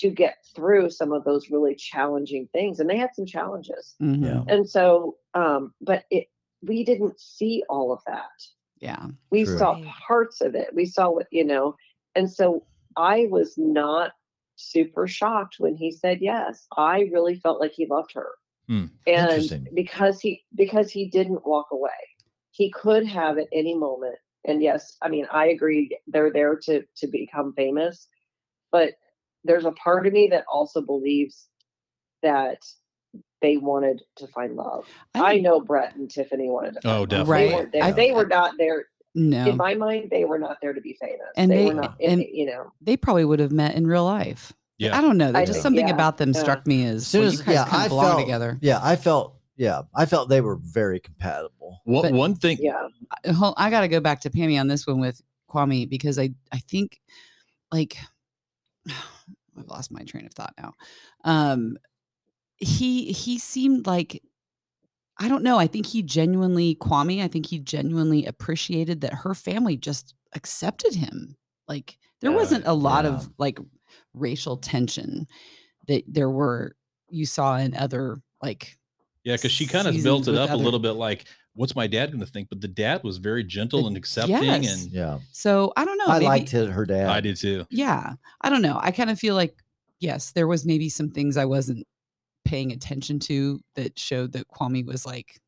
[0.00, 2.78] to get through some of those really challenging things.
[2.78, 3.96] And they had some challenges.
[4.00, 4.22] Mhm.
[4.22, 4.54] Yeah.
[4.54, 6.28] And so, um, but it
[6.62, 8.30] we didn't see all of that
[8.80, 9.06] Yeah.
[9.30, 9.58] we True.
[9.58, 11.76] saw parts of it we saw what you know
[12.14, 12.64] and so
[12.96, 14.12] i was not
[14.56, 18.30] super shocked when he said yes i really felt like he loved her
[18.66, 18.86] Hmm.
[19.06, 21.90] And because he because he didn't walk away
[22.50, 24.18] he could have at any moment
[24.48, 28.08] and yes i mean i agree they're there to to become famous
[28.72, 28.94] but
[29.44, 31.46] there's a part of me that also believes
[32.22, 32.58] that
[33.40, 37.36] they wanted to find love i, think- know brett and tiffany wanted to Oh, definitely.
[37.38, 37.54] they Right.
[37.54, 40.72] weren't there I- they were not there No, in my mind, they were not there
[40.74, 41.32] to be famous.
[41.36, 44.04] And they, they- were not, and- you know, they probably would have met in real
[44.04, 44.52] life.
[44.76, 44.96] Yeah.
[44.96, 45.32] I don't know.
[45.34, 46.40] I just think- something yeah, about them yeah.
[46.40, 48.58] struck me as Soon well, as- you guys yeah, kind I of belong felt- together.
[48.60, 51.80] Yeah, I felt yeah, I felt they were very compatible.
[51.84, 52.88] One, But- one thing, yeah.
[53.26, 56.30] I- I got to go back to Pammy on this one with Kwame because I
[56.52, 57.00] I think
[57.72, 57.98] like
[58.88, 60.72] I've lost my train of thought now.
[61.24, 61.76] Um,
[62.56, 64.22] he he seemed like
[65.20, 65.58] I don't know.
[65.58, 67.22] I think he genuinely Kwame.
[67.22, 71.36] I think he genuinely appreciated that her family just accepted him.
[71.66, 73.12] Like there Yeah, wasn't a lot yeah.
[73.14, 73.58] of like
[74.14, 75.26] racial tension
[75.88, 76.76] that there were
[77.10, 78.77] you saw in other like
[79.28, 81.86] yeah, because she kind of built it with up a little bit like, what's my
[81.86, 82.48] dad going to think?
[82.48, 84.82] But the dad was very gentle and accepting, Yes.
[84.84, 86.06] and Yeah, so I don't know.
[86.06, 87.08] I maybe- liked his, her dad.
[87.08, 87.66] I did too.
[87.70, 89.54] yeah i don't know i kind of feel like
[90.00, 91.84] yes there was maybe some things i wasn't
[92.44, 95.40] paying attention to that showed that kwame was like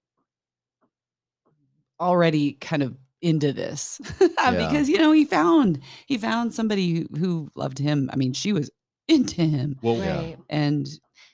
[2.00, 7.50] already kind of into this because you know he found he found somebody who, who
[7.54, 8.70] loved him i mean she was
[9.08, 10.36] into him Well, Yeah.
[10.48, 10.88] And,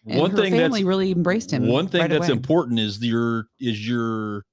[0.09, 2.37] and one thing family that's really embraced him One thing right that's away.
[2.37, 4.45] important is your is your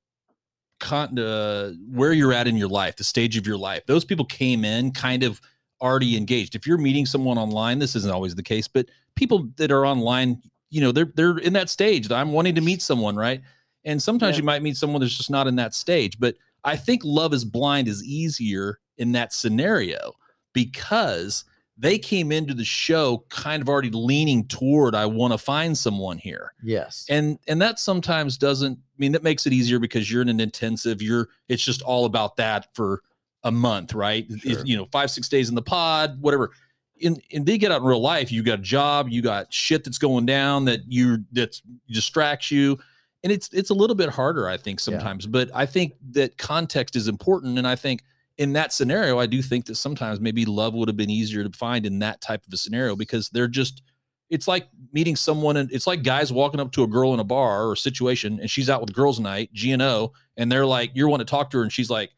[0.79, 3.85] con uh, where you're at in your life, the stage of your life.
[3.85, 5.39] Those people came in kind of
[5.81, 6.55] already engaged.
[6.55, 10.41] If you're meeting someone online, this isn't always the case, but people that are online,
[10.69, 13.41] you know they're they're in that stage that I'm wanting to meet someone, right?
[13.85, 14.41] And sometimes Yeah.
[14.41, 16.19] you might meet someone that's just not in that stage.
[16.19, 20.13] But I think Love is Blind is easier in that scenario
[20.53, 21.43] because
[21.77, 26.17] they came into the show kind of already leaning toward I want to find someone
[26.19, 27.05] here Yes.
[27.09, 30.39] and and that sometimes doesn't I mean that makes it easier because you're in an
[30.39, 33.01] intensive you're it's just all about that for
[33.43, 34.63] a month right Sure.
[34.65, 36.51] you know five six days in the pod whatever
[36.99, 39.83] in and they get out in real life you got a job you got shit
[39.83, 41.59] that's going down that you that
[41.89, 42.77] distracts you
[43.23, 44.83] and it's it's a little bit harder i think Yeah.
[44.83, 48.03] sometimes but i think that context is important and i think
[48.37, 51.57] in that scenario i do think that sometimes maybe love would have been easier to
[51.57, 53.83] find in that type of a scenario because they're just
[54.29, 57.23] it's like meeting someone and it's like guys walking up to a girl in a
[57.23, 61.19] bar or situation and she's out with girls night g&o and they're like You're want
[61.21, 62.09] to talk to her and she's like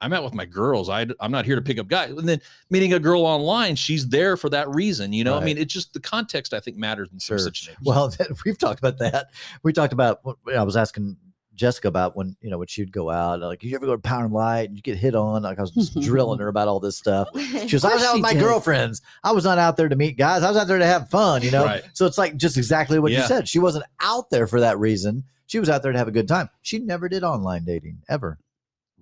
[0.00, 2.40] i'm out with my girls I, i'm not here to pick up guys and then
[2.70, 5.92] meeting a girl online she's there for that reason you know i mean it's just
[5.92, 7.46] the context i think matters in some Sure.
[7.46, 8.12] situations Well,
[8.44, 9.28] we've talked about that.
[9.62, 10.18] We talked about.
[10.24, 11.16] What I was asking
[11.62, 13.40] Jessica about when you know when she'd go out.
[13.40, 15.42] Like, you ever go to Power and Light and you get hit on?
[15.42, 17.28] Like, I was just drilling her about all this stuff.
[17.68, 18.42] She was, I was out with my did.
[18.42, 19.00] girlfriends.
[19.24, 20.42] I was not out there to meet guys.
[20.42, 21.64] I was out there to have fun, you know?
[21.64, 21.82] Right.
[21.94, 23.48] So it's like just exactly what you said.
[23.48, 25.24] She wasn't out there for that reason.
[25.46, 26.48] She was out there to have a good time.
[26.62, 28.38] She never did online dating ever.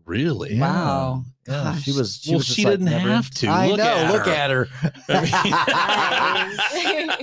[0.04, 0.60] really Yeah.
[0.60, 1.24] Wow.
[1.48, 1.98] Yeah, she Gosh.
[1.98, 2.20] was.
[2.22, 3.84] She well was she like didn't never- have to I look know.
[3.84, 4.30] at look her.
[4.32, 4.68] at her.
[5.08, 5.32] Nice.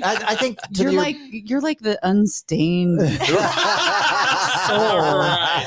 [0.03, 3.07] I, I think You're your- like you're like the unstained soul.
[4.70, 5.65] Right.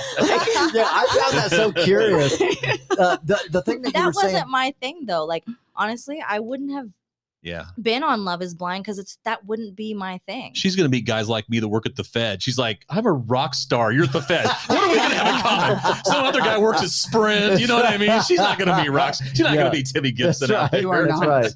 [0.75, 2.41] yeah, I found that so curious.
[2.99, 5.25] Uh, the the thing that, you that were wasn't saying, my thing though.
[5.25, 5.45] Like
[5.77, 6.89] honestly, I wouldn't have
[7.43, 10.53] yeah been on Love Is Blind because it's that wouldn't be my thing.
[10.55, 12.43] she's gonna meet guys like me that work at the Fed.
[12.43, 13.93] She's like, I'm a rock star.
[13.93, 14.47] You're at the Fed.
[14.67, 15.41] What are we gonna have in
[15.81, 16.05] common?
[16.05, 17.61] Some other guy works at Sprint.
[17.61, 18.21] You know what I mean?
[18.23, 19.23] She's not gonna be rocks.
[19.31, 19.61] She's not Yeah.
[19.63, 20.71] gonna be Timmy That's Gibson out right.
[20.73, 20.81] there.
[20.83, 21.29] You are That's not.
[21.29, 21.55] right.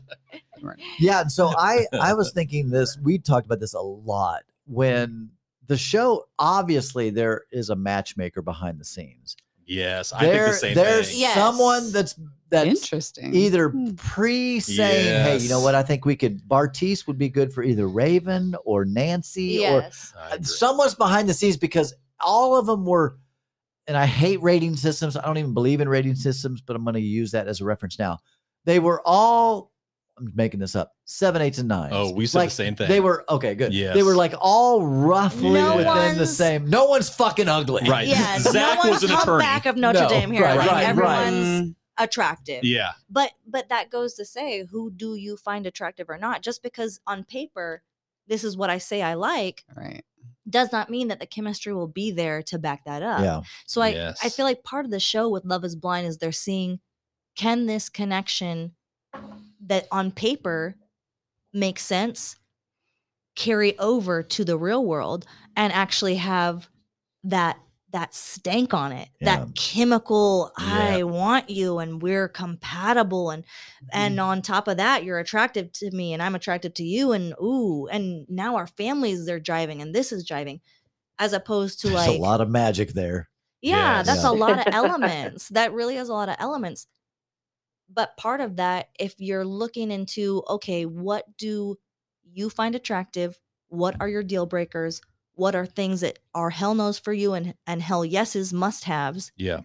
[0.62, 0.78] Right.
[0.99, 2.97] Yeah, so I I was thinking this.
[3.03, 5.28] We talked about this a lot when
[5.66, 6.24] the show.
[6.38, 9.36] Obviously, there is a matchmaker behind the scenes.
[9.66, 11.20] Yes, I there, think the same there's thing.
[11.20, 11.34] Yes.
[11.34, 12.18] someone that's
[12.50, 13.34] that's Interesting.
[13.34, 13.94] either Hmm.
[13.94, 15.74] pre saying, "Hey, you know what?
[15.74, 20.12] I think we could." Bartise would be good for either Raven or Nancy or yes.
[20.18, 20.44] I agree.
[20.44, 23.18] someone's behind the scenes because all of them were
[23.86, 26.94] and i hate rating systems i don't even believe in rating systems but i'm going
[26.94, 28.16] to use that as a reference now
[28.64, 29.72] they were all
[30.18, 32.88] i'm making this up seven eights and nines Oh, we said Like, the same thing.
[32.88, 36.86] they were okay good Yeah, they were like all roughly No within the same no
[36.86, 38.06] one's fucking ugly Right.
[38.06, 39.42] Yeah, Zach no was one's an attorney.
[39.44, 40.42] back of Notre No, Dame here.
[40.44, 42.64] right, like right, everyone's Mm, attractive.
[42.64, 46.42] yeah, But but that goes to say, who do you find attractive or not?
[46.42, 47.82] Just because on paper
[48.26, 50.02] this is what I say I like right.
[50.48, 53.20] does not mean that the chemistry will be there to back that up.
[53.20, 56.18] yeah So I I feel like part of the show with Love is Blind is
[56.18, 56.80] they're seeing
[57.36, 58.72] can this connection
[59.66, 60.74] that on paper
[61.52, 62.36] makes sense
[63.36, 66.68] carry over to the real world and actually have
[67.24, 67.58] that
[67.92, 69.36] that stank on it Yeah.
[69.44, 70.96] that chemical Yeah.
[70.96, 73.44] i want you and we're compatible and
[73.92, 74.24] and Mm-hmm.
[74.28, 77.86] on top of that you're attractive to me and i'm attracted to you and ooh
[77.88, 80.60] and now our families they're driving and this is driving
[81.18, 83.28] as opposed to there's like a lot of magic there
[83.62, 84.06] yeah, Yes.
[84.06, 84.30] that's Yeah.
[84.30, 85.48] a lot of elements.
[85.48, 86.86] that really is a lot of elements.
[87.89, 91.76] But part of that, if you're looking into, okay, what do
[92.24, 93.39] you find attractive?
[93.68, 95.01] What are your deal breakers?
[95.35, 99.32] What are things that are hell no's for you and, and hell yeses, must haves?
[99.37, 99.61] yeah,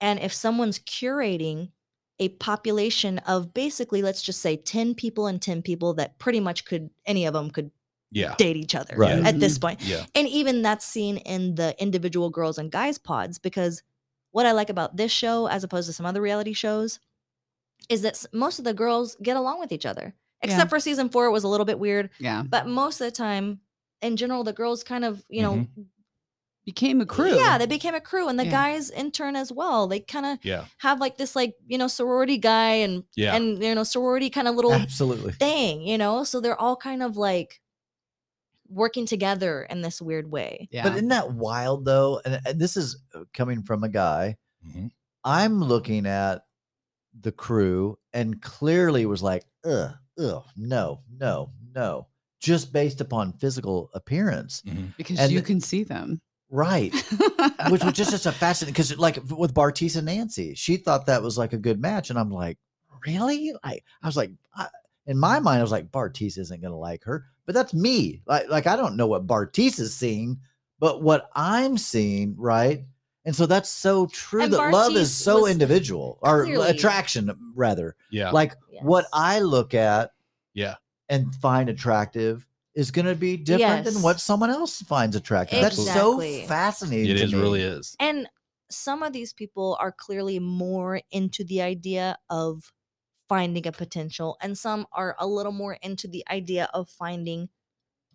[0.00, 1.70] And if someone's curating
[2.18, 6.64] a population of basically, let's just say 10 people and 10 people that pretty much
[6.64, 7.70] could, any of them could
[8.12, 9.24] yeah, date each other Right.
[9.24, 10.04] at this point yeah.
[10.16, 13.84] and even that's seen in the individual girls and guys pods because
[14.32, 16.98] what i like about this show as opposed to some other reality shows
[17.88, 20.68] is that most of the girls get along with each other except Yeah.
[20.68, 22.42] for season four it was a little bit weird Yeah.
[22.42, 23.60] but most of the time
[24.02, 25.66] in general the girls kind of you know
[26.66, 27.34] Became a crew.
[27.34, 28.50] yeah they became a crew and the Yeah.
[28.50, 31.88] guys in turn as well they kind of Yeah, have like this like you know
[31.88, 33.34] sorority guy and yeah.
[33.34, 37.02] and you know sorority kind of little absolutely thing you know so they're all kind
[37.02, 37.60] of like
[38.68, 40.84] working together in this weird way Yeah.
[40.84, 44.90] but isn't that wild though and, and this is uh, coming from a guy Mhm.
[45.24, 46.42] I'm looking at
[47.18, 52.06] the crew and clearly was like, ugh, ugh, no, no, no,
[52.40, 54.62] just based upon physical appearance.
[54.66, 54.96] Mhm.
[54.96, 56.20] because and you the- can see them.
[56.52, 56.92] Right.
[57.70, 61.22] Which was just such a fascinating because like with Bartise and Nancy, she thought that
[61.22, 62.10] was like a good match.
[62.10, 62.58] And I'm like,
[63.06, 63.52] really?
[63.62, 64.66] Like I was like, I,
[65.06, 67.24] in my mind, I was like, Bartise isn't gonna like her.
[67.46, 68.22] But that's me.
[68.26, 70.40] Like, like I don't know what Bartise is seeing,
[70.80, 72.84] but what I'm seeing, right?
[73.24, 77.94] And so that's so true And that love is so individual or clearly- attraction rather.
[78.10, 80.12] yeah, Like what I look at
[80.54, 80.76] yeah,
[81.08, 84.02] and find attractive is going to be different than Yes.
[84.02, 85.60] what someone else finds attractive.
[85.60, 86.42] That's Exactly.
[86.42, 87.10] so fascinating.
[87.10, 87.40] It to is me.
[87.40, 87.94] really is.
[88.00, 88.28] And
[88.70, 92.72] some of these people are clearly more into the idea of
[93.28, 97.48] finding a potential, and some are a little more into the idea of finding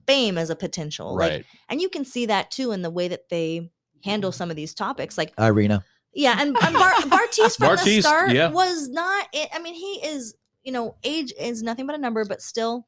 [0.08, 1.16] fame as a potential.
[1.16, 1.46] Like, Right.
[1.70, 3.72] and you can see that too in the way that they
[4.06, 5.18] handle some of these topics.
[5.18, 5.84] Like, Irina.
[6.14, 8.50] yeah, and, and Bar- Bartise from the start yeah.
[8.52, 9.28] was not.
[9.36, 10.36] I I mean, he is.
[10.64, 12.88] You know, age is nothing but a number, but still,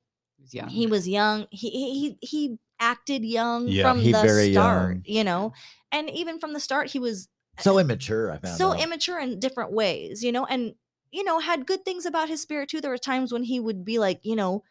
[0.51, 0.68] Yeah.
[0.68, 1.45] he was young.
[1.51, 4.93] He he he, he acted young Yeah, from he the very start.
[4.93, 5.01] young.
[5.05, 5.53] You know,
[5.91, 7.28] and even from the start, he was
[7.59, 8.82] uh, So immature, I found so out.
[8.82, 10.74] immature in different ways, you know, and
[11.11, 12.82] you know, had good things about his spirit too.
[12.82, 14.63] There were times when he would be like, you know,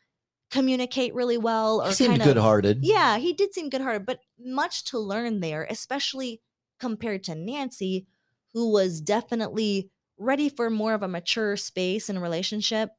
[0.51, 2.78] communicate really well or he seemed kind of good hearted.
[2.82, 6.40] Yeah, he did seem good hearted, but much to learn there, especially
[6.78, 8.07] compared to Nancy,
[8.53, 12.90] who was definitely ready for more of a mature space and relationship,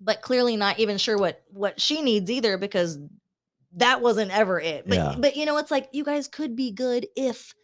[0.00, 2.98] but clearly not even sure what what she needs either because
[3.76, 4.86] that wasn't ever it.
[4.86, 5.14] But Yeah.
[5.18, 7.54] but you know, it's like you guys could be good if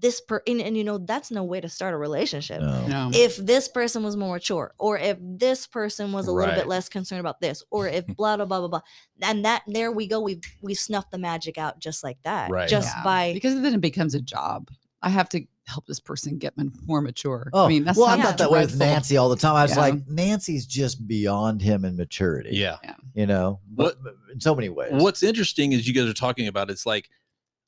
[0.00, 2.86] this per and, and you know that's no way to start a relationship No.
[2.86, 3.10] No.
[3.14, 6.88] if this person was more mature or if this person was a little bit less
[6.88, 8.80] concerned about this or if blah blah blah blah blah
[9.22, 12.68] and that there we go we've we snuffed the magic out just like that Right.
[12.68, 14.70] just Yeah, by because then it becomes a job.
[15.02, 16.52] I have to help this person get
[16.86, 17.48] more mature.
[17.54, 18.76] Oh, I mean, that's well, I sounds thought that way with.
[18.78, 19.54] Nancy all the time.
[19.56, 19.80] I was Yeah.
[19.80, 22.50] like, Nancy's just beyond him in maturity.
[22.52, 22.76] Yeah.
[23.14, 24.90] You know, What- but in so many ways.
[24.92, 27.08] What's interesting is you guys are talking about it's like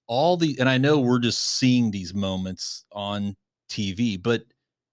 [0.07, 3.36] all the and I know we're just seeing these moments on
[3.70, 4.42] TV, but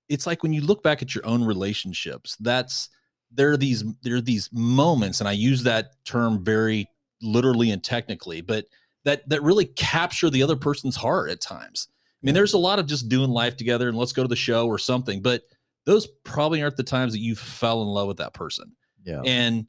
[0.07, 2.89] it's like when you look back at your own relationships, that's
[3.31, 6.87] there are these there are these moments, and I use that term very
[7.21, 8.65] literally and technically, but
[9.05, 11.87] that that really capture the other person's heart at times.
[12.21, 14.35] I mean, there's a lot of just doing life together and let's go to the
[14.35, 15.43] show or something, but
[15.85, 18.73] those probably aren't the times that you fell in love with that person
[19.05, 19.21] Yeah.
[19.25, 19.65] and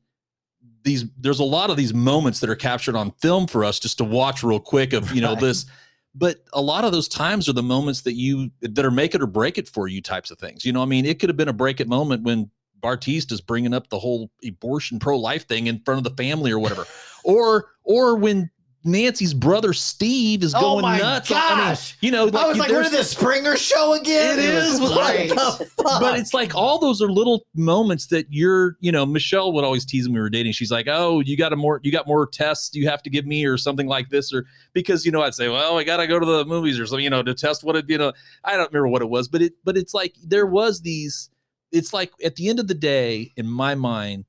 [0.83, 3.99] these there's a lot of these moments that are captured on film for us just
[3.99, 5.41] to watch real quick of you know Right.
[5.41, 5.67] this.
[6.15, 9.23] But a lot of those times are the moments that you that are make it
[9.23, 10.65] or break it for you types of things.
[10.65, 12.51] You know i mean it could have been a break it moment when
[12.83, 16.59] Bartise is bringing up the whole abortion pro-life thing in front of the family or
[16.59, 16.87] whatever.
[17.25, 18.51] Or or when
[18.83, 21.31] Nancy's brother Steve is Oh going my nuts.
[21.31, 21.99] I mean, gosh.
[22.01, 24.39] you know, I was like, is this Springer show again?
[24.39, 26.01] It is, What the fuck?
[26.01, 29.85] but it's like all those are little moments that you're, you know, Michelle would always
[29.85, 30.53] tease me when we were dating.
[30.53, 33.27] She's like, "Oh, you got a more, you got more tests you have to give
[33.27, 36.07] me, or something like this, or because you know, I'd say, well, I got to
[36.07, 38.13] go to the movies or something, you know, to test what it, you know,
[38.45, 41.29] I don't remember what it was, but it, but it's like there was these.
[41.73, 44.25] It's like at the end of the day, in my mind,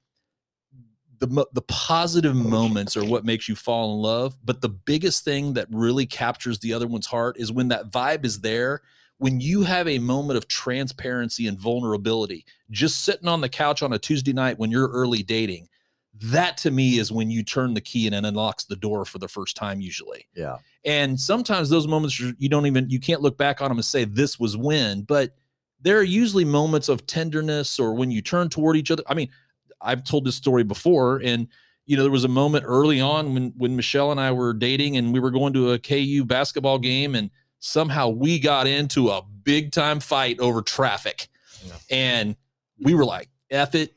[1.22, 4.38] the the positive oh, moments are what makes you fall in love.
[4.44, 8.26] But the biggest thing that really captures the other one's heart is when that vibe
[8.26, 8.82] is there.
[9.18, 13.94] When you have a moment of transparency and vulnerability, just sitting on the couch on
[13.94, 15.70] a Tuesday night when you're early dating,
[16.16, 19.20] that to me is when you turn the key and it unlocks the door for
[19.20, 20.26] the first time, usually.
[20.36, 20.58] yeah.
[20.84, 24.06] And sometimes those moments you don't even you can't look back on them and say
[24.06, 25.36] this was when, but
[25.80, 29.04] there are usually moments of tenderness or when you turn toward each other.
[29.08, 29.30] I mean,
[29.84, 31.48] I've told this story before, and
[31.86, 34.98] you know there was a moment early on when when Michelle and I were dating,
[34.98, 37.30] and we were going to a KU basketball game, and
[37.60, 41.28] somehow we got into a big time fight over traffic,
[41.66, 41.74] Yeah.
[41.90, 42.36] and
[42.80, 43.94] we were like, "F it,"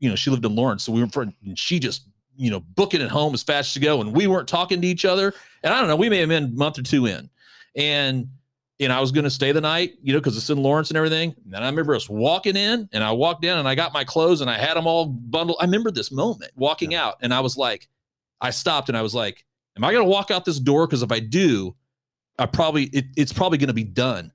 [0.00, 0.16] you know.
[0.16, 2.02] She lived in Lawrence, so we were and she just
[2.36, 4.86] you know booking it home as fast as to go, and we weren't talking to
[4.86, 7.30] each other, and I don't know, we may have been a month or two in,
[7.74, 8.28] and
[8.80, 10.96] and I was going to stay the night, you know, because it's in Lawrence and
[10.96, 11.34] everything.
[11.44, 14.04] And then I remember us walking in, and I walked in, and I got my
[14.04, 15.58] clothes, and I had them all bundled.
[15.60, 17.88] I remember this moment walking out, and I was like,
[18.40, 19.44] I stopped, and I was like,
[19.76, 20.86] "Am I going to walk out this door?
[20.86, 21.74] Because if I do,
[22.38, 24.32] I probably it, it's probably going to be done."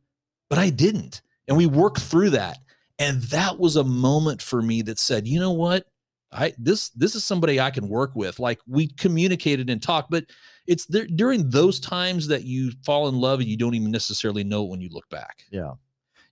[0.50, 2.58] But I didn't, and we worked through that,
[3.00, 5.86] and that was a moment for me that said, "You know what?
[6.34, 10.26] I this this is somebody I can work with." Like we communicated and talked, but
[10.68, 14.44] it's there, during those times that you fall in love and you don't even necessarily
[14.44, 15.44] know it when you look back.
[15.52, 15.72] Yeah.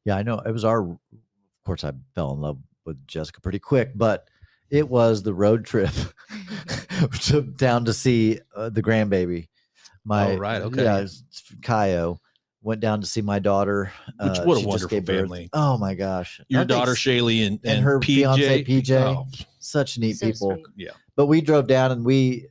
[0.05, 0.39] Yeah, I know.
[0.39, 0.97] It was our, of
[1.65, 4.27] course, I fell in love with Jessica pretty quick, but
[4.69, 5.91] it was the road trip
[7.23, 9.47] to, down to see uh, the grandbaby.
[10.03, 10.83] My, Oh, right, okay.
[10.83, 11.23] Yeah, it's
[11.61, 12.17] Kaio
[12.63, 13.91] went down to see my daughter.
[14.19, 15.21] Which- uh, what a wonderful gave birth.
[15.21, 15.49] family.
[15.53, 16.39] Oh my gosh.
[16.47, 18.05] Your I think daughter s- Shaylee and, and and, her PJ.
[18.05, 18.91] fiance, PJ.
[19.01, 19.27] Oh,
[19.59, 20.57] such neat So people.
[20.75, 20.89] sweet.
[21.15, 22.47] But we drove down and we,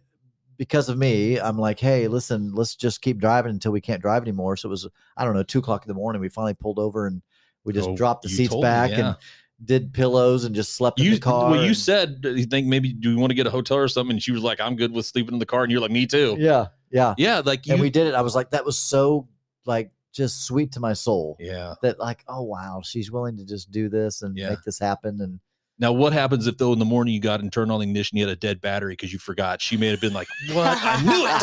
[0.61, 1.47] because of me, mm-hmm.
[1.47, 4.59] I'm like, hey, listen, let's just keep driving until we can't drive anymore.
[4.59, 4.87] So it was,
[5.17, 6.21] I don't know, two o'clock in the morning.
[6.21, 7.23] We finally pulled over and
[7.65, 8.99] we just Oh, dropped the seats told me, back yeah.
[9.01, 9.17] and
[9.65, 11.51] did pillows and just slept in you the car.
[11.51, 14.17] well, you said you think maybe do you want to get a hotel or something?
[14.17, 16.07] And she was like, I'm good with sleeping in the car, and you're like, me
[16.07, 16.37] too.
[16.39, 17.15] yeah, yeah.
[17.17, 17.73] Yeah, like you.
[17.73, 18.13] and we did it.
[18.15, 19.29] I was like, that was so
[19.65, 23.71] like just sweet to my soul yeah, that like, oh wow, she's willing to just
[23.71, 24.51] do this and Yeah.
[24.51, 25.21] make this happen.
[25.23, 25.41] And
[25.81, 28.19] Now, what happens if though in the morning you got and turned on the ignition,
[28.19, 29.63] you had a dead battery because you forgot?
[29.63, 30.79] She may have been like, "What?
[30.81, 31.43] I knew it."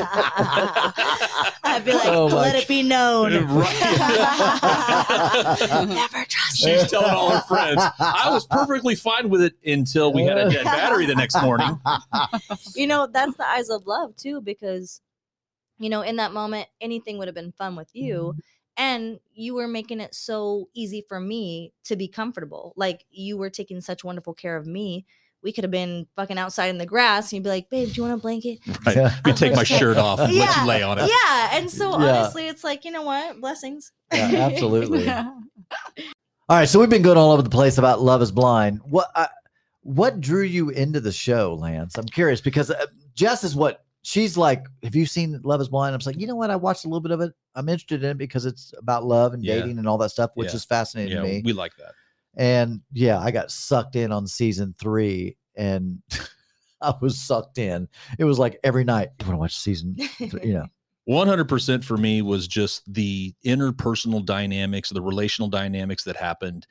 [1.63, 3.31] I'd be like, Oh let it be known.
[3.31, 3.63] Never
[6.25, 7.81] trust She's telling all her friends.
[7.99, 11.79] I was perfectly fine with it until we had a dead battery the next morning.
[12.75, 15.01] you know that's the eyes of love too because
[15.79, 18.39] you know in that moment anything would have been fun with you mm-hmm.
[18.77, 23.49] And you were making it so easy for me to be comfortable like you were
[23.49, 25.05] taking such wonderful care of me
[25.43, 27.93] we could have been fucking outside in the grass and you'd be like babe do
[27.95, 28.95] you want a blanket Right.
[28.95, 29.13] Yeah.
[29.15, 30.61] I'm gonna take my shirt off and let Yeah.
[30.61, 31.09] you lay on it.
[31.09, 31.95] yeah and so Yeah.
[32.19, 35.07] honestly it's like you know what blessings Yeah, absolutely.
[36.49, 38.79] All right, so we've been going all over the place about Love Is Blind.
[38.85, 39.27] What uh,
[39.81, 41.97] what drew you into the show, Lance?
[41.97, 44.65] I'm curious because uh, Jess is what she's like.
[44.83, 45.93] Have you seen Love Is Blind?
[45.93, 46.49] I'm like, you know what?
[46.49, 47.33] I watched a little bit of it.
[47.55, 49.55] I'm interested in it because it's about love and Yeah.
[49.55, 50.55] dating and all that stuff, which Yeah.
[50.55, 51.41] is fascinating Yeah, to me.
[51.43, 51.91] we like that.
[52.37, 56.01] and yeah, I got sucked in on season three, and
[56.81, 57.89] I was sucked in.
[58.17, 59.09] It was like every night.
[59.19, 59.97] You want to watch season?
[60.29, 60.41] Three?
[60.45, 60.67] You know,
[61.09, 66.65] 100% for me was just the interpersonal dynamics, the relational dynamics that happened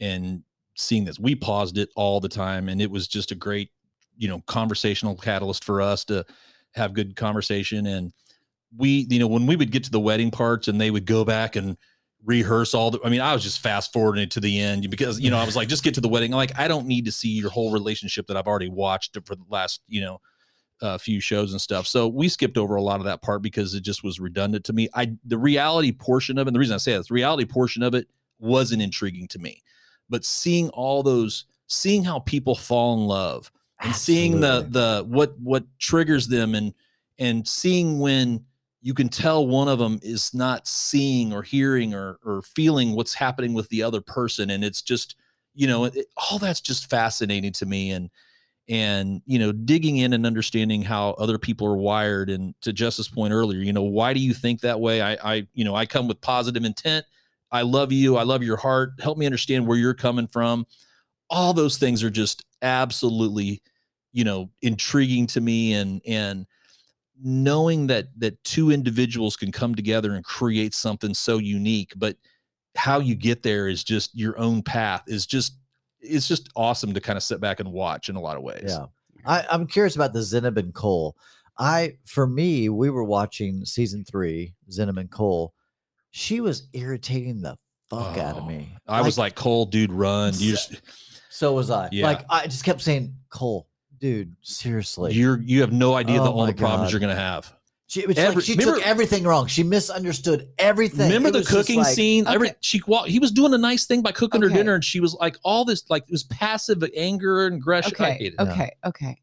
[0.00, 0.42] and
[0.74, 1.18] seeing this.
[1.20, 3.70] We paused it all the time and it was just a great,
[4.16, 6.24] you know, conversational catalyst for us to
[6.74, 8.12] have good conversation and
[8.76, 11.24] we, you know, when we would get to the wedding parts and they would go
[11.24, 11.76] back and
[12.24, 15.30] rehearse all the I mean, I was just fast forwarding to the end because, you
[15.30, 16.32] know, I was like just get to the wedding.
[16.32, 19.44] Like I don't need to see your whole relationship that I've already watched for the
[19.48, 20.20] last, you know,
[20.82, 21.86] a few shows and stuff.
[21.86, 24.72] So we skipped over a lot of that part because it just was redundant to
[24.72, 24.88] me.
[24.94, 27.82] I the reality portion of it, and the reason I say that, the reality portion
[27.82, 28.08] of it
[28.38, 29.62] wasn't intriguing to me.
[30.10, 33.50] But seeing all those, seeing how people fall in love
[33.82, 36.72] and seeing the the what what triggers them and
[37.18, 38.44] and seeing when
[38.80, 43.14] you can tell one of them is not seeing or hearing or or feeling what's
[43.14, 44.50] happening with the other person.
[44.50, 45.16] And it's just
[45.54, 48.10] you know it, all that's just fascinating to me and
[48.68, 52.28] and you know digging in and understanding how other people are wired.
[52.28, 55.00] And to justice point earlier you know why do you think that way?
[55.00, 57.06] I i you know i come with positive intent.
[57.52, 58.16] I love you.
[58.16, 58.92] I love your heart.
[58.98, 60.66] Help me understand where you're coming from.
[61.28, 63.62] All those things are just absolutely
[64.12, 66.46] you know intriguing to me and and
[67.22, 72.16] knowing that that two individuals can come together and create something so unique but
[72.74, 75.56] how you get there is just your own path is just
[76.00, 78.64] it's just awesome to kind of sit back and watch in a lot of ways
[78.66, 78.86] Yeah.
[79.24, 81.16] I, I'm curious about the Zanab and Cole.
[81.56, 85.54] I, for me, we were watching season three, Zanab and Cole.
[86.10, 87.56] She was irritating the
[87.88, 88.74] fuck out of Oh, me.
[88.88, 90.32] I was like, Cole, dude, run.
[90.36, 90.82] You just
[91.30, 91.88] so was I.
[91.92, 92.06] Yeah.
[92.06, 93.68] Like, I just kept saying, Cole,
[94.02, 95.14] dude, seriously.
[95.14, 96.92] you're you have no idea the Oh all my the problems God.
[96.92, 97.54] you're gonna have.
[97.86, 99.46] she, it was every- like she remember- took everything wrong.
[99.46, 101.06] She misunderstood everything.
[101.10, 102.26] Remember It the cooking like- scene?
[102.26, 104.98] Every she wa- he was doing a nice thing by cooking her dinner, and she
[105.00, 107.92] was like all this like it was passive anger and aggression.
[107.94, 109.16] Okay okay okay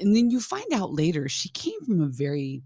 [0.00, 2.62] and then you find out later she came from a very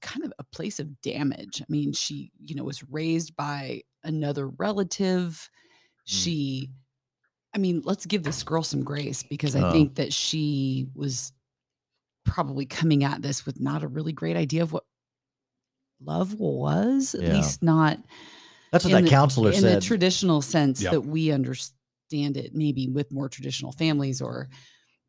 [0.00, 4.48] kind of a place of damage i mean she you know was raised by another
[4.48, 6.02] relative hmm.
[6.04, 6.70] she
[7.54, 9.72] i mean let's give this girl some grace because i Oh.
[9.72, 11.32] think that she was
[12.24, 14.84] probably coming at this with not a really great idea of what
[16.04, 17.34] love was at Yeah.
[17.34, 17.98] least not
[18.70, 19.76] That's what in that the- counselor in said.
[19.82, 20.92] the traditional sense Yep.
[20.92, 24.48] that we understand it maybe with more traditional families or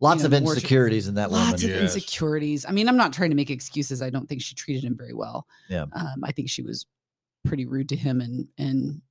[0.01, 1.77] Lots you know, of more tr- insecurities in that lots woman.
[1.77, 1.95] of Yes.
[1.95, 4.97] insecurities i mean i'm not trying to make excuses i don't think she treated him
[4.97, 5.85] very well Yeah.
[5.93, 6.85] um, i think she was
[7.45, 9.01] pretty rude to him and and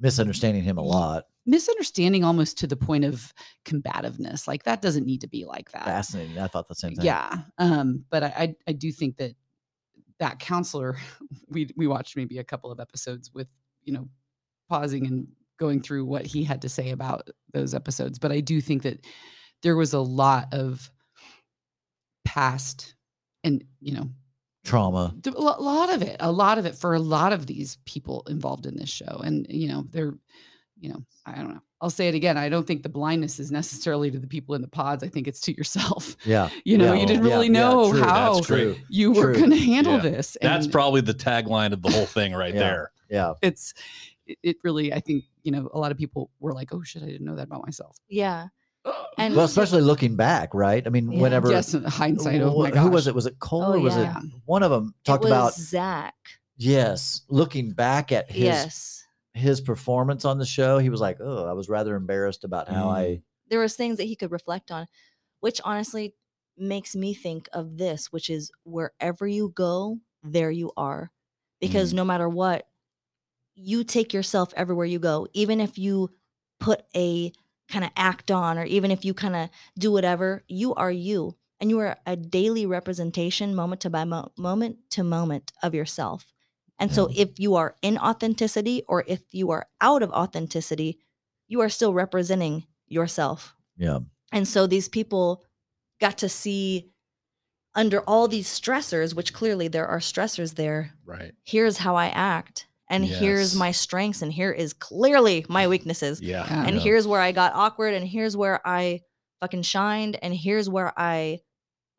[0.00, 1.26] Misunderstanding him a lot.
[1.44, 3.32] Misunderstanding almost to the point of
[3.64, 6.38] combativeness like that doesn't need to be like that Fascinating.
[6.38, 7.04] I thought the same thing.
[7.04, 9.34] yeah um but I, I i do think that
[10.18, 10.96] that counselor
[11.48, 13.48] we we watched maybe a couple of episodes with
[13.84, 14.08] you know
[14.68, 15.26] pausing and
[15.58, 19.04] going through what he had to say about those episodes but i do think that
[19.62, 20.90] there was a lot of
[22.24, 22.94] past
[23.44, 24.08] and you know
[24.64, 25.12] Trauma.
[25.26, 28.64] a lot of it a lot of it for a lot of these people involved
[28.64, 30.14] in this show and you know they're
[30.82, 33.50] you know i don't know i'll say it again i don't think the blindness is
[33.52, 36.48] necessarily to the people in the pods i think it's to yourself Yeah.
[36.64, 37.00] you know Yeah.
[37.00, 38.02] you didn't really yeah, know true.
[38.02, 38.74] how That's great.
[38.76, 38.76] True.
[38.88, 40.00] you were going to handle Yeah.
[40.00, 42.60] this That's probably the tagline of the whole thing right Yeah.
[42.60, 42.92] there.
[43.08, 43.32] Yeah.
[43.42, 43.74] it's
[44.26, 47.02] it, it really i think you know a lot of people were like oh shit
[47.02, 48.48] i didn't know that about myself yeah
[49.18, 50.84] and Well, especially looking back, right?
[50.84, 51.20] I mean, Yeah.
[51.20, 53.14] whenever yes in hindsight oh my gosh who was it?
[53.14, 54.18] Was it Cole Oh, or was yeah.
[54.18, 56.14] it one of them it talked was about zach
[56.56, 59.01] yes, looking back at his yes
[59.34, 62.86] his performance on the show, he was like, "Oh, I was rather embarrassed about how
[62.86, 62.96] mm-hmm.
[62.96, 64.86] I there was things that he could reflect on
[65.40, 66.14] which honestly
[66.56, 71.10] makes me think of this which is wherever you go there you are.
[71.60, 71.98] Because mm-hmm.
[71.98, 72.66] no matter what
[73.54, 76.10] you take yourself everywhere you go even if you
[76.60, 77.32] put a
[77.68, 81.36] kind of act on or even if you kind of do whatever, you are you
[81.60, 86.31] and you are a daily representation moment to by mo- moment to moment of yourself.
[86.82, 90.98] And so if you are in authenticity or if you are out of authenticity,
[91.48, 93.54] you are still representing yourself.
[93.76, 94.00] Yeah.
[94.32, 95.44] And so these people
[96.00, 96.90] got to see
[97.74, 101.32] under all these stressors, which clearly there are stressors there, Right.
[101.44, 102.66] here's how I act.
[102.88, 106.20] And here's my strengths, and here is clearly my weaknesses.
[106.20, 106.44] Yeah.
[106.46, 106.66] Yeah.
[106.66, 106.82] And Yeah.
[106.82, 109.00] here's where I got awkward, and here's where I
[109.40, 111.40] fucking shined, and here's where I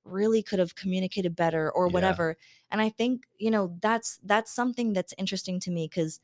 [0.06, 1.94] really could have communicated better or Yeah.
[1.94, 2.38] whatever.
[2.72, 6.20] And I think, you know, that's that's something that's interesting to me because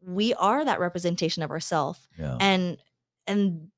[0.00, 2.36] we are that representation of ourself Yeah.
[2.40, 2.76] and
[3.26, 3.68] and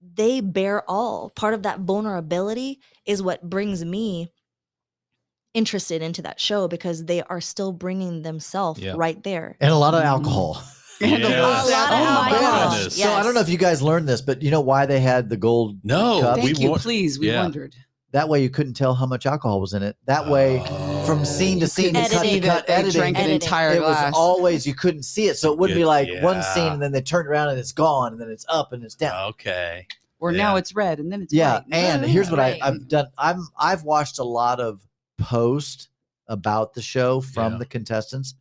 [0.00, 4.28] they bear all part of that vulnerability is what brings me
[5.54, 8.94] interested into that show because they are still bringing themselves Yeah.
[8.96, 10.06] right there And a lot of Mhm.
[10.06, 10.62] alcohol.
[11.00, 11.68] And Yes.
[11.68, 12.70] A lot of Oh my alcohol.
[12.70, 12.74] goodness.
[12.96, 12.96] goodness.
[13.02, 15.28] So I don't know if you guys learned this, but you know why they had
[15.28, 16.38] the gold No, Cup.
[16.40, 17.20] Thank we you, wa- please.
[17.20, 17.40] We yeah.
[17.42, 17.76] wondered.
[18.12, 19.96] That way you couldn't tell how much alcohol was in it.
[20.06, 20.58] That way
[21.06, 21.68] from scene to Oh.
[21.68, 22.42] scene to cut to Editing.
[22.42, 23.42] cut They editing drank an Editing.
[23.42, 24.12] entire it was glass.
[24.16, 25.36] always you couldn't see it.
[25.36, 26.54] So it wouldn't be Yeah, like one yeah.
[26.54, 28.94] scene and then they turn around and it's gone and then it's up and it's
[28.94, 29.28] down.
[29.30, 29.86] Okay.
[30.20, 30.58] or now yeah.
[30.58, 31.64] it's red and then it's yeah, white.
[31.70, 32.58] and here's what Right.
[32.62, 33.06] I, I've done.
[33.18, 34.80] I'm I've watched a lot of
[35.18, 35.88] post
[36.26, 37.58] about the show from Yeah.
[37.58, 38.34] the contestants.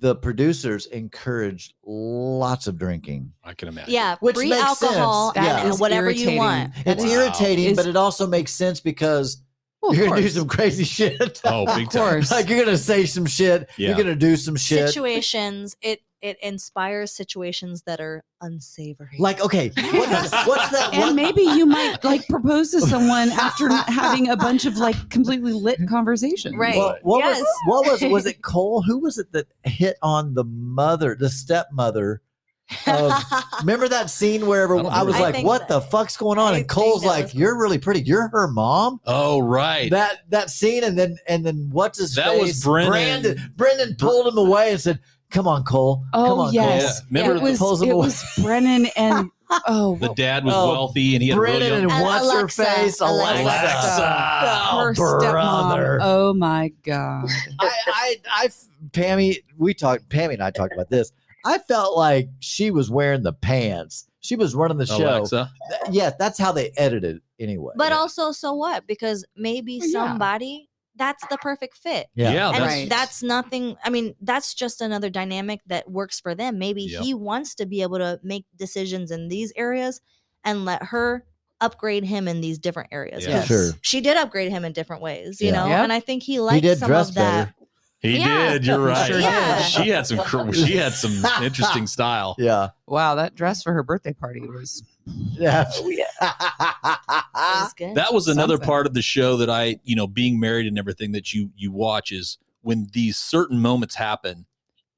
[0.00, 3.32] The producers encouraged lots of drinking.
[3.42, 3.92] I can imagine.
[3.92, 5.46] yeah Which free makes alcohol sense.
[5.46, 5.60] Yeah.
[5.60, 7.10] and Is whatever you want It's Wow.
[7.10, 9.42] irritating, Is- but it also makes sense because
[9.82, 11.40] Well, you're gonna do some crazy shit.
[11.44, 12.22] Oh, Of big time.
[12.30, 13.68] like you're gonna say some shit.
[13.76, 13.88] Yeah.
[13.88, 14.88] You're gonna do some shit.
[14.88, 20.08] situations it it inspires situations that are unsavory Like okay, what,
[20.46, 20.90] what's that?
[20.92, 25.10] and What, maybe you might like propose to someone after having a bunch of like
[25.10, 26.56] completely lit conversations.
[26.56, 26.76] Right.
[26.76, 27.40] What, what Yes.
[27.40, 28.82] was what was was it Cole?
[28.82, 32.20] Who was it that hit on the mother, the stepmother?
[32.86, 33.12] of-
[33.60, 36.52] Remember that scene where I I, was I like, think "What the fuck's going on?"
[36.52, 38.02] I And Cole's like, "You're really pretty.
[38.02, 39.90] You're her mom." Oh, right.
[39.90, 42.42] That that scene, and then and then what's his That face?
[42.42, 42.90] was Brennon.
[43.22, 43.52] Brendan.
[43.56, 45.00] Brendan pulled him away and said,
[45.30, 46.04] "Come on, Cole.
[46.12, 47.06] Oh, Come Oh on, yes, Yeah.
[47.20, 48.06] Remember it was pulls him it away.
[48.06, 49.30] was Brennon and
[49.66, 52.00] oh the dad was Oh, wealthy and he Cole." had a Brennon really and young,
[52.02, 53.00] Al- what's her face?
[53.00, 53.42] Alexa.
[53.42, 54.68] Alexa.
[54.70, 55.98] Oh, her brother.
[55.98, 55.98] stepmom.
[56.02, 57.28] Oh my god.
[57.58, 58.48] I, I, I,
[58.90, 61.12] Pammy, we talked, Pammy and I talked about this.
[61.44, 64.06] I felt like she was wearing the pants.
[64.20, 64.98] She was running the show.
[65.18, 65.50] Alexa.
[65.70, 67.72] Th- yeah, that's how they edited anyway.
[67.76, 69.92] but also so what because maybe Well, yeah.
[69.92, 70.67] somebody
[70.98, 72.32] that's the perfect fit yeah.
[72.32, 76.58] Yeah, and that's that's nothing i mean that's just another dynamic that works for them
[76.58, 77.02] maybe Yep.
[77.02, 80.00] he wants to be able to make decisions in these areas
[80.44, 81.24] and let her
[81.60, 83.38] upgrade him in these different areas Yeah.
[83.38, 83.70] 'cause Sure.
[83.82, 85.52] she did upgrade him in different ways you Yeah.
[85.54, 85.84] know Yep.
[85.84, 87.54] and i think he liked He did some dress of that better.
[88.00, 88.52] He Yeah.
[88.52, 88.66] did.
[88.66, 89.06] You're right.
[89.08, 89.64] Sure did.
[89.64, 90.52] She had some.
[90.52, 92.36] She had some interesting style.
[92.38, 92.68] Yeah.
[92.86, 95.64] Wow, that dress for her birthday party was Yeah.
[95.74, 96.04] Oh, yeah.
[96.20, 97.94] It was good.
[97.94, 98.66] That was another Something.
[98.66, 101.72] part of the show that I, you know, being married and everything that you you
[101.72, 104.46] watch is when these certain moments happen.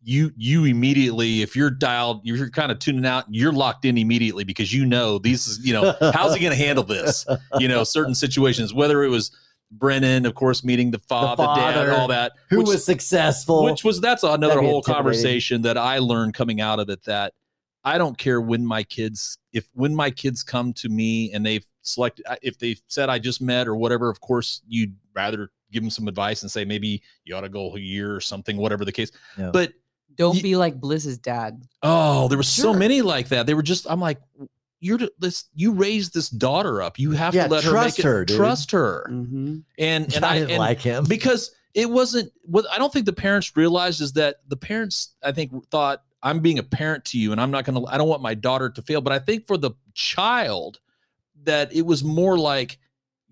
[0.02, 3.26] You you immediately, if you're dialed, you're kind of tuning out.
[3.28, 6.62] You're locked in immediately because you know these is you know how's he going to
[6.64, 7.26] handle this?
[7.58, 8.72] You know, certain situations.
[8.72, 9.30] Whether it was
[9.72, 13.64] Brennon, of course, meeting the father, the, dad, all that, Who which- was successful?
[13.64, 17.34] which was that's another whole conversation that I learned coming out of it that
[17.84, 21.64] I don't care when my kids if when my kids come to me and they've
[21.82, 25.88] selected if they've said I just met or whatever of course you'd rather give them
[25.90, 28.92] some advice and say maybe you ought to go a year or something whatever the
[28.92, 29.50] case Yeah.
[29.50, 29.72] but
[30.16, 31.62] don't Ye- be like Bliss's dad.
[31.82, 34.18] oh there were so many like that they were just I'm like
[34.80, 38.04] you're this you raised this daughter up you have Yeah, to let her trust make
[38.04, 39.58] it, her, trust her Mm-hmm.
[39.78, 41.04] and and I I, didn't and, like him.
[41.06, 45.32] because it wasn't what I don't think the parents realized is that the parents I
[45.32, 48.08] think thought I'm being a parent to you and I'm not going to I don't
[48.08, 50.80] want my daughter to fail but I think for the child
[51.44, 52.78] that it was more like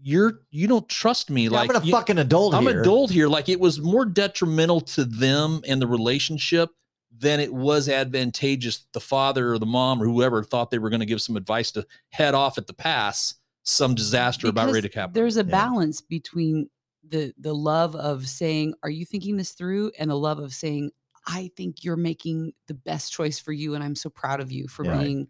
[0.00, 2.80] you're you don't trust me Yeah, like I'm a you- fucking adult I'm here.
[2.82, 6.70] adult here like it was more detrimental to them and the relationship
[7.18, 11.00] than it was advantageous the father or the mom or whoever thought they were going
[11.00, 13.34] to give some advice to head off at the pass
[13.64, 15.50] some disaster about ready to happen There's a Yeah.
[15.50, 16.70] balance between
[17.06, 20.90] the the love of saying, "Are you thinking this through?" and the love of saying,
[21.26, 24.68] "I think you're making the best choice for you, and I'm so proud of you
[24.68, 24.98] for Yeah.
[24.98, 25.28] being."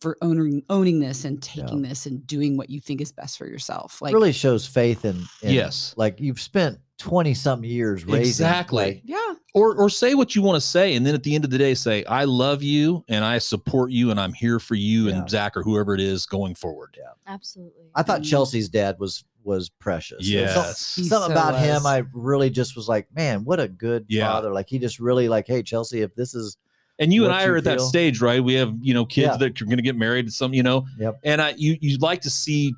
[0.00, 3.46] For owning owning this and taking this and doing what you think is best for
[3.46, 5.94] yourself, like really shows faith in, in Yes.
[5.96, 8.20] Like you've spent twenty something years raising.
[8.26, 8.84] Exactly.
[8.84, 11.44] like, yeah, or or say what you want to say and then at the end
[11.44, 14.74] of the day say i love you and i support you and i'm here for
[14.74, 15.16] you Yeah.
[15.16, 18.30] and zach or whoever it is going forward Yeah, absolutely I thought Mhm.
[18.30, 20.26] Chelsea's dad was was precious.
[20.28, 21.86] There yes He something so about him.
[21.86, 24.26] I really just was like, man, what a good Yeah.
[24.32, 24.52] father.
[24.52, 26.56] Like he just really like, hey Chelsea, if this is
[26.98, 28.42] And you and I you are at that stage, right?
[28.42, 29.36] We have, you know, kids Yeah.
[29.36, 30.26] that are going to get married.
[30.26, 31.20] To some, you know, Yep.
[31.24, 32.72] and I, you, you'd like to see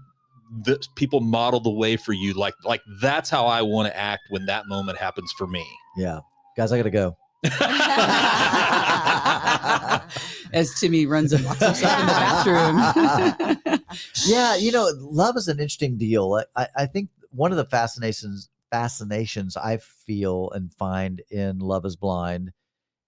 [0.65, 2.33] the people model the way for you.
[2.35, 5.65] Like, like that's how I want to act when that moment happens for me.
[5.97, 6.21] Yeah.
[6.57, 7.17] Guys, I got to go.
[10.53, 13.79] As Timmy runs and locks himself in the bathroom.
[14.27, 16.43] yeah, you know, love is an interesting deal.
[16.57, 21.87] I- I, I think one of the fascinations fascinations I feel and find in Love
[21.87, 22.53] is Blind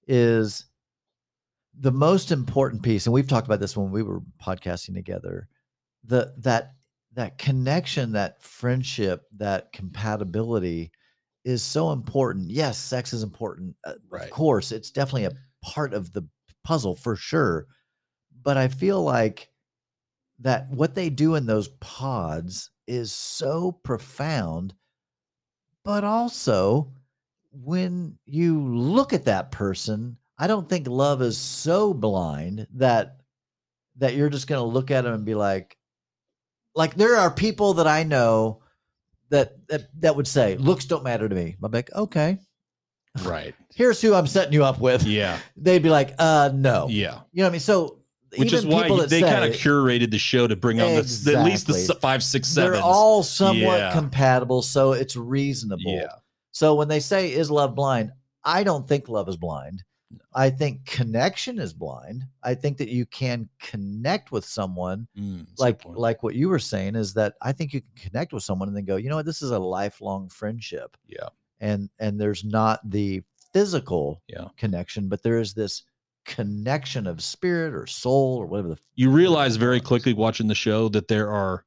[0.09, 0.65] is
[1.81, 5.49] the most important piece, and we've talked about this when we were podcasting together,
[6.05, 6.75] the that
[7.15, 10.93] that connection, that friendship, that compatibility
[11.45, 12.51] is so important.
[12.51, 13.75] Yes, sex is important.
[13.85, 14.25] uh, Right.
[14.25, 15.33] Of course, it's definitely a
[15.63, 16.29] part of the
[16.65, 17.67] puzzle for sure.
[18.43, 19.49] But I feel like
[20.41, 24.75] that what they do in those pods is so profound
[25.85, 26.93] but also
[27.53, 33.19] when you look at that person i don't think love is so blind that
[33.99, 35.77] that you're just going to look at them and be like
[36.75, 38.63] like there are people that i know
[39.29, 42.39] that that, that would say looks don't matter to me i'm like okay
[43.25, 43.55] right.
[43.75, 45.39] here's who i'm setting you up with Yeah.
[45.57, 47.21] they'd be like uh no Yeah.
[47.33, 47.99] you know what i mean so
[48.37, 51.35] Which is why people that they kind of curated the show to bring on the,
[51.37, 52.73] at least the five, six, seven.
[52.73, 53.93] they're all somewhat Yeah.
[53.93, 56.13] compatible so it's reasonable Yeah.
[56.53, 58.11] So when they say is love blind,
[58.45, 59.85] I don't think love is blind.
[60.35, 62.25] I think connection is blind.
[62.43, 66.35] I think that you can connect with someone Mm, that's a good like like what
[66.35, 68.97] you were saying is that I think you can connect with someone and then go,
[68.97, 70.97] you know what, this is a lifelong friendship.
[71.07, 71.29] Yeah.
[71.61, 73.23] And and there's not the
[73.53, 74.49] physical Yeah.
[74.57, 75.83] connection, but there is this
[76.25, 80.89] connection of spirit or soul or whatever the you realize very quickly watching the show
[80.91, 81.65] that there are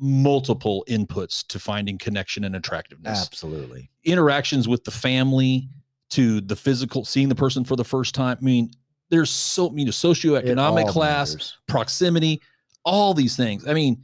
[0.00, 3.26] multiple inputs to finding connection and attractiveness.
[3.26, 3.90] absolutely.
[4.04, 5.68] Interactions with the family
[6.14, 8.38] to the physical, seeing the person for the first time.
[8.40, 8.70] I mean,
[9.10, 11.58] there's so I mean, socioeconomic class, matters.
[11.66, 12.40] proximity,
[12.84, 13.66] all these things.
[13.66, 14.02] I mean,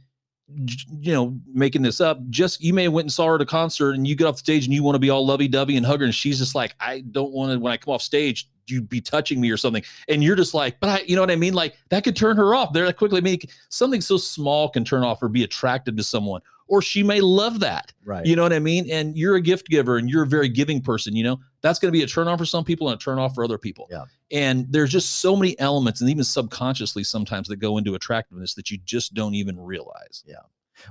[0.65, 3.41] j- you know, making this up, just you may have went and saw her at
[3.41, 5.77] a concert and you get off the stage and you want to be all lovey-dovey
[5.77, 8.01] and hug her, and she's just like, I don't want to when I come off
[8.01, 9.83] stage, you be touching me or something.
[10.07, 11.53] And you're just like, but I, you know what I mean?
[11.53, 12.73] Like that could turn her off.
[12.73, 16.41] There that quickly make something so small can turn off or be attractive to someone.
[16.67, 17.91] Or she may love that.
[18.05, 18.25] Right.
[18.25, 18.89] You know what I mean?
[18.89, 21.91] And you're a gift giver and you're a very giving person, you know, that's going
[21.91, 23.87] to be a turn on for some people and a turn off for other people.
[23.91, 24.05] Yeah.
[24.31, 28.71] And there's just so many elements and even subconsciously sometimes that go into attractiveness that
[28.71, 30.23] you just don't even realize.
[30.25, 30.37] Yeah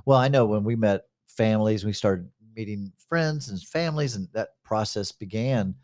[0.05, 4.49] well, I know when we met families, we started meeting friends and families, and that
[4.63, 5.75] process began.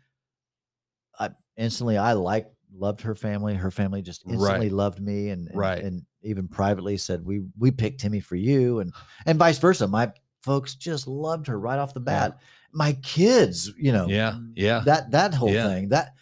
[1.18, 3.54] I instantly, I liked, loved her family.
[3.54, 4.34] Her family just Right.
[4.34, 5.82] instantly loved me, and, and Right.
[5.82, 8.92] and even privately said we we picked Timmy for you, and
[9.26, 9.86] and vice versa.
[9.88, 10.12] My
[10.42, 12.28] folks just loved her right off the Yeah.
[12.28, 12.38] bat.
[12.72, 14.38] My kids, you know, Yeah.
[14.54, 14.80] Yeah.
[14.84, 15.68] that that whole Yeah.
[15.68, 15.88] thing.
[15.88, 16.14] That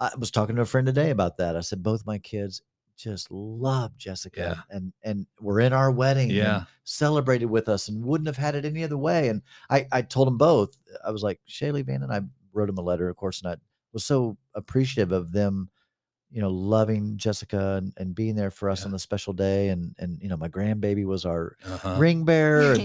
[0.00, 1.56] I was talking to a friend today about that.
[1.56, 2.60] I said both my kids
[2.96, 6.30] just love Jessica, and and we're in our wedding.
[6.30, 6.64] and Yeah.
[6.84, 9.28] celebrated with us and wouldn't have had it any other way.
[9.28, 12.20] And I, I told them both, I was like, Shaylee Van and I
[12.52, 13.56] wrote him a letter, of course, and I
[13.94, 15.70] was so appreciative of them,
[16.30, 18.86] you know, loving Jessica and, and being there for us Yeah.
[18.86, 19.68] on the special day.
[19.68, 21.94] And, and, you know, my grandbaby was our Uh-huh.
[21.96, 22.72] ring bearer.
[22.72, 22.82] And,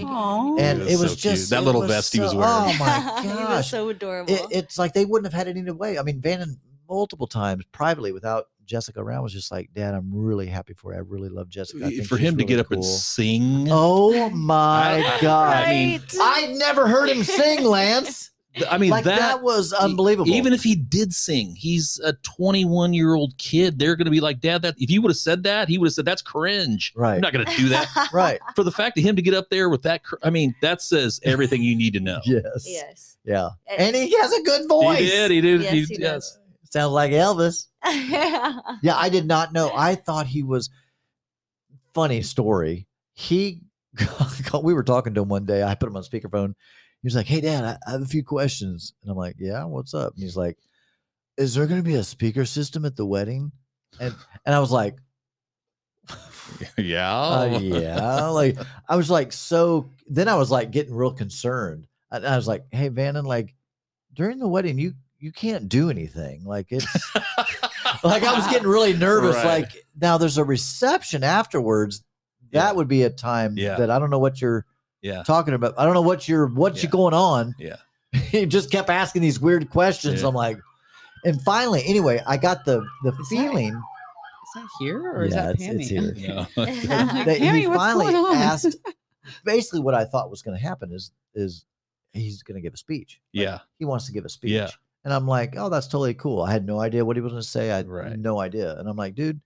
[0.60, 1.34] and It it was was, so cute.
[1.34, 2.50] just That little vest he was wearing.
[2.50, 3.70] Oh my he was gosh.
[3.70, 4.32] so adorable.
[4.32, 5.98] It, it's like they wouldn't have had it any other way.
[5.98, 6.58] I mean, Vannon
[6.88, 10.98] multiple times privately without Jessica around was just like, Dad, I'm really happy for you.
[10.98, 11.86] I really love Jessica.
[11.86, 13.66] I think For she's him to really get up and sing.
[13.70, 15.56] Oh my I- I- God.
[15.66, 16.16] I mean, Right.
[16.20, 18.30] I never heard him sing, Lance.
[18.68, 20.28] I mean, like that, that, was unbelievable.
[20.32, 23.78] Even if he did sing, he's a 21 year old kid.
[23.78, 25.86] They're going to be like, Dad, that if you would have said that, he would
[25.86, 26.92] have said, That's cringe.
[26.96, 27.14] Right.
[27.14, 28.08] You're not going to do that.
[28.12, 28.40] right.
[28.56, 30.82] For the fact of him to get up there with that, cr- I mean, that
[30.82, 32.20] says everything you need to know.
[32.26, 32.64] Yes.
[32.66, 33.16] yes.
[33.24, 33.50] Yeah.
[33.68, 34.98] And- And he has a good voice.
[34.98, 35.30] He did.
[35.30, 35.62] He did.
[35.62, 36.38] Yes, he, he yes.
[36.70, 37.66] Sounds like Elvis.
[38.82, 39.70] Yeah, I did not know.
[39.74, 40.70] I thought he was
[41.94, 42.86] funny story.
[43.14, 43.62] He
[44.62, 45.62] we were talking to him one day.
[45.62, 46.54] I put him on speakerphone.
[47.02, 48.94] He was like, Hey dad, I, I have a few questions.
[49.02, 50.14] And I'm like, Yeah, what's up?
[50.14, 50.58] And he's like,
[51.36, 53.52] Is there gonna be a speaker system at the wedding?
[53.98, 54.14] And
[54.46, 54.96] and I was like,
[56.76, 57.10] Yeah.
[57.16, 58.26] uh, yeah.
[58.28, 58.58] Like
[58.88, 61.86] I was like so then I was like getting real concerned.
[62.10, 63.54] And I was like, Hey Vannon, like
[64.12, 66.44] during the wedding, you you can't do anything.
[66.44, 66.86] Like it's
[68.04, 69.36] like I was getting really nervous.
[69.36, 69.60] Right.
[69.62, 72.02] Like now there's a reception afterwards.
[72.52, 72.72] That Yeah.
[72.72, 73.76] would be a time Yeah.
[73.76, 74.66] that I don't know what you're
[75.02, 75.22] Yeah.
[75.22, 75.74] talking about.
[75.78, 76.88] I don't know what you're what's Yeah.
[76.88, 77.54] you going on.
[77.58, 77.76] Yeah.
[78.12, 80.22] he just kept asking these weird questions.
[80.22, 80.28] Yeah.
[80.28, 80.58] I'm like,
[81.24, 85.54] and finally, anyway, I got the the Is feeling Is that here or is that
[85.60, 85.80] it's- Pammy?
[85.80, 86.14] it's here.
[86.16, 86.46] Yeah.
[86.56, 88.36] Like, that Pammy, he what's finally going on?
[88.36, 88.76] asked.
[89.44, 91.64] Basically, what I thought was going to happen is is
[92.12, 93.20] he's going to give a speech.
[93.32, 93.58] Like, Yeah.
[93.78, 94.50] he wants to give a speech.
[94.52, 94.68] Yeah.
[95.04, 96.42] And I'm like, oh, that's totally cool.
[96.42, 97.70] I had no idea what he was going to say.
[97.70, 98.18] I had Right.
[98.18, 98.76] no idea.
[98.78, 99.40] And I'm like, dude,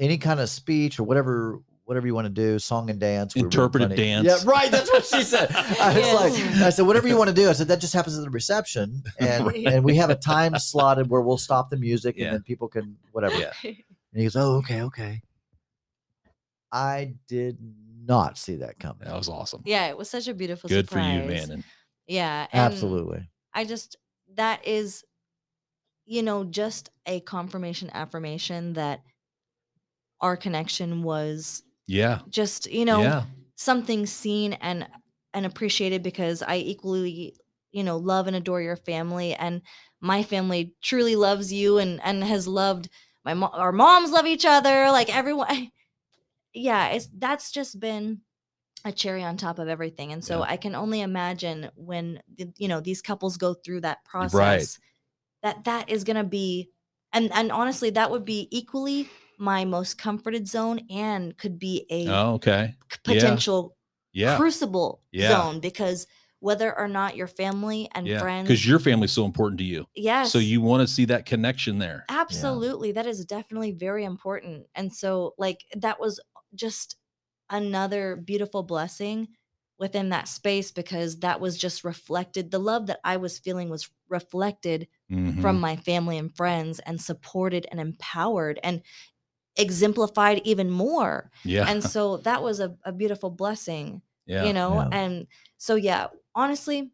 [0.00, 3.40] any kind of speech or whatever, whatever you want to do, song and dance, we
[3.40, 4.26] Interpretive dance.
[4.26, 4.70] Yeah, right.
[4.70, 5.50] That's what she said.
[5.54, 6.14] I was Yes.
[6.14, 7.48] like, I said, whatever you want to do.
[7.48, 9.66] I said that just happens at the reception, and Right.
[9.66, 12.26] and we have a time slotted where we'll stop the music Yeah.
[12.26, 13.36] and then people can whatever.
[13.38, 13.52] Yeah.
[14.12, 15.20] And he goes, oh, okay, okay.
[16.72, 17.58] I did
[18.04, 19.06] not see that coming.
[19.06, 19.62] That was awesome.
[19.66, 21.48] yeah, it was such a beautiful Good for you, surprise.
[21.48, 21.64] man.
[22.06, 23.28] Yeah, and Absolutely.
[23.52, 23.96] I just
[24.36, 25.04] that is,
[26.06, 29.02] you know, just a confirmation affirmation that
[30.20, 32.20] our connection was yeah.
[32.30, 33.24] just, you know, yeah.
[33.56, 34.86] something seen and
[35.34, 37.36] and appreciated because I equally,
[37.72, 39.62] you know, love and adore your family and
[40.00, 42.88] my family truly loves you and and has loved
[43.24, 45.70] my mom our moms love each other like everyone
[46.54, 48.20] yeah it's that's just been
[48.84, 50.46] a cherry on top of everything and so Yeah.
[50.50, 54.78] i can only imagine when the, you know these couples go through that process
[55.42, 56.70] that that is going to be
[57.12, 59.08] and and honestly that would be equally
[59.38, 62.74] my most comforted zone and could be a Oh, okay.
[62.92, 63.20] c- yeah.
[63.20, 63.76] potential
[64.12, 64.36] Yeah.
[64.36, 65.28] crucible Yeah.
[65.28, 66.06] zone because
[66.40, 68.18] whether or not your family and Yeah.
[68.18, 69.86] friends Because your family's so important to you.
[69.94, 72.04] yes So you want to see that connection there.
[72.08, 76.20] absolutely that is definitely very important and so like that was
[76.54, 76.96] just
[77.50, 79.28] another beautiful blessing
[79.78, 83.90] within that space because that was just reflected the love that i was feeling was
[84.08, 85.32] reflected Mhm.
[85.40, 88.82] from my family and friends and supported and empowered and
[89.56, 91.64] exemplified even more yeah.
[91.68, 94.44] and so that was a, a beautiful blessing yeah.
[94.44, 94.88] you know Yeah.
[94.98, 95.26] and
[95.56, 96.90] so yeah honestly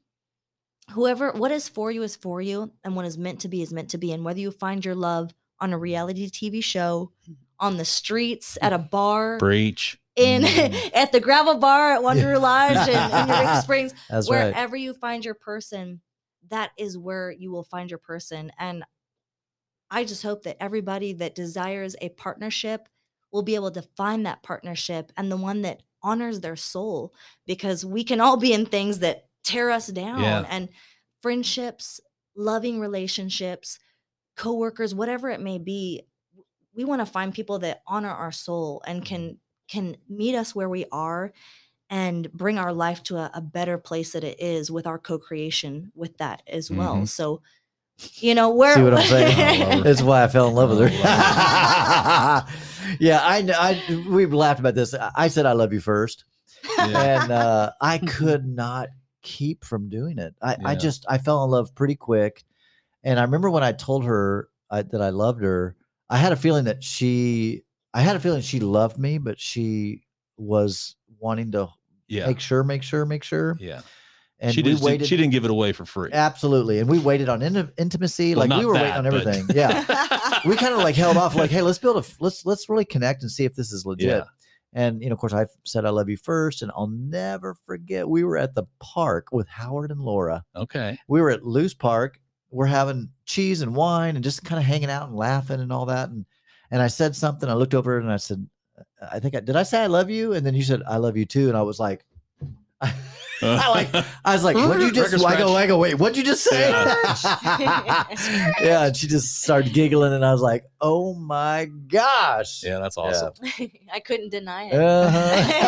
[0.92, 3.72] whoever what is for you is for you and what is meant to be is
[3.72, 7.12] meant to be and whether you find your love on a reality tv show
[7.58, 9.98] on the streets at a bar Breach.
[10.16, 10.90] in Mm.
[10.94, 14.46] at the gravel bar at Wanderoo Lodge in, in Eureka Springs That's right.
[14.46, 16.00] wherever you find your person
[16.48, 18.84] that is where you will find your person and
[19.92, 22.88] i just hope that everybody that desires a partnership
[23.30, 27.14] will be able to find that partnership and the one that honors their soul
[27.46, 30.44] because we can all be in things that tear us down Yeah.
[30.50, 30.68] and
[31.20, 32.00] friendships
[32.34, 33.78] loving relationships
[34.36, 36.02] coworkers whatever it may be
[36.74, 39.38] we want to find people that honor our soul and can
[39.68, 41.32] can meet us where we are
[41.90, 45.92] and bring our life to a, a better place that it is with our co-creation
[45.94, 47.08] with that as well Mhm.
[47.08, 47.42] so
[48.16, 49.38] you know where See what I'm saying?
[49.62, 49.84] I love her.
[49.84, 52.46] That's why I fell in love with her.
[53.00, 54.92] Yeah, I, kn- I we've laughed about this.
[54.92, 56.24] I I said I love you first,
[56.78, 57.22] Yeah.
[57.22, 58.88] and uh, I could not
[59.22, 60.34] keep from doing it.
[60.42, 62.44] I, I just I fell in love pretty quick,
[63.02, 65.76] and I remember when I told her I, that I loved her,
[66.10, 67.62] I had a feeling that she,
[67.94, 70.02] I had a feeling she loved me, but she
[70.36, 71.68] was wanting to
[72.08, 72.26] yeah.
[72.26, 73.56] make sure, make sure, make sure.
[73.60, 73.80] yeah.
[74.42, 75.06] And she, we didn't, waited.
[75.06, 76.10] she didn't give it away for free.
[76.12, 78.34] absolutely, and we waited on in- intimacy.
[78.34, 79.46] Well, like we were waiting that, on but- everything.
[79.56, 80.40] Yeah.
[80.44, 83.22] we kind of like held off like hey let's build a, let's let's really connect
[83.22, 84.24] and see if this is legit Yeah.
[84.72, 88.08] and you know of course i said i love you first and i'll never forget
[88.08, 90.98] we were at the park with howard and laura okay.
[91.06, 92.18] we were at loose park
[92.50, 95.86] we're having cheese and wine and just kind of hanging out and laughing and all
[95.86, 96.26] that and
[96.72, 98.44] and i said something i looked over and i said
[99.12, 101.16] i think i did i say i love you and then you said i love
[101.16, 102.04] you too and i was like
[102.80, 102.92] I
[103.42, 103.88] like
[104.24, 105.56] I was like, what'd you just Record I go.
[105.56, 106.70] I go, wait, what'd you just say?
[106.70, 108.04] Yeah.
[108.60, 112.62] yeah, and she just started giggling, and I was like, oh my gosh.
[112.62, 113.34] Yeah, that's awesome.
[113.92, 115.58] i couldn't deny it Uh-huh.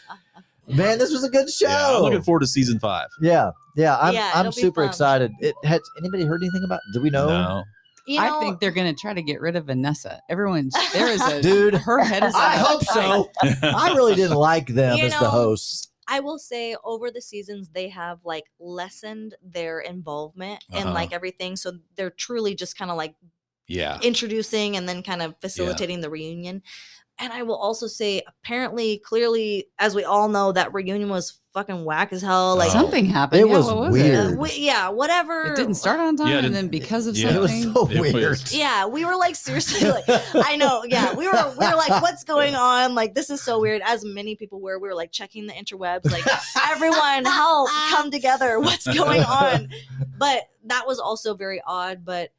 [0.68, 1.66] Man, this was a good show.
[1.66, 3.08] Yeah, I'm looking forward to season five.
[3.22, 5.32] Yeah, yeah, I'm Yeah, I'm super excited.
[5.40, 6.80] It has anybody heard anything about?
[6.92, 7.28] Do we know?
[7.28, 7.64] No.
[8.08, 10.20] You know, I think they're gonna try to get rid of Vanessa.
[10.28, 12.34] Everyone's there is a Dude, Her head is.
[12.34, 13.30] I hope so.
[13.62, 15.90] I really didn't like them You as the hosts.
[16.10, 20.92] I will say over the seasons they have like lessened their involvement in Uh-huh.
[20.94, 21.54] like everything.
[21.56, 23.14] So they're truly just kind of like
[23.66, 23.98] yeah.
[24.02, 26.62] introducing and then kind of facilitating the reunion.
[27.20, 31.84] And I will also say, apparently, clearly, as we all know, that reunion was fucking
[31.84, 32.56] whack as hell.
[32.56, 32.72] Like, Oh.
[32.72, 33.40] Something happened.
[33.42, 34.34] It Yeah, was what was weird.
[34.34, 35.46] uh, we, yeah, whatever.
[35.46, 35.52] It?
[35.52, 37.34] it didn't start on time, Yeah, and then because of yeah.
[37.34, 38.52] It was something, so It was- weird.
[38.52, 40.04] yeah, we were like seriously like
[40.34, 41.14] I know, yeah.
[41.14, 42.94] We were we were like, what's going on?
[42.94, 43.82] Like this is so weird.
[43.84, 46.24] As many people were, we were like checking the interwebs, like
[46.70, 48.60] everyone help, come together.
[48.60, 49.68] What's going on?
[50.16, 52.04] But that was also very odd.
[52.04, 52.30] But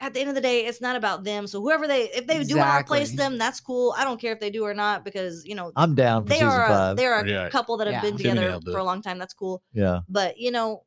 [0.00, 1.46] at the end of the day, it's not about them.
[1.46, 3.94] So whoever they if they do want to replace them, that's cool.
[3.96, 6.40] I don't care if they do or not because you know I'm down for they
[6.40, 7.48] are a, they're a Yeah.
[7.48, 8.00] couple that have Yeah.
[8.02, 9.18] been together for a long time.
[9.18, 9.62] That's cool.
[9.72, 10.00] yeah.
[10.08, 10.84] But you know,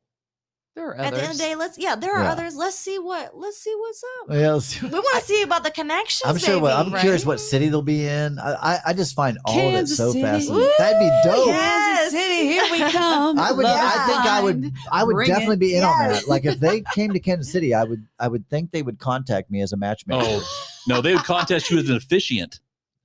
[0.74, 2.32] There are At the end of the day, let's yeah, there are Yeah.
[2.32, 2.56] others.
[2.56, 4.34] Let's see what let's see what's up.
[4.34, 6.22] Yeah, see We want to see about the connections.
[6.24, 6.58] I'm sure.
[6.58, 7.00] What, I'm baby.
[7.02, 8.38] curious what city they'll be in.
[8.38, 10.22] I I, I just find all Kansas of it so City.
[10.22, 10.70] fascinating.
[10.78, 11.46] That'd be dope.
[11.48, 13.38] Kansas City, here we come.
[13.38, 13.64] I would.
[13.64, 14.72] Love I is think I would.
[14.90, 15.32] I would Bring it.
[15.34, 16.26] definitely be in on that.
[16.26, 18.06] Like if they came to Kansas City, I would.
[18.18, 20.22] I would think they would contact me as a matchmaker.
[20.24, 22.60] Oh no, they would contest you as an officiant.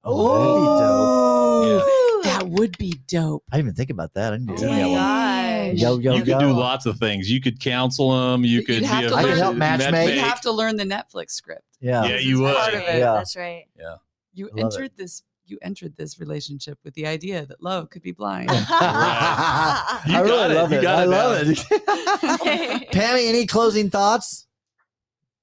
[0.06, 1.88] Oh, that'd be dope.
[1.90, 2.22] Ooh.
[2.24, 3.44] That would be dope.
[3.52, 4.32] I didn't even think about that.
[4.34, 5.78] I didn't do Oh any of my that one.
[5.78, 6.38] Yo yo you yo.
[6.38, 7.30] could do lots of things.
[7.32, 8.44] You could counsel them.
[8.44, 10.14] You You'd could have be to a I learn- help matchmake.
[10.16, 11.64] You have to learn the Netflix script.
[11.80, 12.04] Yeah.
[12.04, 12.56] Yeah, This you is would.
[12.56, 12.86] part of it.
[13.00, 13.14] Yeah.
[13.14, 13.66] That's right.
[13.78, 13.96] Yeah,
[14.34, 14.64] You Love it.
[14.64, 15.24] entered this.
[15.50, 18.50] You entered this relationship with the idea that love could be blind.
[18.52, 20.58] You I got really it.
[20.58, 20.82] love You it.
[20.82, 21.58] got I it love it.
[22.92, 24.46] Pammy, any closing thoughts?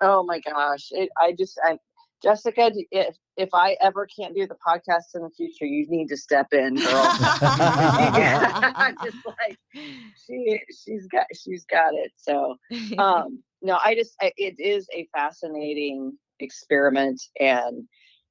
[0.03, 0.89] Oh my gosh.
[0.93, 1.79] It, I just, I,
[2.25, 6.17] Jessica, if, if I ever can't do the podcast in the future, you need to
[6.17, 6.87] step in, girl.
[7.21, 9.59] I'm just like,
[10.27, 12.13] she, she's got, she's got it.
[12.17, 12.57] So,
[12.99, 17.21] um, no, I just, I, it is a fascinating experiment.
[17.39, 17.87] And,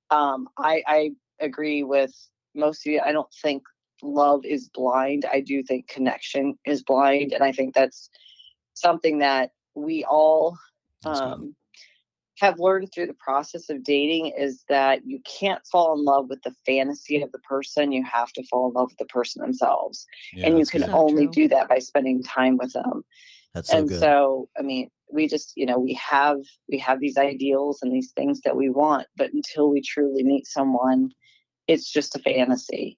[0.09, 2.13] um, I, I agree with
[2.55, 2.99] most of you.
[3.05, 3.61] I don't think
[4.01, 5.25] love is blind.
[5.31, 7.31] I do think connection is blind.
[7.33, 8.09] And I think that's
[8.73, 10.57] something that we all,
[11.03, 11.27] That's good.
[11.27, 11.55] um,
[12.43, 16.41] have learned through the process of dating is that you can't fall in love with
[16.43, 17.91] the fantasy of the person.
[17.91, 20.05] You have to fall in love with the person themselves.
[20.33, 20.89] Yeah, and you can good.
[20.89, 21.33] Only true.
[21.33, 23.03] do that by spending time with them
[23.53, 23.99] That's so and good.
[23.99, 26.39] so i mean we just you know we have
[26.69, 30.45] we have these ideals and these things that we want but until we truly meet
[30.47, 31.11] someone
[31.67, 32.97] it's just a fantasy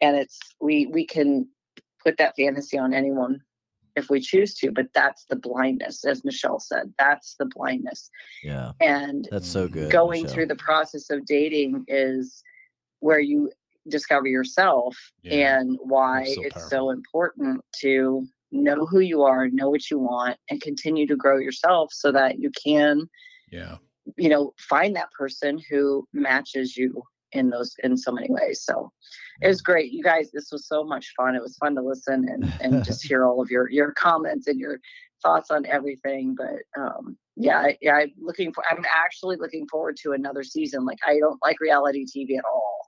[0.00, 1.48] and it's we we can
[2.04, 3.40] put that fantasy on anyone
[3.96, 8.10] if we choose to but that's the blindness as michelle said that's the blindness
[8.42, 9.90] yeah, and that's so good.
[9.90, 10.34] going Michelle.
[10.34, 12.42] through the process of dating is
[13.00, 13.50] where you
[13.88, 16.70] discover yourself Yeah, and why so it's powerful.
[16.70, 21.38] so important to know who you are, know what you want, and continue to grow
[21.38, 23.08] yourself so that you can,
[23.50, 23.76] Yeah.
[24.16, 27.02] you know, find that person who matches you
[27.32, 28.62] in those in so many ways.
[28.62, 28.92] So
[29.42, 29.92] it was great.
[29.92, 31.34] You guys, this was so much fun.
[31.34, 34.58] It was fun to listen and and just hear all of your your comments and
[34.58, 34.78] your
[35.22, 36.34] thoughts on everything.
[36.36, 40.84] But um yeah, I, yeah, I'm looking for I'm actually looking forward to another season.
[40.84, 42.78] Like I don't like reality TV at all.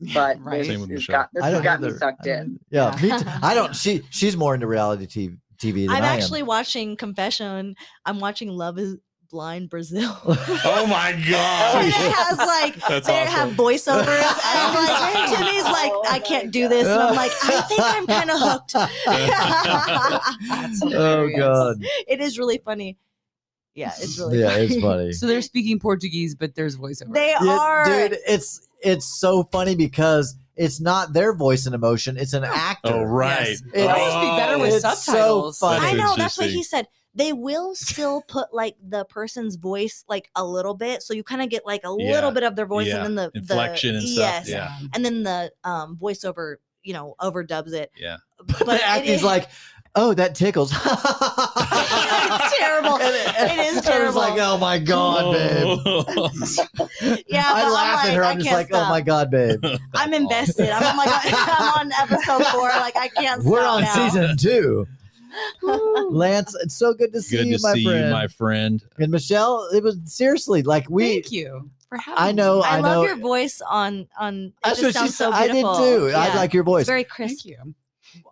[0.14, 0.58] But Right.
[0.58, 2.32] this Same with has got this I has don't me sucked in.
[2.32, 3.02] don't- Yeah, Yeah.
[3.18, 3.30] me too.
[3.42, 3.76] I don't.
[3.76, 6.04] She she's more into reality TV, TV I am.
[6.04, 7.74] actually watching Confession.
[8.06, 8.96] I'm watching Love is
[9.30, 10.16] Blind Brazil.
[10.62, 11.84] Oh my god!
[11.84, 12.06] and god.
[12.06, 13.32] it has like That's they awesome.
[13.32, 17.30] have voiceovers, and I'm like, Timmy's like, Oh I can't do this, and I'm like,
[17.44, 18.74] I think I'm kind of hooked.
[20.94, 21.76] Oh god.
[22.08, 22.96] it is really funny.
[23.74, 24.64] Yeah, it's really yeah, funny.
[24.64, 25.12] it's funny.
[25.12, 27.14] So they're speaking Portuguese, but there's voiceover.
[27.14, 27.84] They Yeah, are.
[27.84, 28.18] dude.
[28.26, 32.92] It's it's so funny because it's not their voice and emotion; it's an actor.
[32.92, 33.48] Oh right.
[33.48, 33.62] Yes.
[33.72, 35.58] It might just be better with it's so subtitles.
[35.60, 35.86] funny.
[35.86, 36.88] I know that's what he said.
[37.14, 41.42] They will still put like the person's voice like a little bit, so you kind
[41.42, 42.12] of get like a Yeah.
[42.12, 43.04] little bit of their voice, Yeah.
[43.04, 44.78] and then the Inflection the, and stuff, Yes, yeah.
[44.94, 47.90] and then the um voiceover, you know, overdubs it.
[47.96, 48.18] Yeah.
[48.46, 49.48] But the it acting's is- like,
[49.96, 52.96] "Oh, that tickles." it's terrible.
[53.00, 54.20] And It is I was terrible.
[54.20, 55.78] like, "Oh my god, babe."
[57.26, 58.24] yeah, I but I'm laugh at her.
[58.24, 59.64] I I'm just can't like, "Oh my god, babe."
[59.94, 60.70] I'm invested.
[60.70, 62.68] I'm, like, I'm on episode four.
[62.68, 63.42] Like I can't.
[63.44, 63.94] We're stop on now.
[63.94, 64.86] season two.
[66.10, 68.04] Lance, it's so good to see Good you, to my see friend.
[68.06, 68.82] you, my friend.
[68.98, 71.14] and Michelle, it was seriously like we.
[71.14, 72.58] Thank you for having I know.
[72.58, 72.64] me.
[72.64, 73.04] I, I love know.
[73.04, 74.34] your voice on on.
[74.46, 75.24] It That's just what she sounds said.
[75.26, 75.76] so I did beautiful.
[75.76, 76.12] too.
[76.16, 76.82] I like your voice.
[76.82, 77.74] It's very Thank you.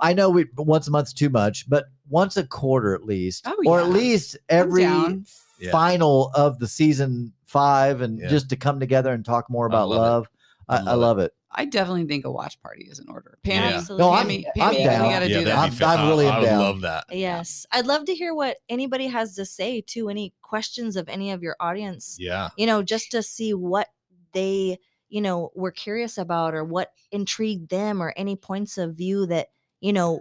[0.00, 3.56] I know we once a month's too much, but once a quarter at least, Oh,
[3.66, 5.24] or at least every down.
[5.60, 5.70] Yeah.
[5.72, 8.28] final of the season five, and Yeah.
[8.28, 10.00] just to come together and talk more I about love it.
[10.00, 10.28] love.
[10.68, 11.32] I, I I love love it.
[11.50, 13.38] I definitely think a watch party is in order.
[13.44, 13.76] Pammy, Yeah.
[13.78, 14.04] Absolutely.
[14.06, 15.02] No, I'm, Pammy, I'm Pammy, down.
[15.06, 15.78] we gotta yeah, do that'd that.
[15.78, 16.58] be I'm- I'm really I, I would down.
[16.60, 17.04] love that.
[17.10, 21.30] Yes, I'd love to hear what anybody has to say to any questions of any
[21.30, 22.16] of your audience.
[22.20, 22.50] Yeah.
[22.58, 23.88] You know, just to see what
[24.32, 29.24] they, you know, were curious about or what intrigued them or any points of view
[29.26, 29.48] that,
[29.80, 30.20] you know,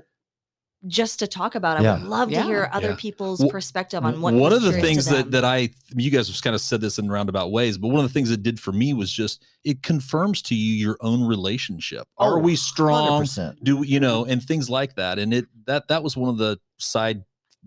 [0.88, 1.78] just to talk about.
[1.78, 1.94] I Yeah.
[2.00, 2.96] would love to hear other Yeah.
[2.98, 6.42] people's W- perspective on what one of the things that that I you guys have
[6.42, 8.72] kind of said this in roundabout ways, but one of the things it did for
[8.72, 12.08] me was just it confirms to you your own relationship.
[12.18, 13.08] Are Oh, we strong?
[13.24, 13.64] 100%.
[13.64, 15.20] Do you know and things like that?
[15.20, 17.24] And it that that was one of the side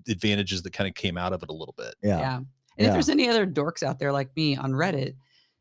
[0.09, 1.94] advantages that kind of came out of it a little bit.
[2.02, 2.18] Yeah.
[2.18, 2.36] Yeah.
[2.36, 2.47] And
[2.78, 2.86] Yeah.
[2.88, 5.14] if there's any other dorks out there like me on Reddit,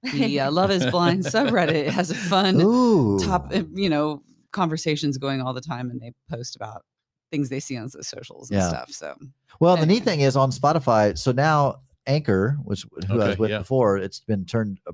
[0.13, 3.19] the uh, Love is Blind subreddit has a fun Ooh.
[3.19, 4.21] top, you know,
[4.53, 6.83] conversations going all the time and they post about
[7.31, 8.69] things they see on the socials and Yeah.
[8.69, 8.91] stuff.
[8.91, 9.15] So
[9.59, 11.17] Well, the neat thing is on Spotify.
[11.17, 13.59] So now Anchor, which who I was with yeah.
[13.59, 14.93] before, it's been turned uh,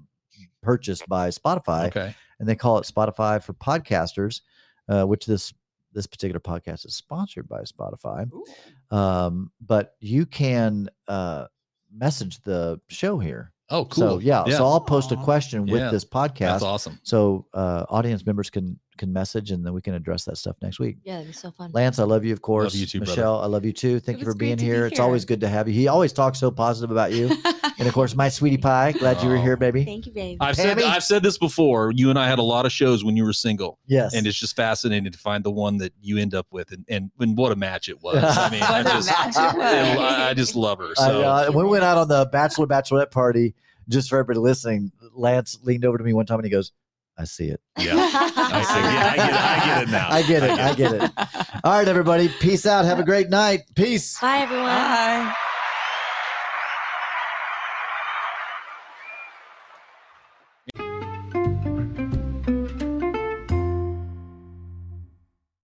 [0.61, 2.15] purchased by Spotify, Okay.
[2.39, 4.41] and they call it Spotify for podcasters,
[4.89, 5.53] uh, which this
[5.93, 8.29] this particular podcast is sponsored by Spotify.
[8.91, 11.45] Um, but you can uh,
[11.95, 13.53] message the show here.
[13.69, 13.95] Oh, cool.
[14.03, 14.57] So yeah, yeah.
[14.57, 15.23] so I'll post a Aw.
[15.23, 16.39] question with Yeah, this podcast.
[16.39, 16.99] That's awesome.
[17.03, 20.79] So uh, audience members can can message and then we can address that stuff next
[20.79, 20.97] week.
[21.03, 21.71] Yeah, that'd be so fun.
[21.73, 22.73] Lance, I love you, of course.
[22.75, 23.11] you too, brother.
[23.11, 23.99] Michelle, I love you too.
[23.99, 24.85] Thank It you for being great to be here.
[24.87, 25.73] It's always good to have you.
[25.73, 27.29] He always talks so positive about you.
[27.79, 28.93] and of course, my sweetie pie.
[28.93, 29.57] Glad you were here, Oh.
[29.57, 29.83] baby.
[29.85, 30.37] Thank you, babe.
[30.41, 31.91] I've said I've said this before.
[31.91, 34.13] You and I had a lot of shows when you were single, Yes.
[34.13, 37.11] and it's just fascinating to find the one that you end up with, and and,
[37.19, 38.23] and what a match it was.
[38.23, 40.91] I mean, I What a just match I, I just love her.
[40.97, 43.55] I, So uh, when we went out on the bachelor bachelorette party,
[43.89, 46.71] just for everybody listening, Lance leaned over to me one time and he goes,
[47.17, 47.61] "I see it.
[47.77, 49.35] yeah, I, I, get, I get it.
[49.35, 50.07] I get it now.
[50.09, 50.59] I get it.
[50.59, 51.11] I get it."
[51.63, 52.29] All right, everybody.
[52.39, 52.85] Peace out.
[52.85, 53.61] Have a great night.
[53.75, 54.19] Peace.
[54.19, 54.65] Bye, everyone.
[54.67, 55.33] Bye.